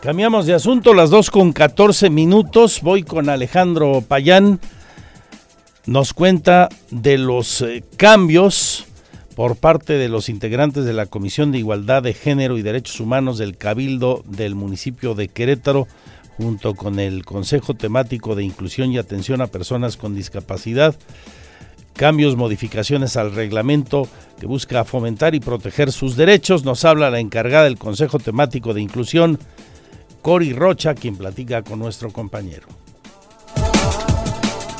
Cambiamos 0.00 0.46
de 0.46 0.54
asunto, 0.54 0.94
las 0.94 1.10
2 1.10 1.30
con 1.30 1.52
14 1.52 2.10
minutos. 2.10 2.80
Voy 2.82 3.04
con 3.04 3.28
Alejandro 3.28 4.02
Payán. 4.06 4.58
Nos 5.86 6.12
cuenta 6.12 6.68
de 6.90 7.18
los 7.18 7.60
eh, 7.62 7.84
cambios 7.96 8.86
por 9.34 9.56
parte 9.56 9.94
de 9.94 10.08
los 10.08 10.28
integrantes 10.28 10.84
de 10.84 10.92
la 10.92 11.06
Comisión 11.06 11.52
de 11.52 11.58
Igualdad 11.58 12.02
de 12.02 12.14
Género 12.14 12.58
y 12.58 12.62
Derechos 12.62 13.00
Humanos 13.00 13.38
del 13.38 13.56
Cabildo 13.56 14.22
del 14.26 14.54
municipio 14.54 15.14
de 15.14 15.28
Querétaro, 15.28 15.86
junto 16.36 16.74
con 16.74 16.98
el 16.98 17.24
Consejo 17.24 17.74
Temático 17.74 18.34
de 18.34 18.44
Inclusión 18.44 18.92
y 18.92 18.98
Atención 18.98 19.40
a 19.40 19.46
Personas 19.46 19.96
con 19.96 20.14
Discapacidad. 20.14 20.94
Cambios, 21.94 22.36
modificaciones 22.36 23.16
al 23.16 23.34
reglamento 23.34 24.08
que 24.40 24.46
busca 24.46 24.84
fomentar 24.84 25.34
y 25.34 25.40
proteger 25.40 25.92
sus 25.92 26.16
derechos. 26.16 26.64
Nos 26.64 26.84
habla 26.84 27.10
la 27.10 27.20
encargada 27.20 27.64
del 27.64 27.78
Consejo 27.78 28.18
Temático 28.18 28.72
de 28.74 28.80
Inclusión, 28.80 29.38
Cori 30.22 30.52
Rocha, 30.52 30.94
quien 30.94 31.16
platica 31.16 31.62
con 31.62 31.78
nuestro 31.78 32.10
compañero. 32.10 32.66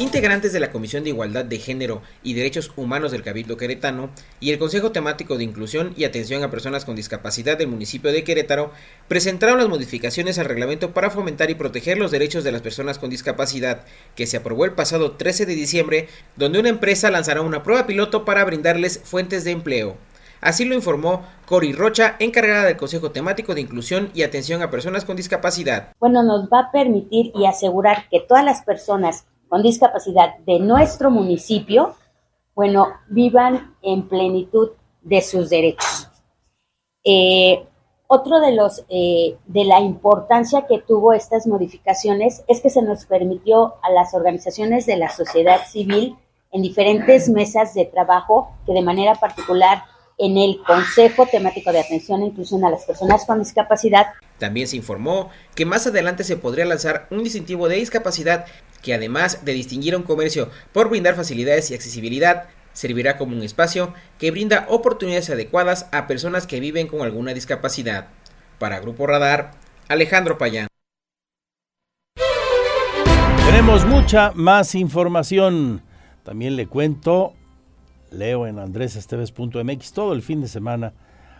Integrantes 0.03 0.53
de 0.53 0.59
la 0.59 0.73
Comisión 0.73 1.05
de 1.05 1.11
Igualdad 1.11 1.45
de 1.45 1.61
Género 1.61 2.03
y 2.25 2.35
Derechos 2.35 2.73
Humanos 2.75 3.13
del 3.13 3.23
Cabildo 3.23 3.57
Queretano 3.57 4.11
y 4.41 4.51
el 4.51 4.59
Consejo 4.59 4.91
Temático 4.91 5.39
de 5.39 5.45
Inclusión 5.45 5.95
y 5.97 6.03
Atención 6.03 6.43
a 6.43 6.51
Personas 6.51 6.85
con 6.85 6.97
Discapacidad 6.97 7.57
del 7.57 7.69
municipio 7.69 8.11
de 8.11 8.25
Querétaro 8.25 8.73
presentaron 9.07 9.59
las 9.59 9.69
modificaciones 9.69 10.41
al 10.41 10.47
reglamento 10.47 10.93
para 10.93 11.11
fomentar 11.11 11.51
y 11.51 11.55
proteger 11.55 11.99
los 11.99 12.11
derechos 12.11 12.43
de 12.43 12.51
las 12.51 12.63
personas 12.63 12.99
con 12.99 13.11
discapacidad, 13.11 13.85
que 14.17 14.27
se 14.27 14.37
aprobó 14.37 14.65
el 14.65 14.73
pasado 14.73 15.13
13 15.13 15.47
de 15.47 15.55
diciembre, 15.55 16.09
donde 16.35 16.59
una 16.59 16.71
empresa 16.71 17.09
lanzará 17.09 17.41
una 17.41 17.63
prueba 17.63 17.87
piloto 17.87 18.25
para 18.25 18.45
brindarles 18.45 18.99
fuentes 19.05 19.45
de 19.45 19.53
empleo. 19.53 19.97
Así 20.41 20.65
lo 20.65 20.75
informó 20.75 21.23
Cori 21.47 21.73
Rocha, 21.73 22.17
encargada 22.19 22.65
del 22.65 22.77
Consejo 22.77 23.13
Temático 23.13 23.55
de 23.55 23.61
Inclusión 23.61 24.11
y 24.15 24.25
Atención 24.25 24.63
a 24.63 24.71
Personas 24.71 25.05
con 25.05 25.15
Discapacidad. 25.15 25.93
Bueno, 26.01 26.25
nos 26.25 26.49
va 26.49 26.59
a 26.59 26.73
permitir 26.73 27.31
y 27.37 27.47
asegurar 27.47 28.09
que 28.11 28.19
todas 28.19 28.45
las 28.45 28.63
personas 28.63 29.27
con 29.53 29.63
discapacidad 29.63 30.39
de 30.47 30.61
nuestro 30.61 31.11
municipio, 31.11 31.95
bueno, 32.55 32.89
vivan 33.11 33.77
en 33.83 34.09
plenitud 34.09 34.71
de 35.03 35.21
sus 35.21 35.51
derechos. 35.51 36.09
Eh, 37.05 37.63
otro 38.07 38.41
de 38.41 38.53
los 38.53 38.83
eh, 38.89 39.37
de 39.45 39.65
la 39.67 39.81
importancia 39.81 40.67
que 40.67 40.79
tuvo 40.79 41.13
estas 41.13 41.47
modificaciones 41.47 42.45
es 42.49 42.63
que 42.63 42.71
se 42.71 42.81
nos 42.81 43.05
permitió 43.05 43.75
a 43.83 43.91
las 43.91 44.15
organizaciones 44.15 44.87
de 44.87 44.97
la 44.97 45.11
sociedad 45.11 45.67
civil 45.67 46.17
en 46.51 46.63
diferentes 46.63 47.29
mesas 47.29 47.75
de 47.75 47.85
trabajo 47.85 48.53
que 48.65 48.73
de 48.73 48.81
manera 48.81 49.17
particular 49.17 49.85
en 50.17 50.39
el 50.39 50.63
Consejo 50.63 51.27
Temático 51.27 51.73
de 51.73 51.81
Atención 51.81 52.23
e 52.23 52.27
Inclusión 52.27 52.65
a 52.65 52.71
las 52.71 52.87
Personas 52.87 53.27
con 53.27 53.39
Discapacidad. 53.41 54.07
También 54.39 54.67
se 54.67 54.77
informó 54.77 55.29
que 55.55 55.67
más 55.67 55.87
adelante 55.87 56.25
se 56.25 56.39
podría 56.39 56.65
lanzar 56.65 57.07
un 57.11 57.23
distintivo 57.23 57.69
de 57.69 57.77
discapacidad 57.77 58.47
que 58.83 58.95
además 58.95 59.45
de 59.45 59.53
distinguir 59.53 59.97
un 59.97 60.03
comercio 60.03 60.51
por 60.73 60.91
brindar 60.91 61.15
facilidades 61.15 61.71
y 61.71 61.75
accesibilidad, 61.75 62.49
servirá 62.73 63.17
como 63.17 63.37
un 63.37 63.43
espacio 63.43 63.95
que 64.19 64.31
brinda 64.31 64.67
oportunidades 64.69 65.31
adecuadas 65.31 65.87
a 65.93 66.07
personas 66.07 66.47
que 66.47 66.61
viven 66.61 66.89
con 66.89 67.03
alguna 67.03 67.35
discapacidad. 67.35 68.09
Para 68.59 68.81
Grupo 68.81 69.07
Radar, 69.07 69.53
Alejandro 69.89 70.39
Payán. 70.39 70.69
Tenemos 73.47 73.87
mucha 73.87 74.33
más 74.35 74.75
información. 74.75 75.83
También 76.25 76.57
le 76.57 76.67
cuento, 76.67 77.35
leo 78.11 78.47
en 78.47 78.59
andresesteves.mx 78.59 79.93
todo 79.93 80.13
el 80.13 80.23
fin 80.23 80.41
de 80.41 80.49
semana. 80.49 80.93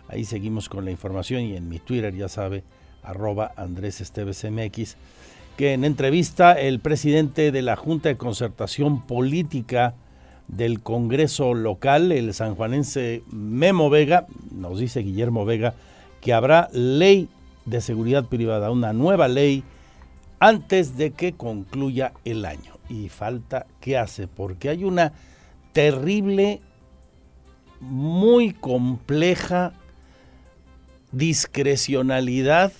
Ahí 0.09 0.25
seguimos 0.25 0.69
con 0.69 0.85
la 0.85 0.91
información 0.91 1.41
y 1.41 1.55
en 1.55 1.69
mi 1.69 1.79
Twitter, 1.79 2.13
ya 2.13 2.27
sabe, 2.27 2.63
arroba 3.01 3.53
andresestevesmx 3.55 4.95
que 5.57 5.73
en 5.73 5.85
entrevista 5.85 6.53
el 6.53 6.79
presidente 6.79 7.51
de 7.51 7.61
la 7.61 7.75
Junta 7.75 8.09
de 8.09 8.17
Concertación 8.17 9.01
Política 9.05 9.93
del 10.47 10.81
Congreso 10.81 11.53
local, 11.53 12.11
el 12.11 12.33
sanjuanense 12.33 13.23
Memo 13.31 13.89
Vega, 13.89 14.25
nos 14.51 14.79
dice 14.79 15.01
Guillermo 15.01 15.45
Vega, 15.45 15.75
que 16.21 16.33
habrá 16.33 16.69
ley 16.73 17.29
de 17.65 17.81
seguridad 17.81 18.25
privada, 18.25 18.71
una 18.71 18.93
nueva 18.93 19.27
ley 19.27 19.63
antes 20.39 20.97
de 20.97 21.11
que 21.11 21.33
concluya 21.33 22.13
el 22.25 22.45
año. 22.45 22.73
Y 22.89 23.09
falta 23.09 23.65
qué 23.79 23.97
hace, 23.97 24.27
porque 24.27 24.69
hay 24.69 24.83
una 24.83 25.13
terrible, 25.71 26.61
muy 27.79 28.51
compleja 28.51 29.73
discrecionalidad 31.11 32.71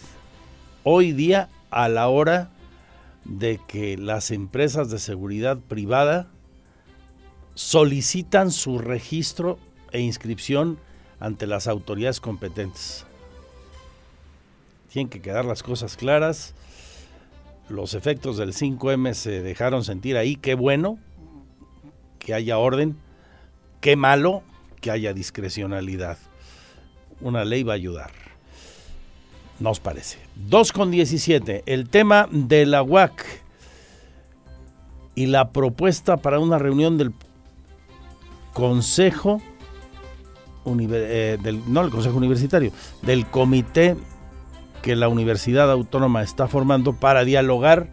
hoy 0.84 1.12
día 1.12 1.50
a 1.70 1.88
la 1.88 2.08
hora 2.08 2.40
de 2.44 2.54
que 3.68 3.98
las 3.98 4.32
empresas 4.32 4.90
de 4.90 5.00
seguridad 5.00 5.58
privada 5.60 6.30
solicitan 7.56 8.52
su 8.52 8.80
registro 8.80 9.60
e 9.92 10.02
inscripción 10.02 10.78
ante 11.20 11.48
las 11.48 11.68
autoridades 11.68 12.20
competentes. 12.20 13.06
Tienen 14.92 15.10
que 15.10 15.22
quedar 15.22 15.46
las 15.46 15.64
cosas 15.64 15.98
claras. 15.98 16.54
Los 17.70 17.94
efectos 17.94 18.38
del 18.38 18.54
5M 18.54 19.14
se 19.14 19.42
dejaron 19.42 19.84
sentir 19.84 20.18
ahí. 20.18 20.36
Qué 20.36 20.56
bueno 20.56 21.00
que 22.20 22.34
haya 22.34 22.58
orden. 22.58 22.98
Qué 23.82 23.96
malo 23.96 24.44
que 24.82 24.92
haya 24.92 25.14
discrecionalidad. 25.14 26.18
Una 27.22 27.46
ley 27.46 27.64
va 27.64 27.74
a 27.74 27.76
ayudar. 27.76 28.23
Nos 29.60 29.80
parece. 29.80 30.18
2 30.36 30.72
con 30.72 30.92
17. 30.92 31.64
El 31.66 31.90
tema 31.90 32.28
de 32.32 32.66
la 32.66 32.84
UAC 32.84 33.44
y 35.16 35.28
la 35.28 35.52
propuesta 35.52 36.18
para 36.18 36.40
una 36.40 36.58
reunión 36.58 36.98
del 36.98 37.14
Consejo, 38.54 39.42
eh, 40.66 41.38
no 41.68 41.82
el 41.82 41.90
Consejo 41.90 42.18
Universitario, 42.18 42.72
del 43.02 43.26
comité 43.26 43.96
que 44.82 44.96
la 44.96 45.08
Universidad 45.08 45.72
Autónoma 45.72 46.22
está 46.22 46.48
formando 46.48 46.94
para 46.94 47.24
dialogar. 47.24 47.90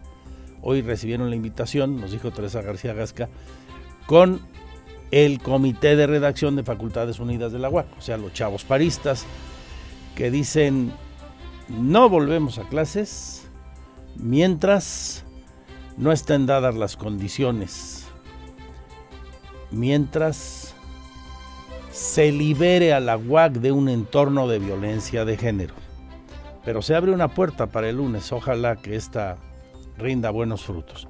Hoy 0.61 0.81
recibieron 0.81 1.29
la 1.29 1.35
invitación, 1.35 1.99
nos 1.99 2.11
dijo 2.11 2.31
Teresa 2.31 2.61
García 2.61 2.93
Gasca, 2.93 3.29
con 4.05 4.41
el 5.09 5.41
Comité 5.41 5.95
de 5.95 6.07
Redacción 6.07 6.55
de 6.55 6.63
Facultades 6.63 7.19
Unidas 7.19 7.51
de 7.51 7.59
la 7.59 7.69
UAC, 7.69 7.87
o 7.97 8.01
sea, 8.01 8.17
los 8.17 8.33
chavos 8.33 8.63
paristas, 8.63 9.25
que 10.15 10.29
dicen, 10.29 10.91
no 11.79 12.09
volvemos 12.09 12.57
a 12.57 12.63
clases 12.63 13.47
mientras 14.15 15.23
no 15.97 16.11
estén 16.11 16.45
dadas 16.45 16.75
las 16.75 16.97
condiciones 16.97 18.01
mientras 19.71 20.73
se 21.91 22.31
libere 22.31 22.93
a 22.93 22.99
la 22.99 23.17
UAC 23.17 23.53
de 23.53 23.71
un 23.71 23.89
entorno 23.89 24.47
de 24.47 24.59
violencia 24.59 25.25
de 25.25 25.37
género. 25.37 25.73
Pero 26.63 26.81
se 26.81 26.95
abre 26.95 27.11
una 27.11 27.29
puerta 27.29 27.67
para 27.67 27.89
el 27.89 27.97
lunes, 27.97 28.31
ojalá 28.31 28.75
que 28.75 28.95
esta 28.95 29.37
rinda 29.97 30.29
buenos 30.29 30.63
frutos. 30.63 31.07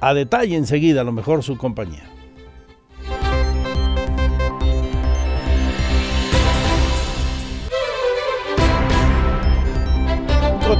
A 0.00 0.14
detalle 0.14 0.56
enseguida, 0.56 1.00
a 1.00 1.04
lo 1.04 1.12
mejor 1.12 1.42
su 1.42 1.56
compañía. 1.56 2.08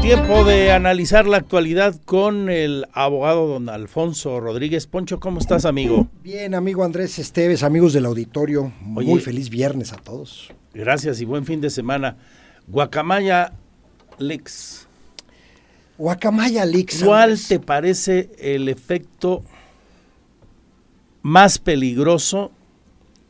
Tiempo 0.01 0.45
de 0.45 0.73
analizar 0.73 1.27
la 1.27 1.37
actualidad 1.37 1.95
con 2.05 2.49
el 2.49 2.87
abogado 2.93 3.47
don 3.47 3.69
Alfonso 3.69 4.41
Rodríguez. 4.41 4.87
Poncho, 4.87 5.21
¿cómo 5.21 5.39
estás, 5.39 5.65
amigo? 5.65 6.09
Bien, 6.23 6.55
amigo 6.55 6.85
Andrés 6.85 7.19
Esteves, 7.19 7.63
amigos 7.63 7.93
del 7.93 8.07
auditorio. 8.07 8.73
muy 8.81 9.21
feliz 9.21 9.51
viernes 9.51 9.93
a 9.93 9.97
todos. 9.97 10.53
Gracias 10.73 11.21
y 11.21 11.25
buen 11.25 11.45
fin 11.45 11.61
de 11.61 11.69
semana. 11.69 12.17
Guacamaya 12.69 13.53
Leaks. 14.19 14.87
Guacamaya 15.99 16.65
Leaks. 16.65 17.03
¿Cuál 17.05 17.39
te 17.39 17.61
parece 17.61 18.31
el 18.39 18.69
efecto 18.69 19.43
más 21.23 21.59
peligroso 21.59 22.51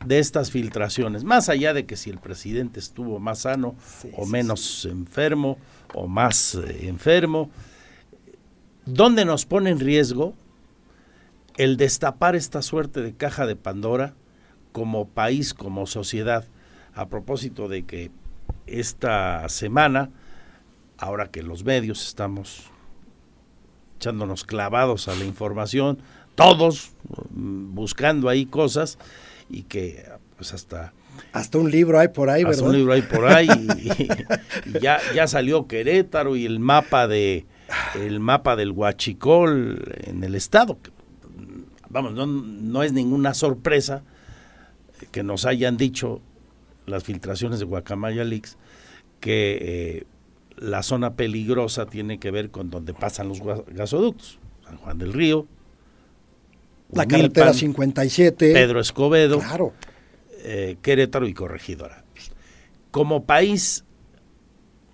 de 0.04 0.18
estas 0.18 0.50
filtraciones? 0.50 1.24
Más 1.24 1.48
allá 1.48 1.74
de 1.74 1.86
que 1.86 1.96
si 1.96 2.10
el 2.10 2.18
presidente 2.18 2.80
estuvo 2.80 3.18
más 3.18 3.40
sano 3.40 3.74
o 4.16 4.26
menos 4.26 4.84
enfermo 4.84 5.58
o 5.94 6.06
más 6.06 6.54
eh, 6.54 6.88
enfermo, 6.88 7.50
¿dónde 8.84 9.24
nos 9.24 9.46
pone 9.46 9.70
en 9.70 9.80
riesgo 9.80 10.34
el 11.56 11.76
destapar 11.76 12.36
esta 12.36 12.62
suerte 12.62 13.02
de 13.02 13.14
caja 13.14 13.46
de 13.46 13.56
Pandora 13.56 14.14
como 14.72 15.08
país, 15.08 15.54
como 15.54 15.86
sociedad? 15.86 16.46
A 16.94 17.08
propósito 17.08 17.68
de 17.68 17.84
que 17.84 18.10
esta 18.66 19.48
semana, 19.48 20.10
ahora 20.98 21.30
que 21.30 21.42
los 21.42 21.64
medios 21.64 22.06
estamos 22.06 22.70
echándonos 23.96 24.44
clavados 24.44 25.08
a 25.08 25.14
la 25.14 25.24
información, 25.24 25.98
todos 26.34 26.92
mm, 27.30 27.74
buscando 27.74 28.28
ahí 28.28 28.46
cosas 28.46 28.98
y 29.52 29.62
que 29.64 30.04
pues 30.36 30.52
hasta 30.54 30.92
hasta 31.32 31.58
un 31.58 31.70
libro 31.70 31.98
hay 31.98 32.08
por 32.08 32.30
ahí, 32.30 32.42
Hasta 32.42 32.64
un 32.64 32.72
libro 32.72 32.94
hay 32.94 33.02
por 33.02 33.26
ahí 33.26 33.48
y, 34.64 34.80
ya, 34.80 34.98
ya 35.14 35.26
salió 35.28 35.66
Querétaro 35.68 36.36
y 36.36 36.46
el 36.46 36.58
mapa 36.58 37.06
de 37.06 37.46
el 37.94 38.18
mapa 38.18 38.56
del 38.56 38.72
Huachicol 38.72 39.94
en 40.04 40.24
el 40.24 40.34
estado. 40.34 40.78
Vamos, 41.88 42.14
no, 42.14 42.26
no 42.26 42.82
es 42.82 42.92
ninguna 42.92 43.34
sorpresa 43.34 44.02
que 45.10 45.22
nos 45.22 45.44
hayan 45.44 45.76
dicho 45.76 46.20
las 46.86 47.04
filtraciones 47.04 47.58
de 47.58 47.66
Guacamaya 47.66 48.24
Leaks 48.24 48.56
que 49.20 49.58
eh, 49.60 50.04
la 50.56 50.82
zona 50.82 51.14
peligrosa 51.14 51.86
tiene 51.86 52.18
que 52.18 52.30
ver 52.30 52.50
con 52.50 52.70
donde 52.70 52.94
pasan 52.94 53.28
los 53.28 53.40
gasoductos. 53.68 54.38
San 54.64 54.76
Juan 54.78 54.98
del 54.98 55.12
Río, 55.12 55.46
la 56.92 57.06
carretera 57.06 57.52
57, 57.52 58.52
Pedro 58.52 58.80
Escobedo. 58.80 59.38
Claro 59.38 59.72
eh, 60.44 60.76
Querétaro 60.82 61.26
y 61.28 61.34
Corregidora. 61.34 62.04
Como 62.90 63.24
país, 63.24 63.84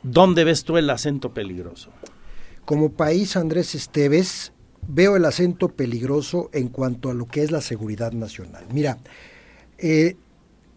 ¿dónde 0.03 0.45
ves 0.45 0.65
tú 0.65 0.77
el 0.77 0.91
acento 0.91 1.33
peligroso? 1.33 1.91
Como 2.65 2.93
país, 2.93 3.35
Andrés 3.37 3.75
Esteves, 3.75 4.53
veo 4.87 5.17
el 5.17 5.25
acento 5.25 5.69
peligroso 5.69 6.51
en 6.53 6.69
cuanto 6.69 7.11
a 7.11 7.15
lo 7.15 7.27
que 7.27 7.43
es 7.43 7.51
la 7.51 7.63
seguridad 7.63 8.13
nacional. 8.13 8.67
Mira, 8.73 8.99
eh, 9.79 10.17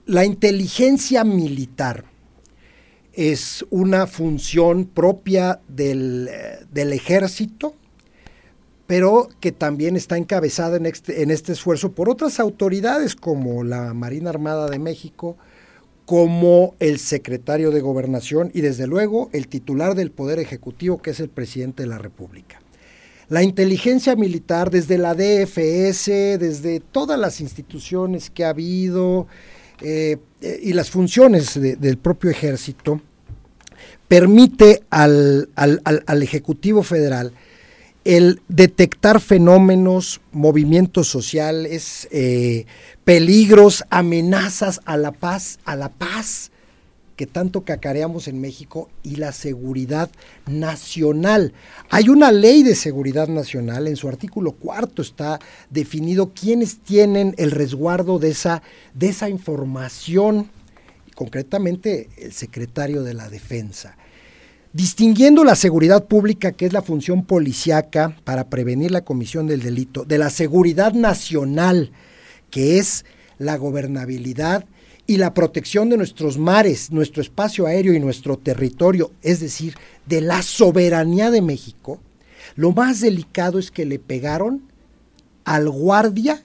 la 0.05 0.25
inteligencia 0.25 1.23
militar 1.23 2.05
es 3.13 3.65
una 3.69 4.07
función 4.07 4.85
propia 4.85 5.59
del, 5.67 6.29
eh, 6.31 6.65
del 6.71 6.93
ejército, 6.93 7.75
pero 8.91 9.29
que 9.39 9.53
también 9.53 9.95
está 9.95 10.17
encabezada 10.17 10.75
en 10.75 10.85
este, 10.85 11.23
en 11.23 11.31
este 11.31 11.53
esfuerzo 11.53 11.93
por 11.93 12.09
otras 12.09 12.41
autoridades 12.41 13.15
como 13.15 13.63
la 13.63 13.93
Marina 13.93 14.31
Armada 14.31 14.69
de 14.69 14.79
México, 14.79 15.37
como 16.05 16.75
el 16.81 16.99
secretario 16.99 17.71
de 17.71 17.79
Gobernación 17.79 18.51
y 18.53 18.59
desde 18.59 18.87
luego 18.87 19.29
el 19.31 19.47
titular 19.47 19.95
del 19.95 20.11
Poder 20.11 20.39
Ejecutivo, 20.39 21.01
que 21.01 21.11
es 21.11 21.21
el 21.21 21.29
presidente 21.29 21.83
de 21.83 21.87
la 21.87 21.99
República. 21.99 22.61
La 23.29 23.43
inteligencia 23.43 24.17
militar, 24.17 24.69
desde 24.69 24.97
la 24.97 25.13
DFS, 25.13 26.07
desde 26.37 26.81
todas 26.81 27.17
las 27.17 27.39
instituciones 27.39 28.29
que 28.29 28.43
ha 28.43 28.49
habido 28.49 29.25
eh, 29.79 30.17
eh, 30.41 30.59
y 30.61 30.73
las 30.73 30.89
funciones 30.89 31.57
del 31.57 31.97
propio 31.97 32.29
ejército, 32.29 32.99
permite 34.09 34.83
al, 34.89 35.47
al 35.55 36.23
Ejecutivo 36.23 36.83
Federal 36.83 37.31
el 38.03 38.41
detectar 38.47 39.19
fenómenos, 39.19 40.21
movimientos 40.31 41.07
sociales, 41.07 42.07
eh, 42.11 42.65
peligros, 43.03 43.83
amenazas 43.89 44.81
a 44.85 44.97
la 44.97 45.11
paz, 45.11 45.59
a 45.65 45.75
la 45.75 45.89
paz 45.89 46.51
que 47.15 47.27
tanto 47.27 47.61
cacareamos 47.63 48.27
en 48.27 48.41
México 48.41 48.89
y 49.03 49.17
la 49.17 49.31
seguridad 49.31 50.09
nacional. 50.47 51.53
Hay 51.91 52.09
una 52.09 52.31
ley 52.31 52.63
de 52.63 52.73
seguridad 52.73 53.27
nacional, 53.27 53.87
en 53.87 53.95
su 53.95 54.07
artículo 54.07 54.53
cuarto 54.53 55.03
está 55.03 55.39
definido 55.69 56.31
quiénes 56.33 56.79
tienen 56.79 57.35
el 57.37 57.51
resguardo 57.51 58.17
de 58.17 58.29
esa, 58.29 58.63
de 58.95 59.09
esa 59.09 59.29
información, 59.29 60.49
concretamente 61.13 62.09
el 62.17 62.33
secretario 62.33 63.03
de 63.03 63.13
la 63.13 63.29
Defensa 63.29 63.95
distinguiendo 64.73 65.43
la 65.43 65.55
seguridad 65.55 66.05
pública, 66.05 66.51
que 66.53 66.65
es 66.65 66.73
la 66.73 66.81
función 66.81 67.25
policiaca 67.25 68.15
para 68.23 68.49
prevenir 68.49 68.91
la 68.91 69.03
comisión 69.03 69.47
del 69.47 69.61
delito, 69.61 70.05
de 70.05 70.17
la 70.17 70.29
seguridad 70.29 70.93
nacional, 70.93 71.91
que 72.49 72.77
es 72.77 73.05
la 73.37 73.57
gobernabilidad 73.57 74.65
y 75.07 75.17
la 75.17 75.33
protección 75.33 75.89
de 75.89 75.97
nuestros 75.97 76.37
mares, 76.37 76.91
nuestro 76.91 77.21
espacio 77.21 77.65
aéreo 77.65 77.93
y 77.93 77.99
nuestro 77.99 78.37
territorio, 78.37 79.11
es 79.21 79.39
decir, 79.39 79.75
de 80.05 80.21
la 80.21 80.41
soberanía 80.41 81.31
de 81.31 81.41
México, 81.41 81.99
Lo 82.55 82.71
más 82.71 82.99
delicado 82.99 83.59
es 83.59 83.71
que 83.71 83.85
le 83.85 83.97
pegaron 83.99 84.63
al 85.45 85.69
guardia 85.69 86.43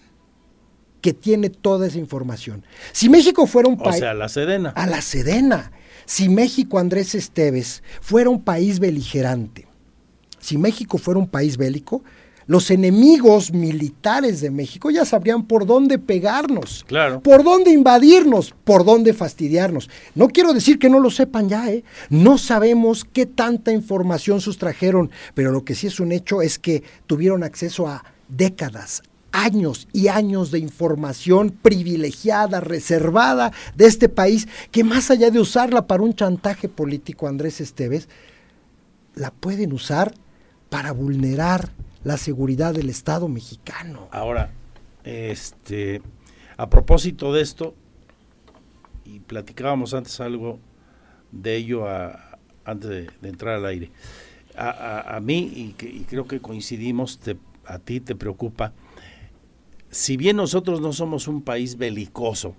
que 1.00 1.12
tiene 1.12 1.50
toda 1.50 1.86
esa 1.86 1.98
información. 1.98 2.64
Si 2.92 3.08
México 3.08 3.46
fuera 3.46 3.68
un 3.68 3.74
O 3.74 3.82
país... 3.82 3.98
sea, 3.98 4.14
la 4.14 4.28
Sedena. 4.28 4.70
A 4.70 4.86
la 4.86 5.00
Sedena. 5.02 5.72
Si 6.06 6.28
México, 6.28 6.78
Andrés 6.78 7.14
Esteves, 7.14 7.82
fuera 8.00 8.30
un 8.30 8.42
país 8.42 8.78
beligerante, 8.78 9.66
si 10.40 10.56
México 10.56 10.98
fuera 10.98 11.18
un 11.20 11.26
país 11.28 11.56
bélico, 11.56 12.02
los 12.46 12.70
enemigos 12.70 13.52
militares 13.52 14.40
de 14.40 14.50
México 14.52 14.88
ya 14.90 15.04
sabrían 15.04 15.46
por 15.48 15.66
dónde 15.66 15.98
pegarnos, 15.98 16.84
Claro. 16.86 17.20
por 17.20 17.42
dónde 17.42 17.72
invadirnos, 17.72 18.54
por 18.62 18.84
dónde 18.84 19.12
fastidiarnos. 19.12 19.90
No 20.14 20.28
quiero 20.28 20.52
decir 20.52 20.78
que 20.78 20.88
no 20.88 21.00
lo 21.00 21.10
sepan 21.10 21.48
ya, 21.48 21.68
¿eh? 21.72 21.82
No 22.08 22.38
sabemos 22.38 23.04
qué 23.04 23.26
tanta 23.26 23.72
información 23.72 24.40
sustrajeron, 24.40 25.10
pero 25.34 25.50
lo 25.50 25.64
que 25.64 25.74
sí 25.74 25.88
es 25.88 25.98
un 25.98 26.12
hecho 26.12 26.40
es 26.40 26.60
que 26.60 26.84
tuvieron 27.08 27.42
acceso 27.42 27.88
a 27.88 28.04
décadas, 28.28 29.02
años 29.36 29.86
y 29.92 30.08
años 30.08 30.50
de 30.50 30.58
información 30.58 31.50
privilegiada, 31.50 32.60
reservada 32.60 33.52
de 33.74 33.84
este 33.86 34.08
país, 34.08 34.48
que 34.70 34.82
más 34.82 35.10
allá 35.10 35.30
de 35.30 35.38
usarla 35.38 35.86
para 35.86 36.02
un 36.02 36.14
chantaje 36.14 36.68
político, 36.68 37.28
Andrés 37.28 37.60
Esteves, 37.60 38.08
la 39.14 39.30
pueden 39.30 39.72
usar 39.74 40.14
para 40.70 40.92
vulnerar 40.92 41.70
la 42.02 42.16
seguridad 42.16 42.72
del 42.74 42.88
Estado 42.88 43.28
mexicano. 43.28 44.08
Ahora, 44.10 44.50
este, 45.04 46.00
a 46.56 46.70
propósito 46.70 47.32
de 47.34 47.42
esto, 47.42 47.74
y 49.04 49.20
platicábamos 49.20 49.92
antes 49.92 50.18
algo 50.20 50.58
de 51.30 51.56
ello 51.56 51.86
a- 51.88 52.38
antes 52.64 52.88
de, 52.90 53.28
entrar 53.28 53.56
al 53.56 53.66
aire. 53.66 53.90
A, 54.56 55.16
a- 55.16 55.20
mí, 55.20 55.52
y, 55.54 55.72
que- 55.74 56.04
creo 56.08 56.26
que 56.26 56.40
coincidimos, 56.40 57.18
te- 57.18 57.36
a 57.66 57.78
ti 57.78 58.00
te 58.00 58.14
preocupa, 58.14 58.72
si 59.96 60.18
bien 60.18 60.36
nosotros 60.36 60.82
no 60.82 60.92
somos 60.92 61.26
un 61.26 61.40
país 61.40 61.78
belicoso, 61.78 62.54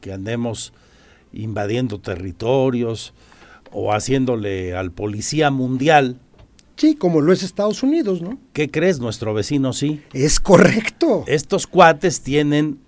que 0.00 0.14
andemos 0.14 0.72
invadiendo 1.34 2.00
territorios 2.00 3.12
o 3.70 3.92
haciéndole 3.92 4.74
al 4.74 4.90
policía 4.90 5.50
mundial, 5.50 6.20
Sí, 6.76 6.96
como 6.96 7.20
lo 7.20 7.32
es 7.32 7.44
Estados 7.44 7.84
Unidos, 7.84 8.20
¿no? 8.20 8.36
¿Qué 8.52 8.68
crees? 8.68 8.98
Nuestro 8.98 9.32
vecino 9.32 9.72
sí. 9.72 10.02
Es 10.12 10.40
correcto. 10.40 11.22
Estos 11.28 11.68
cuates 11.68 12.22
tienen 12.22 12.80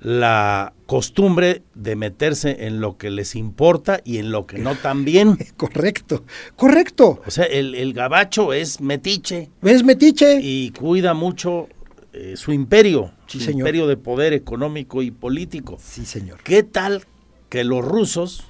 la 0.00 0.72
costumbre 0.86 1.62
de 1.74 1.96
meterse 1.96 2.64
en 2.66 2.80
lo 2.80 2.96
que 2.96 3.10
les 3.10 3.36
importa 3.36 4.00
y 4.04 4.16
en 4.16 4.32
lo 4.32 4.46
que 4.46 4.56
no 4.56 4.74
también. 4.74 5.36
Correcto, 5.58 6.24
correcto. 6.56 7.20
O 7.26 7.30
sea, 7.30 7.44
el, 7.44 7.74
el 7.74 7.92
gabacho 7.92 8.54
es 8.54 8.80
metiche. 8.80 9.50
¿Ves, 9.60 9.84
metiche? 9.84 10.40
Y 10.40 10.70
cuida 10.70 11.12
mucho 11.12 11.68
eh, 12.12 12.34
su 12.36 12.52
imperio, 12.52 13.12
Sí, 13.26 13.40
su 13.40 13.50
imperio 13.52 13.86
de 13.86 13.96
poder 13.96 14.32
económico 14.32 15.02
y 15.02 15.10
político. 15.10 15.76
Sí, 15.80 16.04
señor. 16.04 16.42
¿Qué 16.42 16.62
tal 16.62 17.04
que 17.48 17.62
los 17.64 17.84
rusos, 17.84 18.44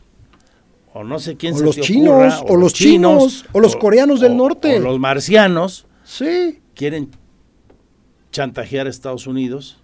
o 0.95 1.05
no 1.05 1.19
sé 1.19 1.37
quién 1.37 1.55
O 1.55 1.59
se 1.59 1.65
los 1.65 1.77
te 1.77 1.83
chinos, 1.83 2.35
ocurra, 2.35 2.53
o 2.53 2.57
los 2.57 2.73
chinos, 2.73 3.45
o 3.53 3.61
los 3.61 3.77
coreanos 3.77 4.21
del 4.21 4.37
norte. 4.37 4.77
o 4.77 4.81
los 4.81 4.99
marcianos, 4.99 5.87
Sí. 6.05 6.59
quieren 6.75 7.11
chantajear 8.33 8.87
a 8.87 8.91
Estados 8.91 9.27
Unidos 9.27 9.79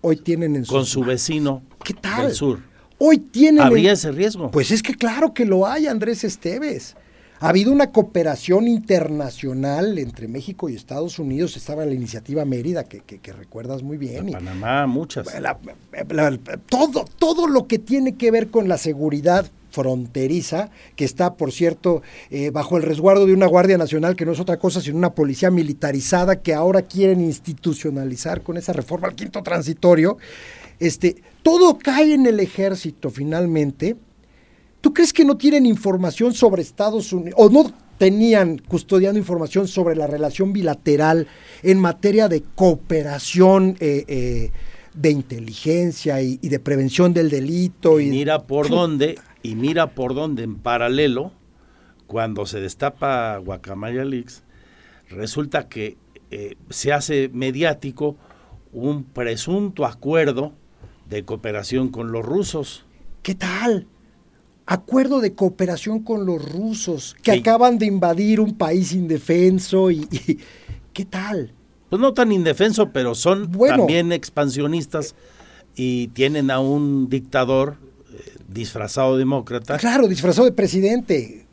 Hoy 0.00 0.16
tienen 0.16 0.54
en 0.56 0.64
con 0.64 0.86
su 0.86 1.02
vecino 1.02 1.62
¿Qué 1.84 1.94
tal? 1.94 2.26
del 2.28 2.34
sur? 2.34 2.60
Hoy 2.98 3.18
tienen. 3.18 3.62
¿Habría 3.62 3.92
ese 3.92 4.10
riesgo? 4.12 4.50
Pues 4.50 4.70
es 4.72 4.82
que 4.82 4.94
claro 4.94 5.32
que 5.34 5.44
lo 5.44 5.66
hay, 5.66 5.86
Andrés 5.86 6.24
Esteves. 6.24 6.96
Ha 7.40 7.50
habido 7.50 7.70
una 7.70 7.92
cooperación 7.92 8.66
internacional 8.66 9.98
entre 9.98 10.26
México 10.28 10.68
y 10.68 10.74
Estados 10.74 11.18
Unidos. 11.18 11.56
Estaba 11.56 11.84
la 11.86 11.94
iniciativa 11.94 12.44
Mérida, 12.44 12.84
que, 12.84 13.00
que- 13.00 13.18
que 13.18 13.32
recuerdas 13.32 13.82
muy 13.82 13.96
bien. 13.96 14.28
y- 14.30 14.32
Panamá, 14.32 14.86
muchas. 14.86 15.26
la- 15.40 15.56
la- 16.10 16.38
todo, 16.68 17.04
todo 17.18 17.46
lo 17.46 17.66
que 17.66 17.78
tiene 17.78 18.16
que 18.16 18.30
ver 18.30 18.48
con 18.48 18.68
la 18.68 18.76
seguridad 18.78 19.46
fronteriza, 19.70 20.70
que 20.96 21.04
está, 21.04 21.34
por 21.34 21.52
cierto, 21.52 22.02
eh, 22.30 22.50
bajo 22.50 22.76
el 22.76 22.82
resguardo 22.82 23.26
de 23.26 23.34
una 23.34 23.46
Guardia 23.46 23.78
Nacional, 23.78 24.16
que 24.16 24.24
no 24.24 24.32
es 24.32 24.40
otra 24.40 24.56
cosa 24.58 24.80
sino 24.80 24.96
una 24.96 25.14
policía 25.14 25.50
militarizada 25.50 26.40
que 26.42 26.54
ahora 26.54 26.82
quieren 26.82 27.20
institucionalizar 27.20 28.42
con 28.42 28.56
esa 28.56 28.72
reforma 28.72 29.06
al 29.08 29.14
quinto 29.14 29.42
transitorio. 29.42 30.16
Este, 30.80 31.22
todo 31.42 31.78
cae 31.78 32.14
en 32.14 32.26
el 32.26 32.40
ejército 32.40 33.10
finalmente. 33.10 33.96
¿Tú 34.80 34.92
crees 34.92 35.12
que 35.12 35.24
no 35.24 35.36
tienen 35.36 35.66
información 35.66 36.34
sobre 36.34 36.62
Estados 36.62 37.12
Unidos 37.12 37.38
o 37.38 37.48
no 37.50 37.72
tenían 37.98 38.58
custodiando 38.58 39.18
información 39.18 39.66
sobre 39.66 39.96
la 39.96 40.06
relación 40.06 40.52
bilateral 40.52 41.26
en 41.62 41.80
materia 41.80 42.28
de 42.28 42.42
cooperación 42.54 43.76
eh, 43.80 44.04
eh, 44.06 44.52
de 44.94 45.10
inteligencia 45.10 46.22
y, 46.22 46.38
y 46.40 46.48
de 46.48 46.60
prevención 46.60 47.12
del 47.12 47.28
delito? 47.28 47.98
Y 48.00 48.06
Y, 48.06 48.10
mira 48.10 48.46
por 48.46 48.68
dónde, 48.70 49.18
y 49.42 49.56
mira 49.56 49.94
por 49.94 50.14
dónde 50.14 50.44
en 50.44 50.56
paralelo, 50.56 51.32
cuando 52.06 52.46
se 52.46 52.60
destapa 52.60 53.36
Guacamaya 53.38 54.04
Leaks, 54.04 54.44
resulta 55.10 55.68
que 55.68 55.96
eh, 56.30 56.56
se 56.70 56.92
hace 56.92 57.30
mediático 57.32 58.16
un 58.72 59.04
presunto 59.04 59.86
acuerdo 59.86 60.52
de 61.08 61.24
cooperación 61.24 61.88
con 61.88 62.12
los 62.12 62.24
rusos. 62.24 62.84
¿Qué 63.22 63.34
tal? 63.34 63.86
Acuerdo 64.70 65.20
de 65.20 65.34
cooperación 65.34 66.00
con 66.00 66.26
los 66.26 66.44
rusos 66.52 67.16
que 67.22 67.32
Sí. 67.32 67.38
acaban 67.38 67.78
de 67.78 67.86
invadir 67.86 68.38
un 68.38 68.54
país 68.58 68.92
indefenso 68.92 69.90
y, 69.90 70.06
y- 70.10 70.38
¿qué 70.92 71.06
tal? 71.06 71.52
Pues 71.88 72.02
no 72.02 72.12
tan 72.12 72.32
indefenso, 72.32 72.90
pero 72.92 73.14
son 73.14 73.50
Bueno. 73.50 73.78
también 73.78 74.12
expansionistas 74.12 75.14
y 75.74 76.08
tienen 76.08 76.50
a 76.50 76.60
un 76.60 77.08
dictador 77.08 77.76
eh, 78.12 78.36
disfrazado 78.46 79.16
demócrata, 79.16 79.78
Claro, 79.78 80.06
disfrazado 80.06 80.44
de 80.44 80.52
presidente. 80.52 81.46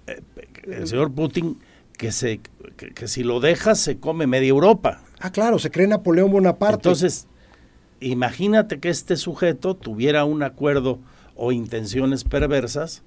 el 0.65 0.85
señor 0.85 1.13
Putin, 1.13 1.57
que, 1.97 2.11
se, 2.11 2.41
que, 2.75 2.89
que 2.93 3.07
si 3.07 3.23
lo 3.23 3.39
dejas 3.39 3.79
se 3.79 3.97
come 3.97 4.27
media 4.27 4.49
Europa. 4.49 5.01
Ah, 5.21 5.31
claro, 5.31 5.57
se 5.57 5.71
cree 5.71 5.87
Napoleón 5.87 6.31
Bonaparte. 6.31 6.75
Entonces, 6.75 7.27
imagínate 8.01 8.79
que 8.81 8.89
este 8.89 9.15
sujeto 9.15 9.75
tuviera 9.75 10.25
un 10.25 10.43
acuerdo 10.43 10.99
o 11.35 11.51
intenciones 11.51 12.23
perversas 12.23 13.03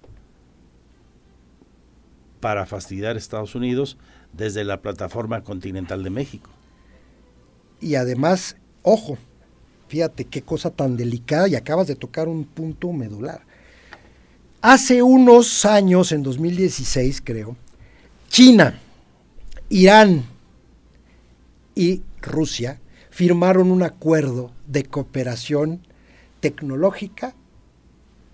para 2.41 2.67
fastidiar 2.67 3.17
a 3.17 3.19
Estados 3.19 3.55
Unidos 3.55 3.99
desde 4.33 4.65
la 4.65 4.81
plataforma 4.81 5.43
continental 5.43 6.03
de 6.03 6.11
México. 6.11 6.51
Y 7.81 7.95
además, 7.95 8.57
ojo, 8.83 9.19
fíjate 9.89 10.25
qué 10.25 10.43
cosa 10.43 10.71
tan 10.71 10.97
delicada 10.97 11.49
y 11.49 11.57
acabas 11.57 11.87
de 11.87 11.97
tocar 11.97 12.29
un 12.29 12.45
punto 12.45 12.93
medular. 12.93 13.43
Hace 14.61 15.03
unos 15.03 15.65
años, 15.65 16.13
en 16.13 16.23
2016 16.23 17.23
creo, 17.25 17.57
China, 18.29 18.79
Irán 19.69 20.25
y 21.75 22.03
Rusia 22.21 22.81
firmaron 23.11 23.71
un 23.71 23.83
acuerdo 23.83 24.53
de 24.67 24.85
cooperación 24.85 25.87
tecnológica 26.41 27.35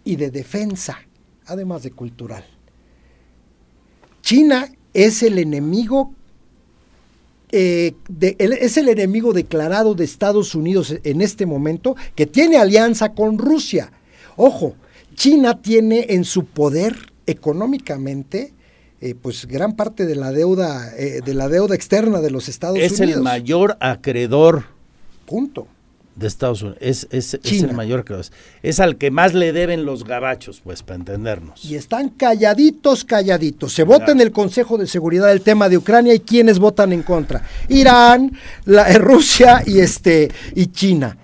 y 0.05 0.17
de 0.17 0.31
defensa, 0.31 0.99
además 1.47 1.83
de 1.83 1.91
cultural. 1.91 2.45
China 4.23 4.71
es 4.93 5.23
el 5.23 5.39
enemigo 5.39 6.13
eh, 7.57 7.95
de- 8.09 8.35
el- 8.41 8.53
es 8.55 8.77
el 8.79 8.89
enemigo 8.89 9.33
declarado 9.33 9.95
de 9.95 10.05
Estados 10.05 10.57
Unidos 10.57 10.93
en 11.05 11.21
este 11.21 11.47
momento 11.47 11.95
que 12.17 12.27
tiene 12.27 12.57
alianza 12.57 13.13
con 13.13 13.39
Rusia. 13.39 13.93
Ojo, 14.37 14.75
China 15.15 15.61
tiene 15.63 16.07
en 16.09 16.25
su 16.25 16.47
poder 16.47 16.97
económicamente 17.27 18.53
eh, 19.01 19.15
pues 19.15 19.47
gran 19.47 19.77
parte 19.77 20.05
de 20.07 20.17
la 20.17 20.33
deuda 20.33 20.97
eh, 20.97 21.21
de 21.25 21.35
la 21.35 21.49
deuda 21.49 21.75
externa 21.77 22.21
de 22.21 22.31
los 22.31 22.49
Estados 22.49 22.79
es 22.79 22.99
Unidos. 22.99 23.19
el 23.19 23.23
mayor 23.23 23.77
acreedor 23.81 24.65
Punto. 25.27 25.69
De 26.17 26.27
Estados 26.29 26.63
Unidos. 26.63 26.79
Es, 26.81 27.09
es- 27.11 27.35
es 27.35 27.63
el 27.63 27.73
mayor 27.73 28.01
acreedor. 28.01 28.25
Es 28.63 28.81
al 28.81 28.97
que 28.97 29.11
más 29.11 29.35
le 29.35 29.53
deben 29.53 29.85
los 29.85 30.05
gabachos, 30.05 30.61
pues, 30.63 30.83
para 30.83 30.97
entendernos. 30.97 31.65
Y 31.65 31.75
están 31.75 32.09
calladitos, 32.11 33.05
calladitos. 33.05 33.73
Se 33.73 33.83
vota 33.83 34.13
en 34.13 34.21
el 34.21 34.31
Consejo 34.31 34.79
de 34.79 34.87
Seguridad 34.87 35.33
el 35.33 35.41
tema 35.41 35.69
de 35.69 35.77
Ucrania 35.79 36.15
y 36.15 36.21
quienes 36.21 36.59
votan 36.59 36.93
en 36.93 37.03
contra. 37.03 37.43
Irán, 37.69 38.33
la, 38.65 38.89
eh, 38.91 38.99
Rusia 38.99 39.63
y 39.67 39.81
este 39.81 40.31
y 40.55 40.67
China. 40.67 41.17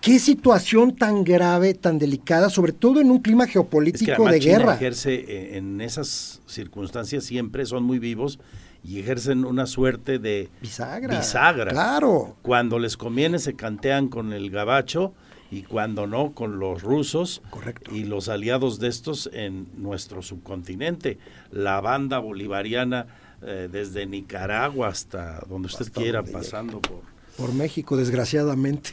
Qué 0.00 0.20
situación 0.20 0.94
tan 0.94 1.24
grave, 1.24 1.74
tan 1.74 1.98
delicada, 1.98 2.48
sobre 2.50 2.72
todo 2.72 3.00
en 3.00 3.10
un 3.10 3.18
clima 3.18 3.44
Es 3.44 3.48
que 3.48 3.52
geopolítico 3.54 4.12
además 4.12 4.32
de 4.34 4.40
China 4.40 4.58
guerra. 4.58 4.74
ejerce 4.76 5.14
eh, 5.14 5.56
en 5.58 5.80
esas 5.80 6.40
circunstancias 6.46 7.24
siempre 7.24 7.66
son 7.66 7.82
muy 7.82 7.98
vivos 7.98 8.38
y 8.84 9.00
ejercen 9.00 9.44
una 9.44 9.66
suerte 9.66 10.18
de 10.18 10.50
bisagra. 10.60 11.18
bisagra. 11.18 11.70
Claro. 11.72 12.36
Cuando 12.42 12.78
les 12.78 12.96
conviene 12.96 13.38
se 13.38 13.54
cantean 13.54 14.08
con 14.08 14.32
el 14.32 14.50
gabacho 14.50 15.12
y 15.50 15.62
cuando 15.62 16.06
no 16.06 16.32
con 16.32 16.58
los 16.58 16.82
rusos 16.82 17.42
Correcto. 17.50 17.94
y 17.94 18.04
los 18.04 18.28
aliados 18.28 18.78
de 18.78 18.88
estos 18.88 19.30
en 19.32 19.68
nuestro 19.76 20.22
subcontinente. 20.22 21.18
La 21.50 21.80
banda 21.80 22.18
bolivariana 22.18 23.06
eh, 23.42 23.68
desde 23.70 24.06
Nicaragua 24.06 24.88
hasta 24.88 25.40
donde 25.48 25.66
usted 25.66 25.90
quiera, 25.92 26.22
pasando 26.22 26.80
por... 26.80 27.02
Por 27.36 27.54
México, 27.54 27.96
desgraciadamente. 27.96 28.90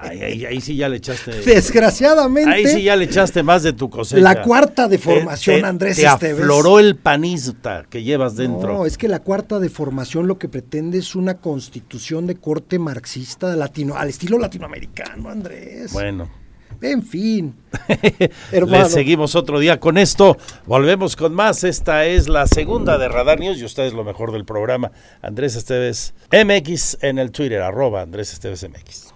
Ahí, 0.00 0.44
ahí, 0.44 0.60
sí 0.60 0.76
ya 0.76 0.88
le 0.88 0.96
echaste. 0.96 1.30
Desgraciadamente. 1.42 2.50
Ahí 2.50 2.66
sí 2.66 2.82
ya 2.82 2.96
le 2.96 3.04
echaste 3.04 3.42
más 3.42 3.62
de 3.62 3.72
tu 3.72 3.88
cosecha. 3.88 4.20
La 4.20 4.42
cuarta 4.42 4.88
deformación, 4.88 5.64
Andrés 5.64 5.96
te 5.96 6.06
afloró 6.06 6.80
el 6.80 6.96
panista 6.96 7.84
que 7.88 8.02
llevas 8.02 8.36
dentro. 8.36 8.74
No, 8.74 8.86
es 8.86 8.98
que 8.98 9.08
la 9.08 9.20
cuarta 9.20 9.60
deformación 9.60 10.26
lo 10.26 10.38
que 10.38 10.48
pretende 10.48 10.98
es 10.98 11.14
una 11.14 11.38
constitución 11.38 12.26
de 12.26 12.36
corte 12.36 12.78
marxista 12.78 13.54
latino, 13.54 13.96
al 13.96 14.08
estilo 14.08 14.38
latinoamericano, 14.38 15.28
Andrés. 15.28 15.92
Bueno. 15.92 16.45
En 16.80 17.02
fin. 17.02 17.54
Le 18.52 18.84
seguimos 18.86 19.34
otro 19.34 19.58
día 19.58 19.80
con 19.80 19.98
esto. 19.98 20.36
Volvemos 20.66 21.16
con 21.16 21.34
más. 21.34 21.64
Esta 21.64 22.04
es 22.04 22.28
la 22.28 22.46
segunda 22.46 22.98
de 22.98 23.08
Radar 23.08 23.40
News 23.40 23.58
y 23.58 23.64
ustedes 23.64 23.92
lo 23.92 24.04
mejor 24.04 24.32
del 24.32 24.44
programa. 24.44 24.92
Andrés 25.22 25.56
Esteves 25.56 26.14
MX 26.32 26.98
en 27.02 27.18
el 27.18 27.30
Twitter, 27.30 27.62
arroba 27.62 28.02
Andrés 28.02 28.32
Esteves 28.32 28.68
MX. 28.68 29.14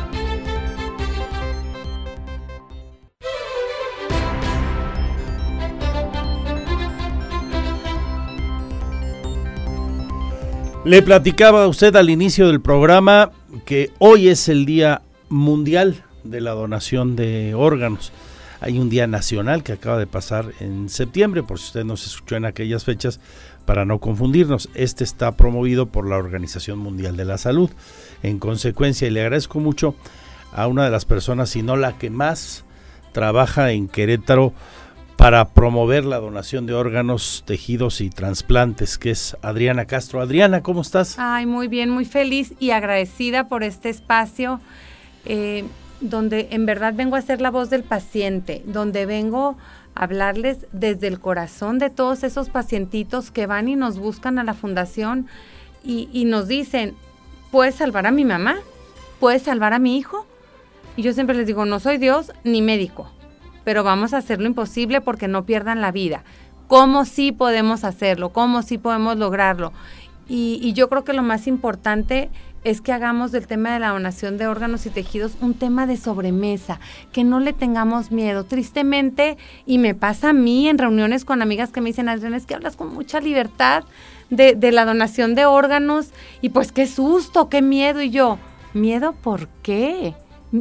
Le 10.82 11.02
platicaba 11.02 11.64
a 11.64 11.68
usted 11.68 11.94
al 11.94 12.08
inicio 12.08 12.46
del 12.46 12.62
programa 12.62 13.32
que 13.66 13.90
hoy 13.98 14.28
es 14.28 14.48
el 14.48 14.64
Día 14.64 15.02
Mundial 15.30 16.04
de 16.24 16.40
la 16.40 16.50
Donación 16.50 17.16
de 17.16 17.54
Órganos. 17.54 18.12
Hay 18.60 18.78
un 18.78 18.90
día 18.90 19.06
nacional 19.06 19.62
que 19.62 19.72
acaba 19.72 19.96
de 19.96 20.06
pasar 20.06 20.52
en 20.60 20.90
septiembre, 20.90 21.42
por 21.42 21.58
si 21.58 21.66
usted 21.66 21.84
no 21.84 21.96
se 21.96 22.08
escuchó 22.08 22.36
en 22.36 22.44
aquellas 22.44 22.84
fechas, 22.84 23.20
para 23.64 23.86
no 23.86 24.00
confundirnos. 24.00 24.68
Este 24.74 25.02
está 25.02 25.32
promovido 25.36 25.86
por 25.86 26.06
la 26.06 26.16
Organización 26.16 26.78
Mundial 26.78 27.16
de 27.16 27.24
la 27.24 27.38
Salud. 27.38 27.70
En 28.22 28.38
consecuencia, 28.38 29.08
y 29.08 29.10
le 29.10 29.22
agradezco 29.22 29.60
mucho 29.60 29.94
a 30.52 30.66
una 30.66 30.84
de 30.84 30.90
las 30.90 31.06
personas, 31.06 31.48
si 31.48 31.62
no 31.62 31.76
la 31.76 31.96
que 31.96 32.10
más 32.10 32.64
trabaja 33.12 33.72
en 33.72 33.88
Querétaro, 33.88 34.52
para 35.16 35.50
promover 35.50 36.06
la 36.06 36.18
donación 36.18 36.64
de 36.66 36.72
órganos, 36.72 37.44
tejidos 37.46 38.00
y 38.00 38.08
trasplantes, 38.08 38.96
que 38.96 39.10
es 39.10 39.36
Adriana 39.42 39.84
Castro. 39.84 40.20
Adriana, 40.22 40.62
¿cómo 40.62 40.80
estás? 40.80 41.16
Ay, 41.18 41.44
muy 41.44 41.68
bien, 41.68 41.90
muy 41.90 42.06
feliz 42.06 42.54
y 42.58 42.70
agradecida 42.70 43.48
por 43.48 43.62
este 43.62 43.90
espacio 43.90 44.60
eh, 45.24 45.64
donde 46.00 46.48
en 46.50 46.66
verdad 46.66 46.94
vengo 46.94 47.16
a 47.16 47.22
ser 47.22 47.40
la 47.40 47.50
voz 47.50 47.70
del 47.70 47.82
paciente, 47.82 48.62
donde 48.66 49.06
vengo 49.06 49.56
a 49.94 50.04
hablarles 50.04 50.66
desde 50.72 51.08
el 51.08 51.20
corazón 51.20 51.78
de 51.78 51.90
todos 51.90 52.22
esos 52.22 52.48
pacientitos 52.48 53.30
que 53.30 53.46
van 53.46 53.68
y 53.68 53.76
nos 53.76 53.98
buscan 53.98 54.38
a 54.38 54.44
la 54.44 54.54
fundación 54.54 55.26
y, 55.84 56.08
y 56.12 56.24
nos 56.24 56.48
dicen, 56.48 56.94
¿puedes 57.50 57.74
salvar 57.74 58.06
a 58.06 58.10
mi 58.10 58.24
mamá? 58.24 58.56
¿Puedes 59.18 59.42
salvar 59.42 59.72
a 59.72 59.78
mi 59.78 59.98
hijo? 59.98 60.26
Y 60.96 61.02
yo 61.02 61.12
siempre 61.12 61.36
les 61.36 61.46
digo, 61.46 61.66
no 61.66 61.80
soy 61.80 61.98
Dios 61.98 62.32
ni 62.44 62.62
médico 62.62 63.10
pero 63.64 63.84
vamos 63.84 64.14
a 64.14 64.18
hacer 64.18 64.40
lo 64.40 64.46
imposible 64.46 65.00
porque 65.00 65.28
no 65.28 65.44
pierdan 65.44 65.80
la 65.80 65.92
vida. 65.92 66.24
¿Cómo 66.66 67.04
sí 67.04 67.32
podemos 67.32 67.84
hacerlo? 67.84 68.30
¿Cómo 68.30 68.62
sí 68.62 68.78
podemos 68.78 69.16
lograrlo? 69.16 69.72
Y, 70.28 70.72
yo 70.74 70.88
creo 70.88 71.04
que 71.04 71.12
lo 71.12 71.22
más 71.22 71.48
importante 71.48 72.30
es 72.64 72.80
que 72.80 72.92
hagamos 72.92 73.32
del 73.32 73.46
tema 73.46 73.72
de 73.72 73.80
la 73.80 73.90
donación 73.90 74.36
de 74.36 74.46
órganos 74.46 74.86
y 74.86 74.90
tejidos 74.90 75.32
un 75.40 75.54
tema 75.54 75.86
de 75.86 75.96
sobremesa, 75.96 76.80
que 77.12 77.24
no 77.24 77.40
le 77.40 77.52
tengamos 77.52 78.10
miedo. 78.10 78.44
Tristemente, 78.44 79.38
y 79.66 79.78
me 79.78 79.94
pasa 79.94 80.30
a 80.30 80.34
mí 80.34 80.68
en 80.68 80.78
reuniones 80.78 81.24
con 81.24 81.42
amigas 81.42 81.70
que 81.70 81.80
me 81.80 81.90
dicen, 81.90 82.08
Adriana, 82.08 82.36
es 82.36 82.46
que 82.46 82.54
hablas 82.54 82.76
con 82.76 82.92
mucha 82.92 83.20
libertad 83.20 83.84
de, 84.28 84.54
la 84.72 84.84
donación 84.84 85.34
de 85.34 85.46
órganos, 85.46 86.10
y 86.40 86.50
pues 86.50 86.72
qué 86.72 86.86
susto, 86.86 87.48
qué 87.48 87.62
miedo. 87.62 88.02
Y 88.02 88.10
yo, 88.10 88.38
¿miedo 88.74 89.12
por 89.12 89.48
qué? 89.62 90.14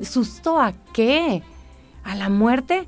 ¿Susto 0.04 0.60
a 0.60 0.74
qué? 0.94 1.44
a 2.04 2.16
la 2.16 2.30
muerte, 2.30 2.88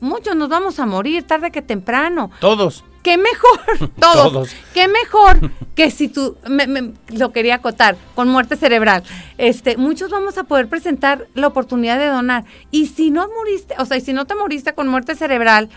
muchos 0.00 0.36
nos 0.36 0.48
vamos 0.48 0.78
a 0.78 0.86
morir 0.86 1.24
tarde 1.24 1.50
que 1.50 1.62
temprano. 1.62 2.30
Todos. 2.40 2.84
¿Qué 3.04 3.18
mejor? 3.18 3.90
Todos. 4.00 4.56
¿Qué 4.72 4.88
mejor 4.88 5.50
que 5.74 5.90
si 5.90 6.08
tú, 6.08 6.38
me, 6.48 6.94
lo 7.08 7.32
quería 7.32 7.56
acotar, 7.56 7.96
con 8.14 8.28
muerte 8.28 8.56
cerebral? 8.56 9.04
Este, 9.36 9.76
muchos 9.76 10.10
vamos 10.10 10.38
a 10.38 10.44
poder 10.44 10.68
presentar 10.68 11.28
la 11.34 11.46
oportunidad 11.46 11.98
de 11.98 12.06
donar. 12.06 12.44
Y 12.70 12.86
si 12.86 13.10
no 13.10 13.28
moriste, 13.28 13.74
o 13.78 13.84
sea, 13.84 13.98
y 13.98 14.00
si 14.00 14.14
no 14.14 14.24
te 14.24 14.34
moriste 14.34 14.72
con 14.72 14.88
muerte 14.88 15.14
cerebral 15.14 15.68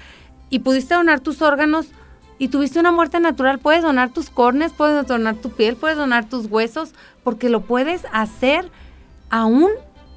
y 0.50 0.60
pudiste 0.60 0.96
donar 0.96 1.20
tus 1.20 1.42
órganos 1.42 1.88
y 2.40 2.48
tuviste 2.48 2.80
una 2.80 2.94
muerte 2.94 3.20
natural, 3.20 3.60
puedes 3.60 3.84
donar 3.84 4.14
tus 4.14 4.30
córneas, 4.30 4.72
puedes 4.72 5.06
donar 5.06 5.36
tu 5.36 5.50
piel, 5.50 5.76
puedes 5.76 5.98
donar 5.98 6.30
tus 6.30 6.46
huesos, 6.46 6.94
porque 7.26 7.50
lo 7.50 7.60
puedes 7.60 8.04
hacer 8.14 8.72
aún 9.30 9.72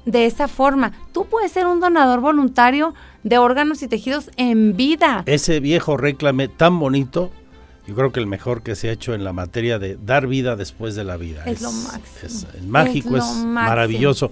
de 0.05 0.27
esa 0.27 0.47
forma. 0.47 0.93
Tú 1.11 1.25
puedes 1.25 1.51
ser 1.51 1.67
un 1.67 1.81
donador 1.81 2.21
voluntario 2.21 2.93
de 3.23 3.37
órganos 3.37 3.81
y 3.83 3.87
tejidos 3.87 4.31
en 4.37 4.75
vida. 4.75 5.23
Ese 5.25 5.59
viejo 5.59 5.97
reclame 5.97 6.47
tan 6.47 6.79
bonito, 6.79 7.31
yo 7.87 7.95
creo 7.95 8.11
que 8.11 8.19
el 8.19 8.27
mejor 8.27 8.63
que 8.63 8.75
se 8.75 8.89
ha 8.89 8.91
hecho 8.91 9.13
en 9.13 9.23
la 9.23 9.33
materia 9.33 9.79
de 9.79 9.97
dar 9.97 10.27
vida 10.27 10.55
después 10.55 10.95
de 10.95 11.03
la 11.03 11.17
vida. 11.17 11.43
Es, 11.45 11.61
lo 11.61 11.71
máximo. 11.71 12.49
Es, 12.53 12.63
mágico, 12.63 13.17
es, 13.17 13.25
maravilloso. 13.45 14.31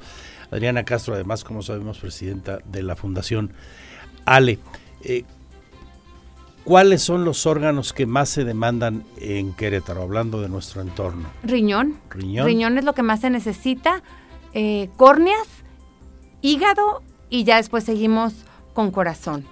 Adriana 0.51 0.83
Castro, 0.83 1.13
además, 1.13 1.43
como 1.43 1.61
sabemos, 1.61 1.99
presidenta 1.99 2.59
de 2.65 2.83
la 2.83 2.95
Fundación 2.95 3.53
Ale. 4.25 4.59
Eh, 5.03 5.23
¿Cuáles 6.63 7.01
son 7.01 7.25
los 7.25 7.45
órganos 7.45 7.93
que 7.93 8.05
más 8.05 8.29
se 8.29 8.43
demandan 8.43 9.03
en 9.17 9.53
Querétaro, 9.53 10.03
hablando 10.03 10.41
de 10.41 10.49
nuestro 10.49 10.81
entorno? 10.81 11.29
Riñón. 11.41 11.97
Riñón. 12.11 12.45
Riñón 12.45 12.77
es 12.77 12.83
lo 12.83 12.93
que 12.93 13.01
más 13.01 13.21
se 13.21 13.29
necesita. 13.29 14.03
Eh, 14.53 14.89
córneas 14.97 15.47
hígado 16.41 17.01
y 17.29 17.43
ya 17.43 17.57
después 17.57 17.83
seguimos 17.83 18.45
con 18.79 18.91
corazón. 18.91 19.43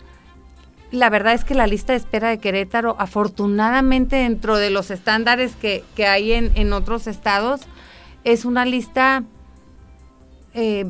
La 0.89 1.09
verdad 1.09 1.33
es 1.33 1.43
que 1.43 1.53
la 1.53 1.67
lista 1.67 1.91
de 1.91 1.97
espera 1.97 2.29
de 2.29 2.37
Querétaro, 2.37 2.95
afortunadamente 2.97 4.15
dentro 4.15 4.55
de 4.55 4.69
los 4.69 4.89
estándares 4.89 5.53
que, 5.57 5.83
hay 6.07 6.31
en, 6.31 6.71
otros 6.71 7.07
estados, 7.07 7.59
es 8.23 8.45
una 8.45 8.63
lista 8.63 9.25
eh, 10.53 10.85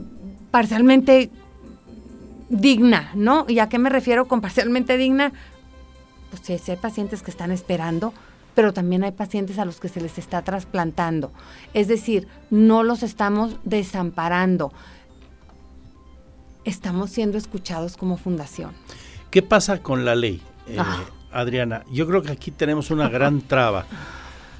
parcialmente 0.51 1.31
digna, 2.49 3.09
¿no? 3.15 3.45
¿Y 3.47 3.57
a 3.57 3.69
qué 3.69 3.79
me 3.79 3.89
refiero 3.89 4.27
con 4.27 4.39
parcialmente 4.39 4.97
digna? 4.97 5.33
Pues 6.29 6.43
sí, 6.43 6.71
hay 6.71 6.77
pacientes 6.77 7.23
que 7.23 7.31
están 7.31 7.51
esperando, 7.51 8.13
pero 8.53 8.71
también 8.71 9.03
hay 9.03 9.13
pacientes 9.13 9.57
a 9.57 9.65
los 9.65 9.79
que 9.79 9.89
se 9.89 9.99
les 9.99 10.19
está 10.19 10.43
trasplantando. 10.43 11.31
Es 11.73 11.87
decir, 11.87 12.27
no 12.51 12.83
los 12.83 13.01
estamos 13.01 13.55
desamparando 13.63 14.71
estamos 16.67 17.09
siendo 17.09 17.37
escuchados 17.37 17.95
como 17.95 18.17
fundación. 18.17 18.71
¿Qué 19.31 19.41
pasa 19.41 19.81
con 19.81 20.05
la 20.05 20.15
ley, 20.15 20.41
eh, 20.67 20.77
ah. 20.77 20.99
Adriana? 21.31 21.83
Yo 21.91 22.05
creo 22.07 22.21
que 22.21 22.31
aquí 22.31 22.51
tenemos 22.51 22.91
una 22.91 23.07
gran 23.09 23.41
traba, 23.47 23.85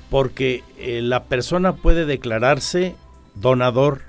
porque 0.10 0.64
eh, 0.78 1.02
la 1.02 1.26
persona 1.26 1.76
puede 1.76 2.06
declararse 2.06 2.96
donador. 3.36 4.04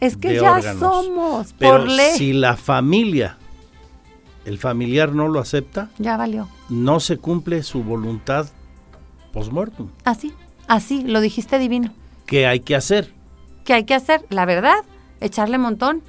Es 0.00 0.16
que 0.16 0.34
ya 0.34 0.60
somos, 0.74 1.54
pero 1.58 1.78
por 1.78 1.88
ley. 1.88 2.16
si 2.16 2.32
la 2.32 2.56
familia, 2.56 3.36
el 4.44 4.58
familiar 4.58 5.12
no 5.12 5.28
lo 5.28 5.40
acepta, 5.40 5.90
ya 5.98 6.16
valió. 6.16 6.48
No 6.68 7.00
se 7.00 7.18
cumple 7.18 7.62
su 7.62 7.82
voluntad 7.84 8.48
post-mortem. 9.32 9.88
Así, 10.04 10.32
así, 10.66 11.04
lo 11.04 11.20
dijiste 11.20 11.58
divino. 11.58 11.92
¿Qué 12.26 12.46
hay 12.46 12.60
que 12.60 12.74
hacer? 12.76 13.12
¿Qué 13.64 13.74
hay 13.74 13.84
que 13.84 13.94
hacer? 13.94 14.24
La 14.30 14.46
verdad, 14.46 14.84
echarle 15.20 15.58
montón 15.58 16.02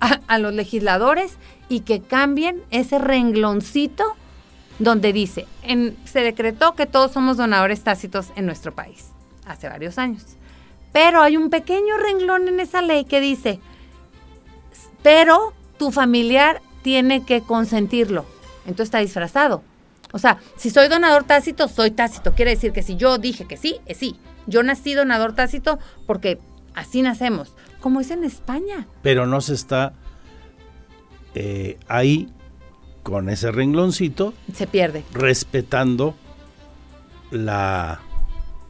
a, 0.00 0.38
los 0.38 0.52
legisladores 0.54 1.36
y 1.68 1.80
que 1.80 2.00
cambien 2.00 2.62
ese 2.70 2.98
rengloncito 2.98 4.04
donde 4.78 5.12
dice, 5.12 5.46
en, 5.62 5.96
se 6.04 6.20
decretó 6.20 6.74
que 6.74 6.86
todos 6.86 7.12
somos 7.12 7.36
donadores 7.36 7.82
tácitos 7.82 8.28
en 8.36 8.46
nuestro 8.46 8.74
país, 8.74 9.06
hace 9.44 9.68
varios 9.68 9.98
años. 9.98 10.24
Pero 10.92 11.20
hay 11.20 11.36
un 11.36 11.50
pequeño 11.50 11.96
renglón 11.96 12.48
en 12.48 12.60
esa 12.60 12.80
ley 12.80 13.04
que 13.04 13.20
dice, 13.20 13.60
pero 15.02 15.52
tu 15.78 15.90
familiar 15.90 16.62
tiene 16.82 17.24
que 17.24 17.40
consentirlo. 17.40 18.24
Entonces 18.66 18.86
está 18.86 18.98
disfrazado. 18.98 19.62
O 20.12 20.18
sea, 20.18 20.38
si 20.56 20.70
soy 20.70 20.88
donador 20.88 21.24
tácito, 21.24 21.68
soy 21.68 21.90
tácito. 21.90 22.34
Quiere 22.34 22.52
decir 22.52 22.72
que 22.72 22.82
si 22.82 22.96
yo 22.96 23.18
dije 23.18 23.46
que 23.46 23.56
sí, 23.56 23.80
es 23.86 23.98
sí. 23.98 24.18
Yo 24.46 24.62
nací 24.62 24.94
donador 24.94 25.34
tácito 25.34 25.78
porque 26.06 26.38
así 26.74 27.02
nacemos 27.02 27.52
como 27.80 28.00
es 28.00 28.10
en 28.10 28.24
España. 28.24 28.86
Pero 29.02 29.26
no 29.26 29.40
se 29.40 29.54
está 29.54 29.92
eh, 31.34 31.78
ahí 31.88 32.28
con 33.02 33.28
ese 33.28 33.50
rengloncito. 33.50 34.34
Se 34.52 34.66
pierde. 34.66 35.04
Respetando 35.12 36.14
la 37.30 38.00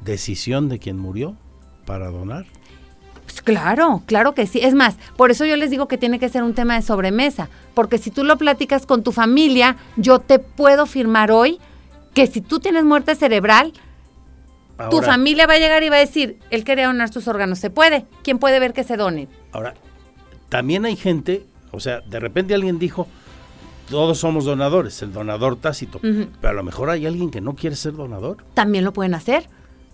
decisión 0.00 0.68
de 0.68 0.78
quien 0.78 0.98
murió 0.98 1.36
para 1.84 2.10
donar. 2.10 2.46
Pues 3.24 3.42
claro, 3.42 4.02
claro 4.06 4.34
que 4.34 4.46
sí. 4.46 4.60
Es 4.62 4.74
más, 4.74 4.96
por 5.16 5.30
eso 5.30 5.44
yo 5.44 5.56
les 5.56 5.70
digo 5.70 5.88
que 5.88 5.98
tiene 5.98 6.18
que 6.18 6.28
ser 6.28 6.42
un 6.42 6.54
tema 6.54 6.76
de 6.76 6.82
sobremesa, 6.82 7.48
porque 7.74 7.98
si 7.98 8.10
tú 8.10 8.24
lo 8.24 8.38
platicas 8.38 8.86
con 8.86 9.02
tu 9.02 9.12
familia, 9.12 9.76
yo 9.96 10.18
te 10.18 10.38
puedo 10.38 10.86
firmar 10.86 11.30
hoy 11.30 11.58
que 12.14 12.26
si 12.26 12.40
tú 12.40 12.58
tienes 12.58 12.84
muerte 12.84 13.14
cerebral, 13.14 13.72
tu 14.90 15.02
familia 15.02 15.46
va 15.46 15.54
a 15.54 15.58
llegar 15.58 15.82
y 15.82 15.88
va 15.88 15.96
a 15.96 16.00
decir, 16.00 16.38
él 16.50 16.64
quería 16.64 16.86
donar 16.86 17.12
sus 17.12 17.26
órganos. 17.28 17.58
¿Se 17.58 17.70
puede? 17.70 18.06
¿Quién 18.22 18.38
puede 18.38 18.60
ver 18.60 18.72
que 18.72 18.84
se 18.84 18.96
donen? 18.96 19.28
Ahora, 19.52 19.74
también 20.48 20.84
hay 20.84 20.96
gente, 20.96 21.44
o 21.72 21.80
sea, 21.80 22.00
de 22.00 22.20
repente 22.20 22.54
alguien 22.54 22.78
dijo, 22.78 23.06
todos 23.90 24.18
somos 24.18 24.44
donadores, 24.44 25.00
el 25.02 25.12
donador 25.12 25.56
tácito, 25.56 25.98
pero 26.00 26.48
a 26.50 26.52
lo 26.52 26.62
mejor 26.62 26.90
hay 26.90 27.06
alguien 27.06 27.30
que 27.30 27.40
no 27.40 27.54
quiere 27.54 27.74
ser 27.76 27.94
donador. 27.94 28.38
También 28.54 28.84
lo 28.84 28.92
pueden 28.92 29.14
hacer. 29.14 29.48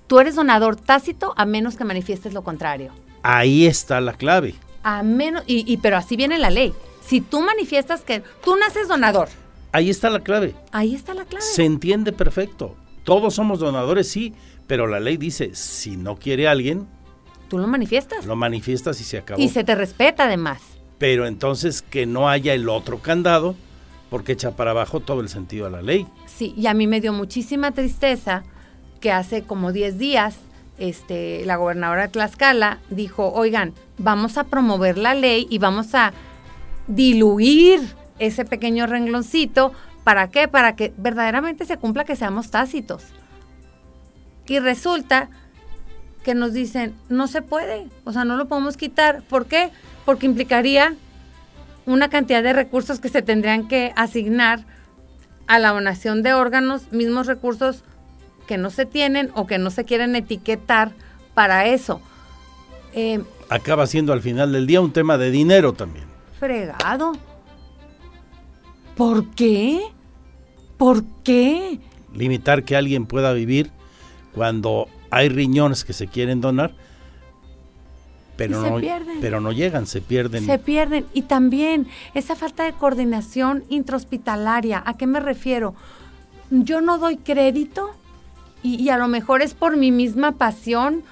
Tú 0.07 0.19
eres 0.21 0.35
donador 0.35 0.77
tácito 0.77 1.33
a 1.37 1.47
menos 1.47 1.77
que 1.77 1.85
manifiestes 1.85 2.33
lo 2.35 2.43
contrario. 2.43 2.93
Ahí 3.23 3.67
está 3.67 4.01
la 4.01 4.13
clave. 4.15 4.55
A 4.83 5.03
menos, 5.03 5.45
y, 5.47 5.65
y- 5.73 5.79
pero 5.79 5.97
así 5.97 6.15
viene 6.17 6.39
la 6.39 6.51
ley. 6.51 6.75
Si 7.01 7.21
tú 7.21 7.41
manifiestas 7.41 8.03
que 8.03 8.23
tú 8.45 8.57
naces 8.57 8.89
donador, 8.89 9.29
Ahí 9.73 9.91
está 9.91 10.09
la 10.11 10.21
clave. 10.21 10.55
ahí 10.73 10.95
está 10.95 11.15
la 11.15 11.25
clave. 11.25 11.45
Se 11.45 11.65
entiende 11.65 12.13
perfecto. 12.13 12.77
Todos 13.03 13.35
somos 13.35 13.59
donadores, 13.59 14.09
sí, 14.11 14.33
pero 14.67 14.87
la 14.87 15.01
ley 15.01 15.17
dice, 15.17 15.55
si 15.55 15.97
no 15.97 16.17
quiere 16.17 16.49
alguien, 16.49 16.87
Tú 17.49 17.59
lo 17.59 17.67
manifiestas. 17.67 18.25
lo 18.25 18.37
manifiestas 18.37 19.01
y 19.01 19.05
se 19.05 19.19
acabó. 19.19 19.41
Y 19.41 19.49
se 19.49 19.65
te 19.65 19.75
respeta 19.75 20.25
además. 20.25 20.61
Pero 20.99 21.27
entonces 21.27 21.83
que 21.83 22.07
no 22.07 22.29
haya 22.29 22.55
el 22.55 22.69
otro 22.69 23.01
candado, 23.01 23.55
porque 24.11 24.33
echa 24.33 24.53
para 24.53 24.71
abajo 24.71 25.01
todo 25.01 25.21
el 25.21 25.29
sentido 25.29 25.67
de 25.67 25.73
la 25.73 25.83
ley. 25.83 26.07
Sí, 26.27 26.55
y 26.57 26.67
a 26.67 26.75
mí 26.75 26.87
me 26.87 27.01
dio 27.01 27.13
muchísima 27.13 27.73
tristeza 27.73 28.45
que 29.01 29.13
hace 29.13 29.43
como 29.43 29.73
10 29.73 29.99
días 29.99 30.37
este, 30.79 31.45
la 31.45 31.57
gobernadora 31.57 32.03
de 32.03 32.09
Tlaxcala 32.09 32.79
dijo, 32.91 33.33
oigan, 33.33 33.75
vamos 33.99 34.39
a 34.39 34.45
promover 34.45 34.99
la 34.99 35.15
ley 35.15 35.47
y 35.51 35.59
vamos 35.59 35.95
a 35.95 36.13
diluir 36.87 37.81
ese 38.19 38.45
pequeño 38.45 38.87
rengloncito. 38.87 39.73
¿Para 40.05 40.31
qué? 40.31 40.49
Para 40.49 40.77
que 40.77 40.93
verdaderamente 40.97 41.65
se 41.65 41.77
cumpla 41.77 42.05
que 42.05 42.17
seamos 42.17 42.51
tácitos. 42.51 43.05
Y 44.47 44.59
resulta 44.59 45.29
que 46.23 46.35
nos 46.35 46.53
dicen, 46.53 46.95
no 47.09 47.27
se 47.27 47.43
puede, 47.43 47.87
o 48.05 48.13
sea, 48.13 48.25
no 48.25 48.37
lo 48.37 48.47
podemos 48.49 48.77
quitar. 48.77 49.23
¿Por 49.23 49.47
qué? 49.47 49.71
Porque 50.05 50.27
implicaría 50.27 50.95
una 51.87 52.09
cantidad 52.09 52.43
de 52.43 52.53
recursos 52.53 52.99
que 53.01 53.09
se 53.11 53.23
tendrían 53.23 53.69
que 53.69 53.93
asignar 53.97 54.65
a 55.47 55.59
la 55.59 55.71
donación 55.71 56.23
de 56.23 56.33
órganos, 56.33 56.91
mismos 56.93 57.27
recursos 57.27 57.85
que 58.47 58.57
no 58.57 58.71
se 58.71 58.87
tienen 58.87 59.31
o 59.35 59.47
que 59.47 59.59
no 59.59 59.71
se 59.71 59.85
quieren 59.85 60.17
etiquetar 60.17 60.93
para 61.35 61.67
eso. 61.67 62.01
Eh, 62.95 63.21
Acaba 63.51 63.87
siendo 63.87 64.13
al 64.15 64.23
final 64.23 64.53
del 64.53 64.67
día 64.67 64.81
un 64.81 64.93
tema 64.93 65.19
de 65.19 65.31
dinero 65.31 65.73
también. 65.75 66.07
fregado. 66.41 67.13
¿Por 68.97 69.31
qué? 69.35 69.81
¿Por 70.79 71.05
qué? 71.23 71.81
Limitar 72.15 72.63
que 72.65 72.77
alguien 72.77 73.07
pueda 73.07 73.33
vivir 73.33 73.71
cuando 74.35 74.89
hay 75.11 75.29
riñones 75.29 75.85
que 75.85 75.93
se 75.93 76.07
quieren 76.09 76.41
donar, 76.41 76.73
pero, 78.37 78.61
no, 78.61 78.81
pierden. 78.81 79.19
pero 79.21 79.41
no 79.41 79.53
llegan, 79.53 79.87
se 79.87 80.01
pierden. 80.01 80.45
Se 80.45 80.59
pierden. 80.59 81.07
Y 81.15 81.23
también 81.23 81.87
esa 82.15 82.35
falta 82.35 82.65
de 82.65 82.73
coordinación 82.73 83.63
intrahospitalaria. 83.69 84.83
¿A 84.85 84.97
qué 84.97 85.07
me 85.07 85.21
refiero? 85.21 85.75
Yo 86.51 86.81
no 86.81 86.99
doy 86.99 87.17
crédito 87.19 87.91
y, 88.63 88.75
y 88.83 88.89
a 88.91 88.99
lo 88.99 89.07
mejor 89.07 89.41
es 89.41 89.55
por 89.55 89.77
mi 89.77 89.93
misma 89.93 90.33
pasión 90.33 91.03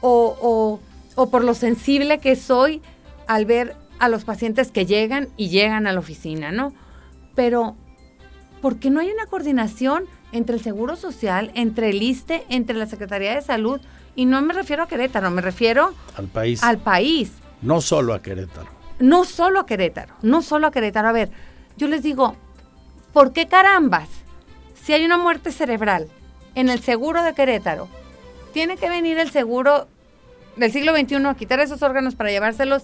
o, 0.00 0.36
o- 0.42 0.80
o 1.14 1.30
por 1.30 1.44
lo 1.44 1.54
sensible 1.54 2.18
que 2.18 2.34
soy 2.34 2.80
al 3.28 3.44
ver 3.46 3.76
a 4.00 4.08
los 4.08 4.24
pacientes 4.24 4.72
que 4.72 4.84
llegan 4.86 5.28
y 5.36 5.50
llegan 5.50 5.86
a 5.86 5.92
la 5.92 6.00
oficina, 6.00 6.50
¿no? 6.50 6.72
Pero, 7.36 7.76
¿por 8.60 8.78
qué 8.78 8.90
no 8.90 8.98
hay 9.00 9.10
una 9.10 9.26
coordinación 9.26 10.04
entre 10.32 10.56
el 10.56 10.62
Seguro 10.62 10.96
Social, 10.96 11.50
entre 11.54 11.90
el 11.90 12.02
ISTE, 12.02 12.44
entre 12.48 12.76
la 12.76 12.86
Secretaría 12.86 13.34
de 13.34 13.42
Salud? 13.42 13.80
Y 14.16 14.24
no 14.26 14.40
me 14.42 14.52
refiero 14.54 14.82
a 14.82 14.88
Querétaro, 14.88 15.30
me 15.30 15.40
refiero 15.42 15.94
al 16.16 16.26
país. 16.26 16.62
al 16.62 16.78
país 16.78 17.32
No 17.62 17.80
solo 17.80 18.12
a 18.14 18.20
Querétaro. 18.22 18.68
no 18.98 19.24
solo 19.24 19.60
a 19.60 19.66
Querétaro, 19.66 20.14
no 20.22 20.42
solo 20.42 20.66
a 20.66 20.70
Querétaro. 20.70 21.08
A 21.08 21.12
ver, 21.12 21.30
yo 21.76 21.86
les 21.88 22.02
digo, 22.02 22.36
¿por 23.12 23.32
qué 23.32 23.46
carambas? 23.48 24.08
Si 24.82 24.92
hay 24.92 25.04
una 25.04 25.16
muerte 25.16 25.52
cerebral 25.52 26.08
en 26.54 26.68
el 26.68 26.80
seguro 26.80 27.22
de 27.22 27.34
Querétaro, 27.34 27.88
tiene 28.52 28.76
que 28.76 28.90
venir 28.90 29.18
el 29.18 29.30
seguro 29.30 29.86
del 30.56 30.70
siglo 30.72 30.94
XXI 30.94 31.24
a 31.26 31.34
quitar 31.34 31.60
esos 31.60 31.82
órganos 31.82 32.14
para 32.14 32.30
llevárselos 32.30 32.82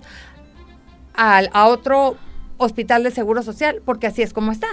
al- 1.14 1.50
a 1.52 1.66
otro 1.66 2.16
hospital 2.56 3.02
de 3.02 3.10
seguro 3.10 3.42
social, 3.42 3.82
porque 3.84 4.06
así 4.06 4.22
es 4.22 4.32
como 4.32 4.52
está. 4.52 4.66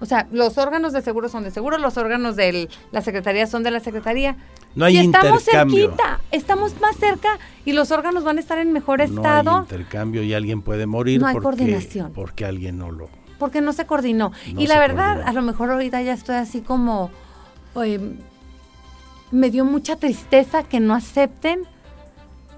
O 0.00 0.06
sea, 0.06 0.26
los 0.32 0.56
órganos 0.56 0.92
de 0.94 1.02
seguro 1.02 1.28
son 1.28 1.44
de 1.44 1.50
seguro, 1.50 1.76
los 1.78 1.96
órganos 1.98 2.34
de 2.36 2.68
la 2.90 3.02
secretaría 3.02 3.46
son 3.46 3.62
de 3.62 3.70
la 3.70 3.80
secretaría. 3.80 4.36
No 4.74 4.86
hay 4.86 4.96
si 4.98 5.04
estamos 5.06 5.40
intercambio. 5.42 5.88
cerquita, 5.88 6.20
estamos 6.30 6.80
más 6.80 6.96
cerca 6.96 7.38
y 7.66 7.72
los 7.72 7.90
órganos 7.90 8.24
van 8.24 8.38
a 8.38 8.40
estar 8.40 8.58
en 8.58 8.72
mejor 8.72 8.98
No 9.00 9.04
hay 9.04 9.10
estado. 9.14 9.60
intercambio 9.60 10.22
y 10.22 10.32
alguien 10.32 10.62
puede 10.62 10.86
morir 10.86 11.20
No 11.20 11.26
hay 11.26 11.34
porque, 11.34 11.44
coordinación. 11.44 12.12
porque 12.14 12.44
alguien 12.46 12.78
no 12.78 12.90
lo... 12.90 13.10
porque 13.38 13.60
no 13.60 13.72
se 13.74 13.84
coordinó. 13.86 14.32
No 14.54 14.60
y 14.60 14.66
la 14.68 14.78
verdad, 14.78 15.14
coordinó. 15.16 15.28
a 15.28 15.32
lo 15.34 15.42
mejor 15.42 15.70
ahorita 15.70 16.00
ya 16.02 16.14
estoy 16.14 16.36
así 16.36 16.60
como... 16.62 17.10
eh, 17.82 18.00
me 19.30 19.50
dio 19.50 19.64
mucha 19.64 19.96
tristeza 19.96 20.62
que 20.64 20.80
no 20.80 20.94
acepten 20.94 21.62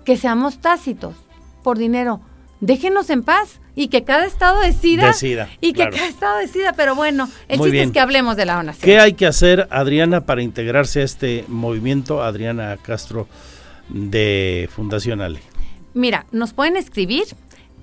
que 0.04 0.16
seamos 0.16 0.58
tácitos 0.60 1.14
por 1.62 1.76
dinero. 1.76 2.20
Déjenos 2.60 3.10
en 3.10 3.22
paz 3.24 3.60
y 3.74 3.88
que 3.88 4.04
cada 4.04 4.26
estado 4.26 4.60
decida. 4.60 5.08
Decida, 5.08 5.48
Y 5.60 5.72
que 5.72 5.88
claro. 5.88 5.96
cada 5.96 6.08
estado 6.08 6.38
decida, 6.38 6.72
pero 6.74 6.94
bueno, 6.94 7.28
el 7.48 7.58
Muy 7.58 7.66
chiste 7.66 7.72
bien. 7.72 7.88
es 7.88 7.92
que 7.92 8.00
hablemos 8.00 8.36
de 8.36 8.46
la 8.46 8.56
donación. 8.56 8.84
¿Qué 8.84 8.98
hay 8.98 9.14
que 9.14 9.26
hacer, 9.26 9.66
Adriana, 9.70 10.22
para 10.22 10.42
integrarse 10.42 11.00
a 11.00 11.04
este 11.04 11.44
movimiento? 11.48 12.22
Adriana 12.22 12.76
Castro 12.82 13.28
de 13.88 14.68
Fundación 14.74 15.20
Ale. 15.20 15.40
Mira, 15.94 16.26
nos 16.32 16.52
pueden 16.52 16.76
escribir, 16.76 17.24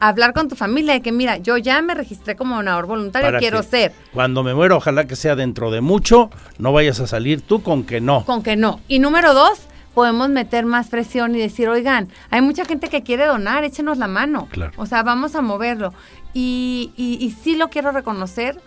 hablar 0.00 0.32
con 0.32 0.48
tu 0.48 0.56
familia 0.56 0.94
de 0.94 1.02
que, 1.02 1.12
mira, 1.12 1.36
yo 1.36 1.56
ya 1.58 1.80
me 1.82 1.94
registré 1.94 2.34
como 2.34 2.56
donador 2.56 2.86
voluntario, 2.86 3.28
Para 3.28 3.38
quiero 3.38 3.62
ser. 3.62 3.92
Cuando 4.12 4.42
me 4.42 4.54
muera, 4.54 4.74
ojalá 4.74 5.06
que 5.06 5.14
sea 5.14 5.36
dentro 5.36 5.70
de 5.70 5.80
mucho, 5.80 6.30
no 6.58 6.72
vayas 6.72 6.98
a 7.00 7.06
salir 7.06 7.42
tú 7.42 7.62
con 7.62 7.84
que 7.84 8.00
no. 8.00 8.24
Con 8.24 8.42
que 8.42 8.56
no. 8.56 8.80
Y 8.88 8.98
número 8.98 9.34
dos, 9.34 9.60
podemos 9.94 10.30
meter 10.30 10.64
más 10.64 10.88
presión 10.88 11.34
y 11.34 11.38
decir, 11.38 11.68
oigan, 11.68 12.08
hay 12.30 12.40
mucha 12.40 12.64
gente 12.64 12.88
que 12.88 13.02
quiere 13.02 13.26
donar, 13.26 13.62
échenos 13.64 13.98
la 13.98 14.08
mano. 14.08 14.48
Claro. 14.50 14.72
O 14.76 14.86
sea, 14.86 15.02
vamos 15.02 15.34
a 15.34 15.42
moverlo. 15.42 15.92
Y, 16.32 16.92
y, 16.96 17.24
y 17.24 17.30
sí 17.30 17.56
lo 17.56 17.68
quiero 17.68 17.92
reconocer. 17.92 18.60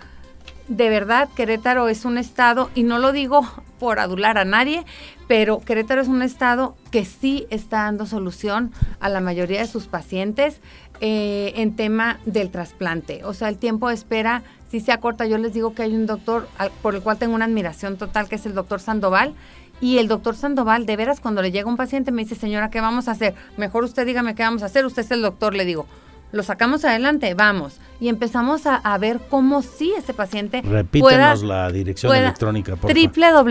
De 0.68 0.88
verdad, 0.90 1.28
Querétaro 1.36 1.90
es 1.90 2.06
un 2.06 2.18
estado, 2.18 2.70
y 2.74 2.84
no 2.84 2.98
lo 2.98 3.12
digo 3.12 3.46
por 3.80 4.00
adular 4.00 4.38
a 4.38 4.46
nadie, 4.46 4.86
pero 5.28 5.60
Querétaro 5.60 6.02
es 6.02 6.08
un 6.08 6.22
estado 6.22 6.78
que 6.90 7.04
sí 7.04 7.48
está 7.50 7.84
dando 7.84 8.06
solución 8.06 8.72
a 9.02 9.10
la 9.10 9.20
mayoría 9.20 9.60
de 9.60 9.68
sus 9.68 9.88
pacientes 9.88 10.62
eh, 11.02 11.54
en 11.58 11.76
tema 11.76 12.20
del 12.26 12.50
trasplante. 12.50 13.24
O 13.26 13.34
sea, 13.34 13.50
el 13.50 13.58
tiempo 13.58 13.88
de 13.90 13.96
espera 13.96 14.44
sí 14.70 14.80
se 14.80 14.92
acorta. 14.92 15.26
Yo 15.26 15.38
les 15.38 15.54
digo 15.54 15.74
que 15.74 15.84
hay 15.84 15.94
un 15.96 16.06
doctor 16.06 16.48
al- 16.58 16.72
por 16.82 16.96
el 16.96 17.02
cual 17.02 17.18
tengo 17.18 17.36
una 17.36 17.46
admiración 17.46 17.98
total, 17.98 18.30
que 18.30 18.36
es 18.36 18.46
el 18.46 18.54
doctor 18.54 18.80
Sandoval. 18.80 19.34
Y 19.82 19.98
el 19.98 20.08
doctor 20.08 20.36
Sandoval, 20.36 20.86
de 20.86 20.96
veras, 20.96 21.20
cuando 21.20 21.42
le 21.42 21.52
llega 21.52 21.68
un 21.68 21.76
paciente, 21.78 22.12
me 22.12 22.22
dice, 22.24 22.36
señora, 22.36 22.70
¿qué 22.70 22.80
vamos 22.80 23.08
a 23.10 23.12
hacer? 23.12 23.36
Mejor 23.58 23.84
usted 23.84 24.06
dígame 24.06 24.34
qué 24.36 24.44
vamos 24.44 24.64
a 24.64 24.68
hacer. 24.68 24.86
Usted 24.86 25.02
es 25.02 25.12
el 25.12 25.22
doctor, 25.22 25.56
le 25.56 25.66
digo. 25.66 25.86
Lo 26.32 26.42
sacamos 26.42 26.86
adelante, 26.86 27.34
vamos. 27.34 27.80
Y 28.00 28.08
empezamos 28.08 28.66
a, 28.66 28.76
a 28.78 28.98
ver 28.98 29.20
cómo 29.30 29.62
sí 29.62 29.94
ese 29.98 30.14
paciente 30.14 30.62
Repítenos 30.62 31.42
pueda- 31.42 31.66
la 31.66 31.72
dirección 31.72 32.10
pueda- 32.12 32.24
electrónica, 32.24 32.76
por 32.76 32.92
favor. 32.92 33.46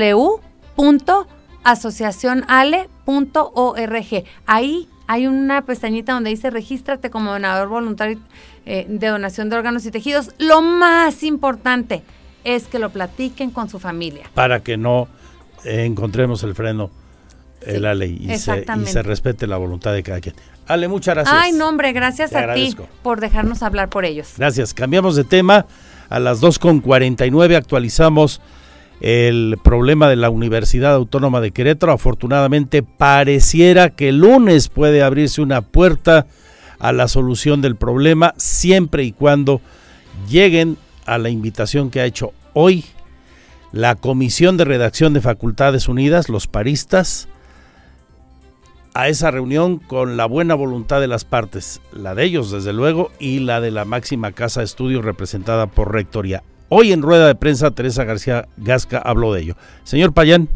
www.asociacionale.org. 3.06 4.24
Ahí 4.46 4.88
hay 5.12 5.26
una 5.26 5.60
pestañita 5.66 6.14
donde 6.14 6.30
dice 6.30 6.48
regístrate 6.48 7.10
como 7.10 7.32
donador 7.32 7.68
voluntario 7.68 8.18
eh, 8.64 8.86
de 8.88 9.08
donación 9.08 9.50
de 9.50 9.56
órganos 9.56 9.84
y 9.84 9.90
tejidos. 9.90 10.30
Lo 10.38 10.62
más 10.62 11.22
importante 11.22 12.02
es 12.44 12.66
que 12.66 12.78
lo 12.78 12.88
platiquen 12.88 13.50
con 13.50 13.68
su 13.68 13.78
familia. 13.78 14.24
Para 14.32 14.60
que 14.60 14.78
no 14.78 15.08
eh, 15.64 15.84
encontremos 15.84 16.42
el 16.44 16.54
freno 16.54 16.90
en 17.60 17.74
Sí, 17.74 17.80
la 17.80 17.94
ley 17.94 18.16
y 18.20 18.24
se, 18.24 18.30
y 18.30 18.32
exactamente. 18.32 18.90
se 18.90 19.02
respete 19.02 19.46
la 19.46 19.58
voluntad 19.58 19.92
de 19.92 20.02
cada 20.02 20.20
quien. 20.22 20.34
Ale, 20.66 20.88
muchas 20.88 21.14
gracias. 21.14 21.36
Ay, 21.38 21.52
no, 21.52 21.68
hombre, 21.68 21.92
gracias 21.92 22.30
Te 22.30 22.38
a 22.38 22.54
ti 22.54 22.74
por 23.02 23.20
dejarnos 23.20 23.62
hablar 23.62 23.90
por 23.90 24.06
ellos. 24.06 24.32
Gracias. 24.38 24.72
Cambiamos 24.72 25.14
de 25.14 25.24
tema. 25.24 25.66
A 26.08 26.20
las 26.20 26.40
2.49 26.40 27.54
actualizamos 27.54 28.40
el 29.02 29.58
problema 29.64 30.08
de 30.08 30.14
la 30.14 30.30
Universidad 30.30 30.94
Autónoma 30.94 31.40
de 31.40 31.50
Querétaro. 31.50 31.92
Afortunadamente 31.92 32.84
pareciera 32.84 33.90
que 33.90 34.10
el 34.10 34.18
lunes 34.18 34.68
puede 34.68 35.02
abrirse 35.02 35.42
una 35.42 35.60
puerta 35.60 36.26
a 36.78 36.92
la 36.92 37.08
solución 37.08 37.60
del 37.60 37.74
problema 37.74 38.32
siempre 38.36 39.02
y 39.02 39.10
cuando 39.10 39.60
lleguen 40.28 40.78
a 41.04 41.18
la 41.18 41.30
invitación 41.30 41.90
que 41.90 42.00
ha 42.00 42.04
hecho 42.04 42.32
hoy 42.54 42.84
la 43.72 43.96
Comisión 43.96 44.56
de 44.56 44.66
Redacción 44.66 45.14
de 45.14 45.20
Facultades 45.20 45.88
Unidas, 45.88 46.28
los 46.28 46.46
paristas, 46.46 47.28
a 48.94 49.08
esa 49.08 49.32
reunión 49.32 49.78
con 49.78 50.16
la 50.16 50.26
buena 50.26 50.54
voluntad 50.54 51.00
de 51.00 51.08
las 51.08 51.24
partes, 51.24 51.80
la 51.92 52.14
de 52.14 52.24
ellos 52.24 52.52
desde 52.52 52.72
luego 52.72 53.10
y 53.18 53.40
la 53.40 53.60
de 53.60 53.72
la 53.72 53.84
máxima 53.84 54.30
casa 54.30 54.60
de 54.60 54.66
estudios 54.66 55.04
representada 55.04 55.66
por 55.66 55.92
Rectoría. 55.92 56.44
Hoy 56.74 56.90
en 56.90 57.02
rueda 57.02 57.26
de 57.26 57.34
prensa 57.34 57.70
Teresa 57.72 58.04
García 58.04 58.48
Gasca 58.56 58.96
habló 58.96 59.34
de 59.34 59.42
ello. 59.42 59.56
Señor 59.84 60.14
Payán. 60.14 60.48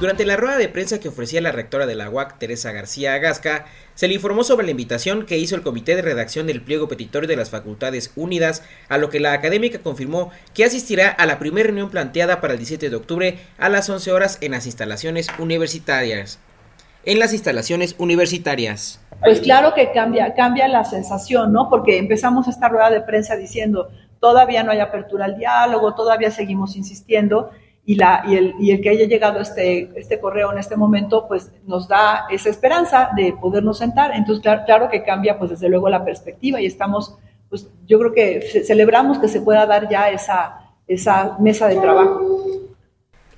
Durante 0.00 0.26
la 0.26 0.36
rueda 0.36 0.56
de 0.56 0.68
prensa 0.68 0.98
que 0.98 1.06
ofrecía 1.06 1.40
la 1.40 1.52
rectora 1.52 1.86
de 1.86 1.94
la 1.94 2.10
UAC, 2.10 2.40
Teresa 2.40 2.72
García 2.72 3.14
Agasca, 3.14 3.66
se 3.94 4.08
le 4.08 4.14
informó 4.14 4.42
sobre 4.42 4.64
la 4.64 4.72
invitación 4.72 5.24
que 5.24 5.38
hizo 5.38 5.54
el 5.54 5.62
Comité 5.62 5.94
de 5.94 6.02
Redacción 6.02 6.48
del 6.48 6.62
Pliego 6.62 6.88
Petitorio 6.88 7.28
de 7.28 7.36
las 7.36 7.50
Facultades 7.50 8.10
Unidas, 8.16 8.64
a 8.88 8.98
lo 8.98 9.08
que 9.08 9.20
la 9.20 9.34
académica 9.34 9.78
confirmó 9.78 10.32
que 10.52 10.64
asistirá 10.64 11.10
a 11.10 11.26
la 11.26 11.38
primera 11.38 11.68
reunión 11.68 11.90
planteada 11.90 12.40
para 12.40 12.54
el 12.54 12.58
17 12.58 12.90
de 12.90 12.96
octubre 12.96 13.38
a 13.56 13.68
las 13.68 13.88
11 13.88 14.10
horas 14.10 14.38
en 14.40 14.50
las 14.50 14.66
instalaciones 14.66 15.28
universitarias. 15.38 16.40
En 17.04 17.18
las 17.18 17.32
instalaciones 17.32 17.94
universitarias. 17.98 19.00
Pues 19.22 19.40
claro 19.40 19.74
que 19.74 19.90
cambia, 19.92 20.34
cambia 20.34 20.68
la 20.68 20.84
sensación, 20.84 21.52
¿no? 21.52 21.68
Porque 21.68 21.98
empezamos 21.98 22.48
esta 22.48 22.68
rueda 22.68 22.90
de 22.90 23.00
prensa 23.00 23.36
diciendo, 23.36 23.90
todavía 24.18 24.62
no 24.62 24.70
hay 24.70 24.80
apertura 24.80 25.24
al 25.24 25.36
diálogo, 25.36 25.94
todavía 25.94 26.30
seguimos 26.30 26.76
insistiendo 26.76 27.50
y, 27.84 27.94
la, 27.96 28.22
y, 28.26 28.36
el, 28.36 28.54
y 28.60 28.70
el 28.70 28.80
que 28.80 28.90
haya 28.90 29.06
llegado 29.06 29.40
este, 29.40 29.90
este 29.96 30.20
correo 30.20 30.52
en 30.52 30.58
este 30.58 30.76
momento, 30.76 31.26
pues 31.26 31.50
nos 31.66 31.88
da 31.88 32.26
esa 32.30 32.50
esperanza 32.50 33.10
de 33.16 33.32
podernos 33.32 33.78
sentar. 33.78 34.12
Entonces, 34.14 34.42
claro, 34.42 34.62
claro 34.66 34.88
que 34.90 35.02
cambia, 35.02 35.38
pues 35.38 35.50
desde 35.50 35.68
luego 35.68 35.88
la 35.88 36.04
perspectiva 36.04 36.60
y 36.60 36.66
estamos, 36.66 37.16
pues 37.48 37.68
yo 37.86 37.98
creo 37.98 38.12
que 38.12 38.64
celebramos 38.66 39.18
que 39.18 39.28
se 39.28 39.40
pueda 39.40 39.66
dar 39.66 39.88
ya 39.88 40.10
esa, 40.10 40.74
esa 40.86 41.36
mesa 41.40 41.66
de 41.68 41.76
trabajo. 41.76 42.20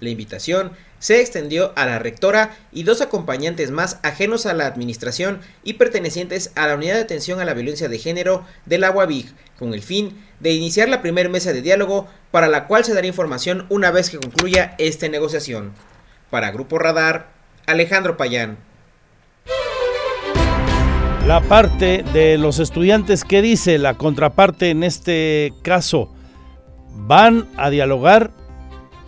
La 0.00 0.10
invitación 0.10 0.72
se 1.02 1.20
extendió 1.20 1.72
a 1.74 1.84
la 1.84 1.98
rectora 1.98 2.56
y 2.70 2.84
dos 2.84 3.00
acompañantes 3.00 3.72
más 3.72 3.98
ajenos 4.04 4.46
a 4.46 4.54
la 4.54 4.68
administración 4.68 5.40
y 5.64 5.72
pertenecientes 5.72 6.52
a 6.54 6.68
la 6.68 6.76
Unidad 6.76 6.94
de 6.94 7.00
Atención 7.00 7.40
a 7.40 7.44
la 7.44 7.54
Violencia 7.54 7.88
de 7.88 7.98
Género 7.98 8.44
de 8.66 8.78
la 8.78 8.92
UABIG, 8.92 9.34
con 9.58 9.74
el 9.74 9.82
fin 9.82 10.24
de 10.38 10.52
iniciar 10.52 10.88
la 10.88 11.02
primera 11.02 11.28
mesa 11.28 11.52
de 11.52 11.60
diálogo 11.60 12.06
para 12.30 12.46
la 12.46 12.68
cual 12.68 12.84
se 12.84 12.94
dará 12.94 13.08
información 13.08 13.66
una 13.68 13.90
vez 13.90 14.10
que 14.10 14.18
concluya 14.18 14.76
esta 14.78 15.08
negociación. 15.08 15.72
Para 16.30 16.52
Grupo 16.52 16.78
Radar, 16.78 17.32
Alejandro 17.66 18.16
Payán. 18.16 18.58
La 21.26 21.40
parte 21.40 22.04
de 22.12 22.38
los 22.38 22.60
estudiantes, 22.60 23.24
¿qué 23.24 23.42
dice 23.42 23.76
la 23.78 23.94
contraparte 23.94 24.70
en 24.70 24.84
este 24.84 25.52
caso? 25.64 26.14
Van 26.92 27.48
a 27.56 27.70
dialogar 27.70 28.30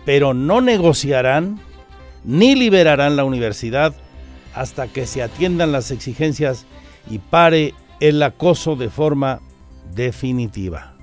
pero 0.05 0.33
no 0.33 0.61
negociarán 0.61 1.59
ni 2.25 2.55
liberarán 2.55 3.15
la 3.15 3.23
universidad 3.23 3.93
hasta 4.53 4.87
que 4.87 5.05
se 5.05 5.21
atiendan 5.21 5.71
las 5.71 5.91
exigencias 5.91 6.65
y 7.09 7.19
pare 7.19 7.73
el 7.99 8.21
acoso 8.23 8.75
de 8.75 8.89
forma 8.89 9.41
definitiva. 9.93 10.95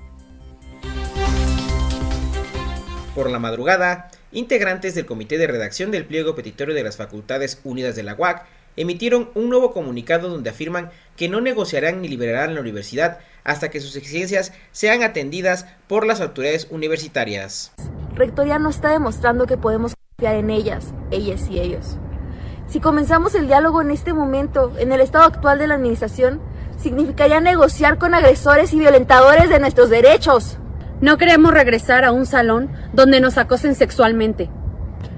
Por 3.15 3.29
la 3.29 3.39
madrugada, 3.39 4.09
integrantes 4.31 4.95
del 4.95 5.05
Comité 5.05 5.37
de 5.37 5.47
Redacción 5.47 5.91
del 5.91 6.05
Pliego 6.05 6.35
Petitorio 6.35 6.73
de 6.73 6.83
las 6.83 6.97
Facultades 6.97 7.61
Unidas 7.63 7.95
de 7.95 8.03
la 8.03 8.15
UAC 8.15 8.45
emitieron 8.75 9.29
un 9.35 9.49
nuevo 9.49 9.71
comunicado 9.71 10.29
donde 10.29 10.49
afirman 10.49 10.89
que 11.15 11.29
no 11.29 11.39
negociarán 11.39 12.01
ni 12.01 12.07
liberarán 12.07 12.55
la 12.55 12.61
universidad 12.61 13.19
hasta 13.43 13.69
que 13.69 13.79
sus 13.79 13.95
exigencias 13.95 14.51
sean 14.71 15.03
atendidas 15.03 15.67
por 15.87 16.07
las 16.07 16.21
autoridades 16.21 16.67
universitarias. 16.71 17.71
Rectoría 18.15 18.57
no 18.57 18.69
está 18.69 18.91
demostrando 18.91 19.45
que 19.45 19.57
podemos 19.57 19.93
confiar 20.15 20.35
en 20.35 20.51
ellas, 20.51 20.93
ellas 21.09 21.49
y 21.49 21.59
ellos. 21.59 21.97
Si 22.67 22.79
comenzamos 22.79 23.33
el 23.33 23.47
diálogo 23.47 23.81
en 23.81 23.89
este 23.89 24.13
momento, 24.13 24.71
en 24.77 24.91
el 24.91 25.01
estado 25.01 25.25
actual 25.25 25.57
de 25.57 25.65
la 25.65 25.75
administración, 25.75 26.39
significaría 26.77 27.39
negociar 27.39 27.97
con 27.97 28.13
agresores 28.13 28.73
y 28.73 28.79
violentadores 28.79 29.49
de 29.49 29.59
nuestros 29.59 29.89
derechos. 29.89 30.59
No 31.01 31.17
queremos 31.17 31.51
regresar 31.51 32.05
a 32.05 32.11
un 32.11 32.27
salón 32.27 32.69
donde 32.93 33.19
nos 33.21 33.39
acosen 33.39 33.73
sexualmente. 33.73 34.49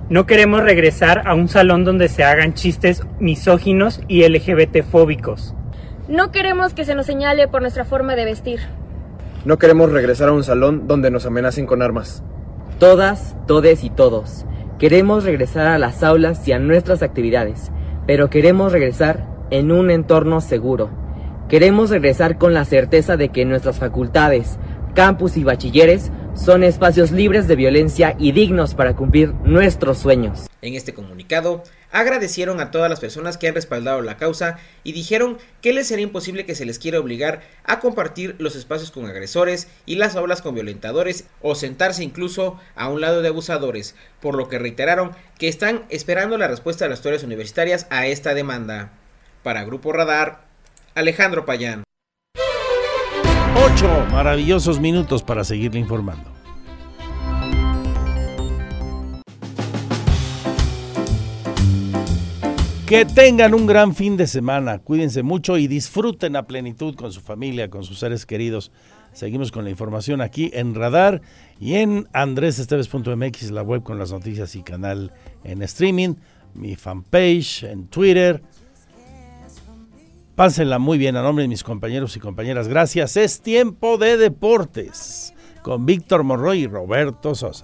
No 0.09 0.25
queremos 0.25 0.63
regresar 0.63 1.27
a 1.27 1.33
un 1.33 1.49
salón 1.49 1.83
donde 1.83 2.07
se 2.07 2.23
hagan 2.23 2.53
chistes 2.53 3.03
misóginos 3.19 4.01
y 4.07 4.25
LGBTfóbicos. 4.27 5.55
No 6.07 6.31
queremos 6.31 6.73
que 6.73 6.85
se 6.85 6.95
nos 6.95 7.05
señale 7.05 7.47
por 7.49 7.61
nuestra 7.61 7.83
forma 7.83 8.15
de 8.15 8.25
vestir. 8.25 8.61
No 9.43 9.57
queremos 9.57 9.91
regresar 9.91 10.29
a 10.29 10.33
un 10.33 10.43
salón 10.43 10.87
donde 10.87 11.11
nos 11.11 11.25
amenacen 11.25 11.65
con 11.65 11.81
armas. 11.81 12.23
Todas, 12.79 13.35
todes 13.45 13.83
y 13.83 13.89
todos. 13.89 14.45
Queremos 14.85 15.23
regresar 15.23 15.65
a 15.65 15.79
las 15.79 16.03
aulas 16.03 16.47
y 16.47 16.51
a 16.51 16.59
nuestras 16.59 17.01
actividades, 17.01 17.71
pero 18.05 18.29
queremos 18.29 18.71
regresar 18.71 19.25
en 19.49 19.71
un 19.71 19.89
entorno 19.89 20.41
seguro. 20.41 20.91
Queremos 21.49 21.89
regresar 21.89 22.37
con 22.37 22.53
la 22.53 22.65
certeza 22.65 23.17
de 23.17 23.29
que 23.29 23.45
nuestras 23.45 23.79
facultades, 23.79 24.59
campus 24.93 25.37
y 25.37 25.43
bachilleres 25.43 26.11
son 26.35 26.63
espacios 26.63 27.09
libres 27.09 27.47
de 27.47 27.55
violencia 27.55 28.15
y 28.19 28.31
dignos 28.31 28.75
para 28.75 28.95
cumplir 28.95 29.33
nuestros 29.43 29.97
sueños. 29.97 30.45
En 30.61 30.75
este 30.75 30.93
comunicado, 30.93 31.63
agradecieron 31.95 32.59
a 32.59 32.71
todas 32.71 32.89
las 32.89 32.99
personas 32.99 33.37
que 33.37 33.47
han 33.47 33.55
respaldado 33.55 34.01
la 34.01 34.17
causa 34.17 34.57
y 34.83 34.91
dijeron 34.91 35.37
que 35.61 35.71
les 35.71 35.87
será 35.87 36.01
imposible 36.01 36.45
que 36.45 36.53
se 36.53 36.65
les 36.65 36.77
quiera 36.77 36.99
obligar 36.99 37.41
a 37.63 37.79
compartir 37.79 38.35
los 38.37 38.57
espacios 38.57 38.91
con 38.91 39.05
agresores 39.05 39.69
y 39.85 39.95
las 39.95 40.17
aulas 40.17 40.41
con 40.41 40.55
violentadores 40.55 41.25
o 41.41 41.55
sentarse 41.55 42.03
incluso 42.03 42.59
a 42.75 42.89
un 42.89 42.99
lado 42.99 43.21
de 43.21 43.29
abusadores, 43.29 43.95
por 44.19 44.35
lo 44.35 44.49
que 44.49 44.59
reiteraron 44.59 45.11
que 45.39 45.47
están 45.47 45.85
esperando 45.87 46.37
la 46.37 46.49
respuesta 46.49 46.83
de 46.83 46.89
las 46.89 46.99
autoridades 46.99 47.23
universitarias 47.23 47.87
a 47.89 48.07
esta 48.07 48.33
demanda. 48.33 48.91
Para 49.41 49.63
Grupo 49.63 49.93
Radar, 49.93 50.41
Alejandro 50.95 51.45
Payán. 51.45 51.85
Ocho 53.63 54.05
maravillosos 54.11 54.81
minutos 54.81 55.23
para 55.23 55.45
seguirle 55.45 55.79
informando. 55.79 56.34
Que 62.87 63.03
tengan 63.03 63.55
un 63.55 63.65
gran 63.65 63.95
fin 63.95 64.15
de 64.15 64.27
semana, 64.27 64.77
cuídense 64.77 65.23
mucho 65.23 65.57
y 65.57 65.67
disfruten 65.67 66.35
a 66.35 66.45
plenitud 66.45 66.95
con 66.95 67.11
su 67.11 67.19
familia, 67.19 67.69
con 67.69 67.83
sus 67.83 67.97
seres 67.97 68.25
queridos. 68.25 68.71
Seguimos 69.11 69.51
con 69.51 69.63
la 69.63 69.71
información 69.71 70.21
aquí 70.21 70.51
en 70.53 70.75
Radar 70.75 71.21
y 71.59 71.75
en 71.75 72.07
andresesteves.mx, 72.13 73.51
la 73.51 73.63
web 73.63 73.81
con 73.81 73.97
las 73.97 74.11
noticias 74.11 74.55
y 74.55 74.61
canal 74.61 75.11
en 75.43 75.63
streaming, 75.63 76.15
mi 76.53 76.75
fanpage 76.75 77.63
en 77.63 77.87
Twitter, 77.87 78.43
Pásenla 80.35 80.79
muy 80.79 80.97
bien 80.97 81.15
a 81.15 81.21
nombre 81.21 81.43
de 81.43 81.47
mis 81.47 81.63
compañeros 81.63 82.17
y 82.17 82.19
compañeras. 82.19 82.67
Gracias. 82.67 83.15
Es 83.15 83.39
tiempo 83.39 83.97
de 83.97 84.17
deportes 84.17 85.33
con 85.61 85.85
Víctor 85.85 86.25
Monroy 86.25 86.63
y 86.63 86.67
Roberto 86.67 87.33
Sosa. 87.35 87.63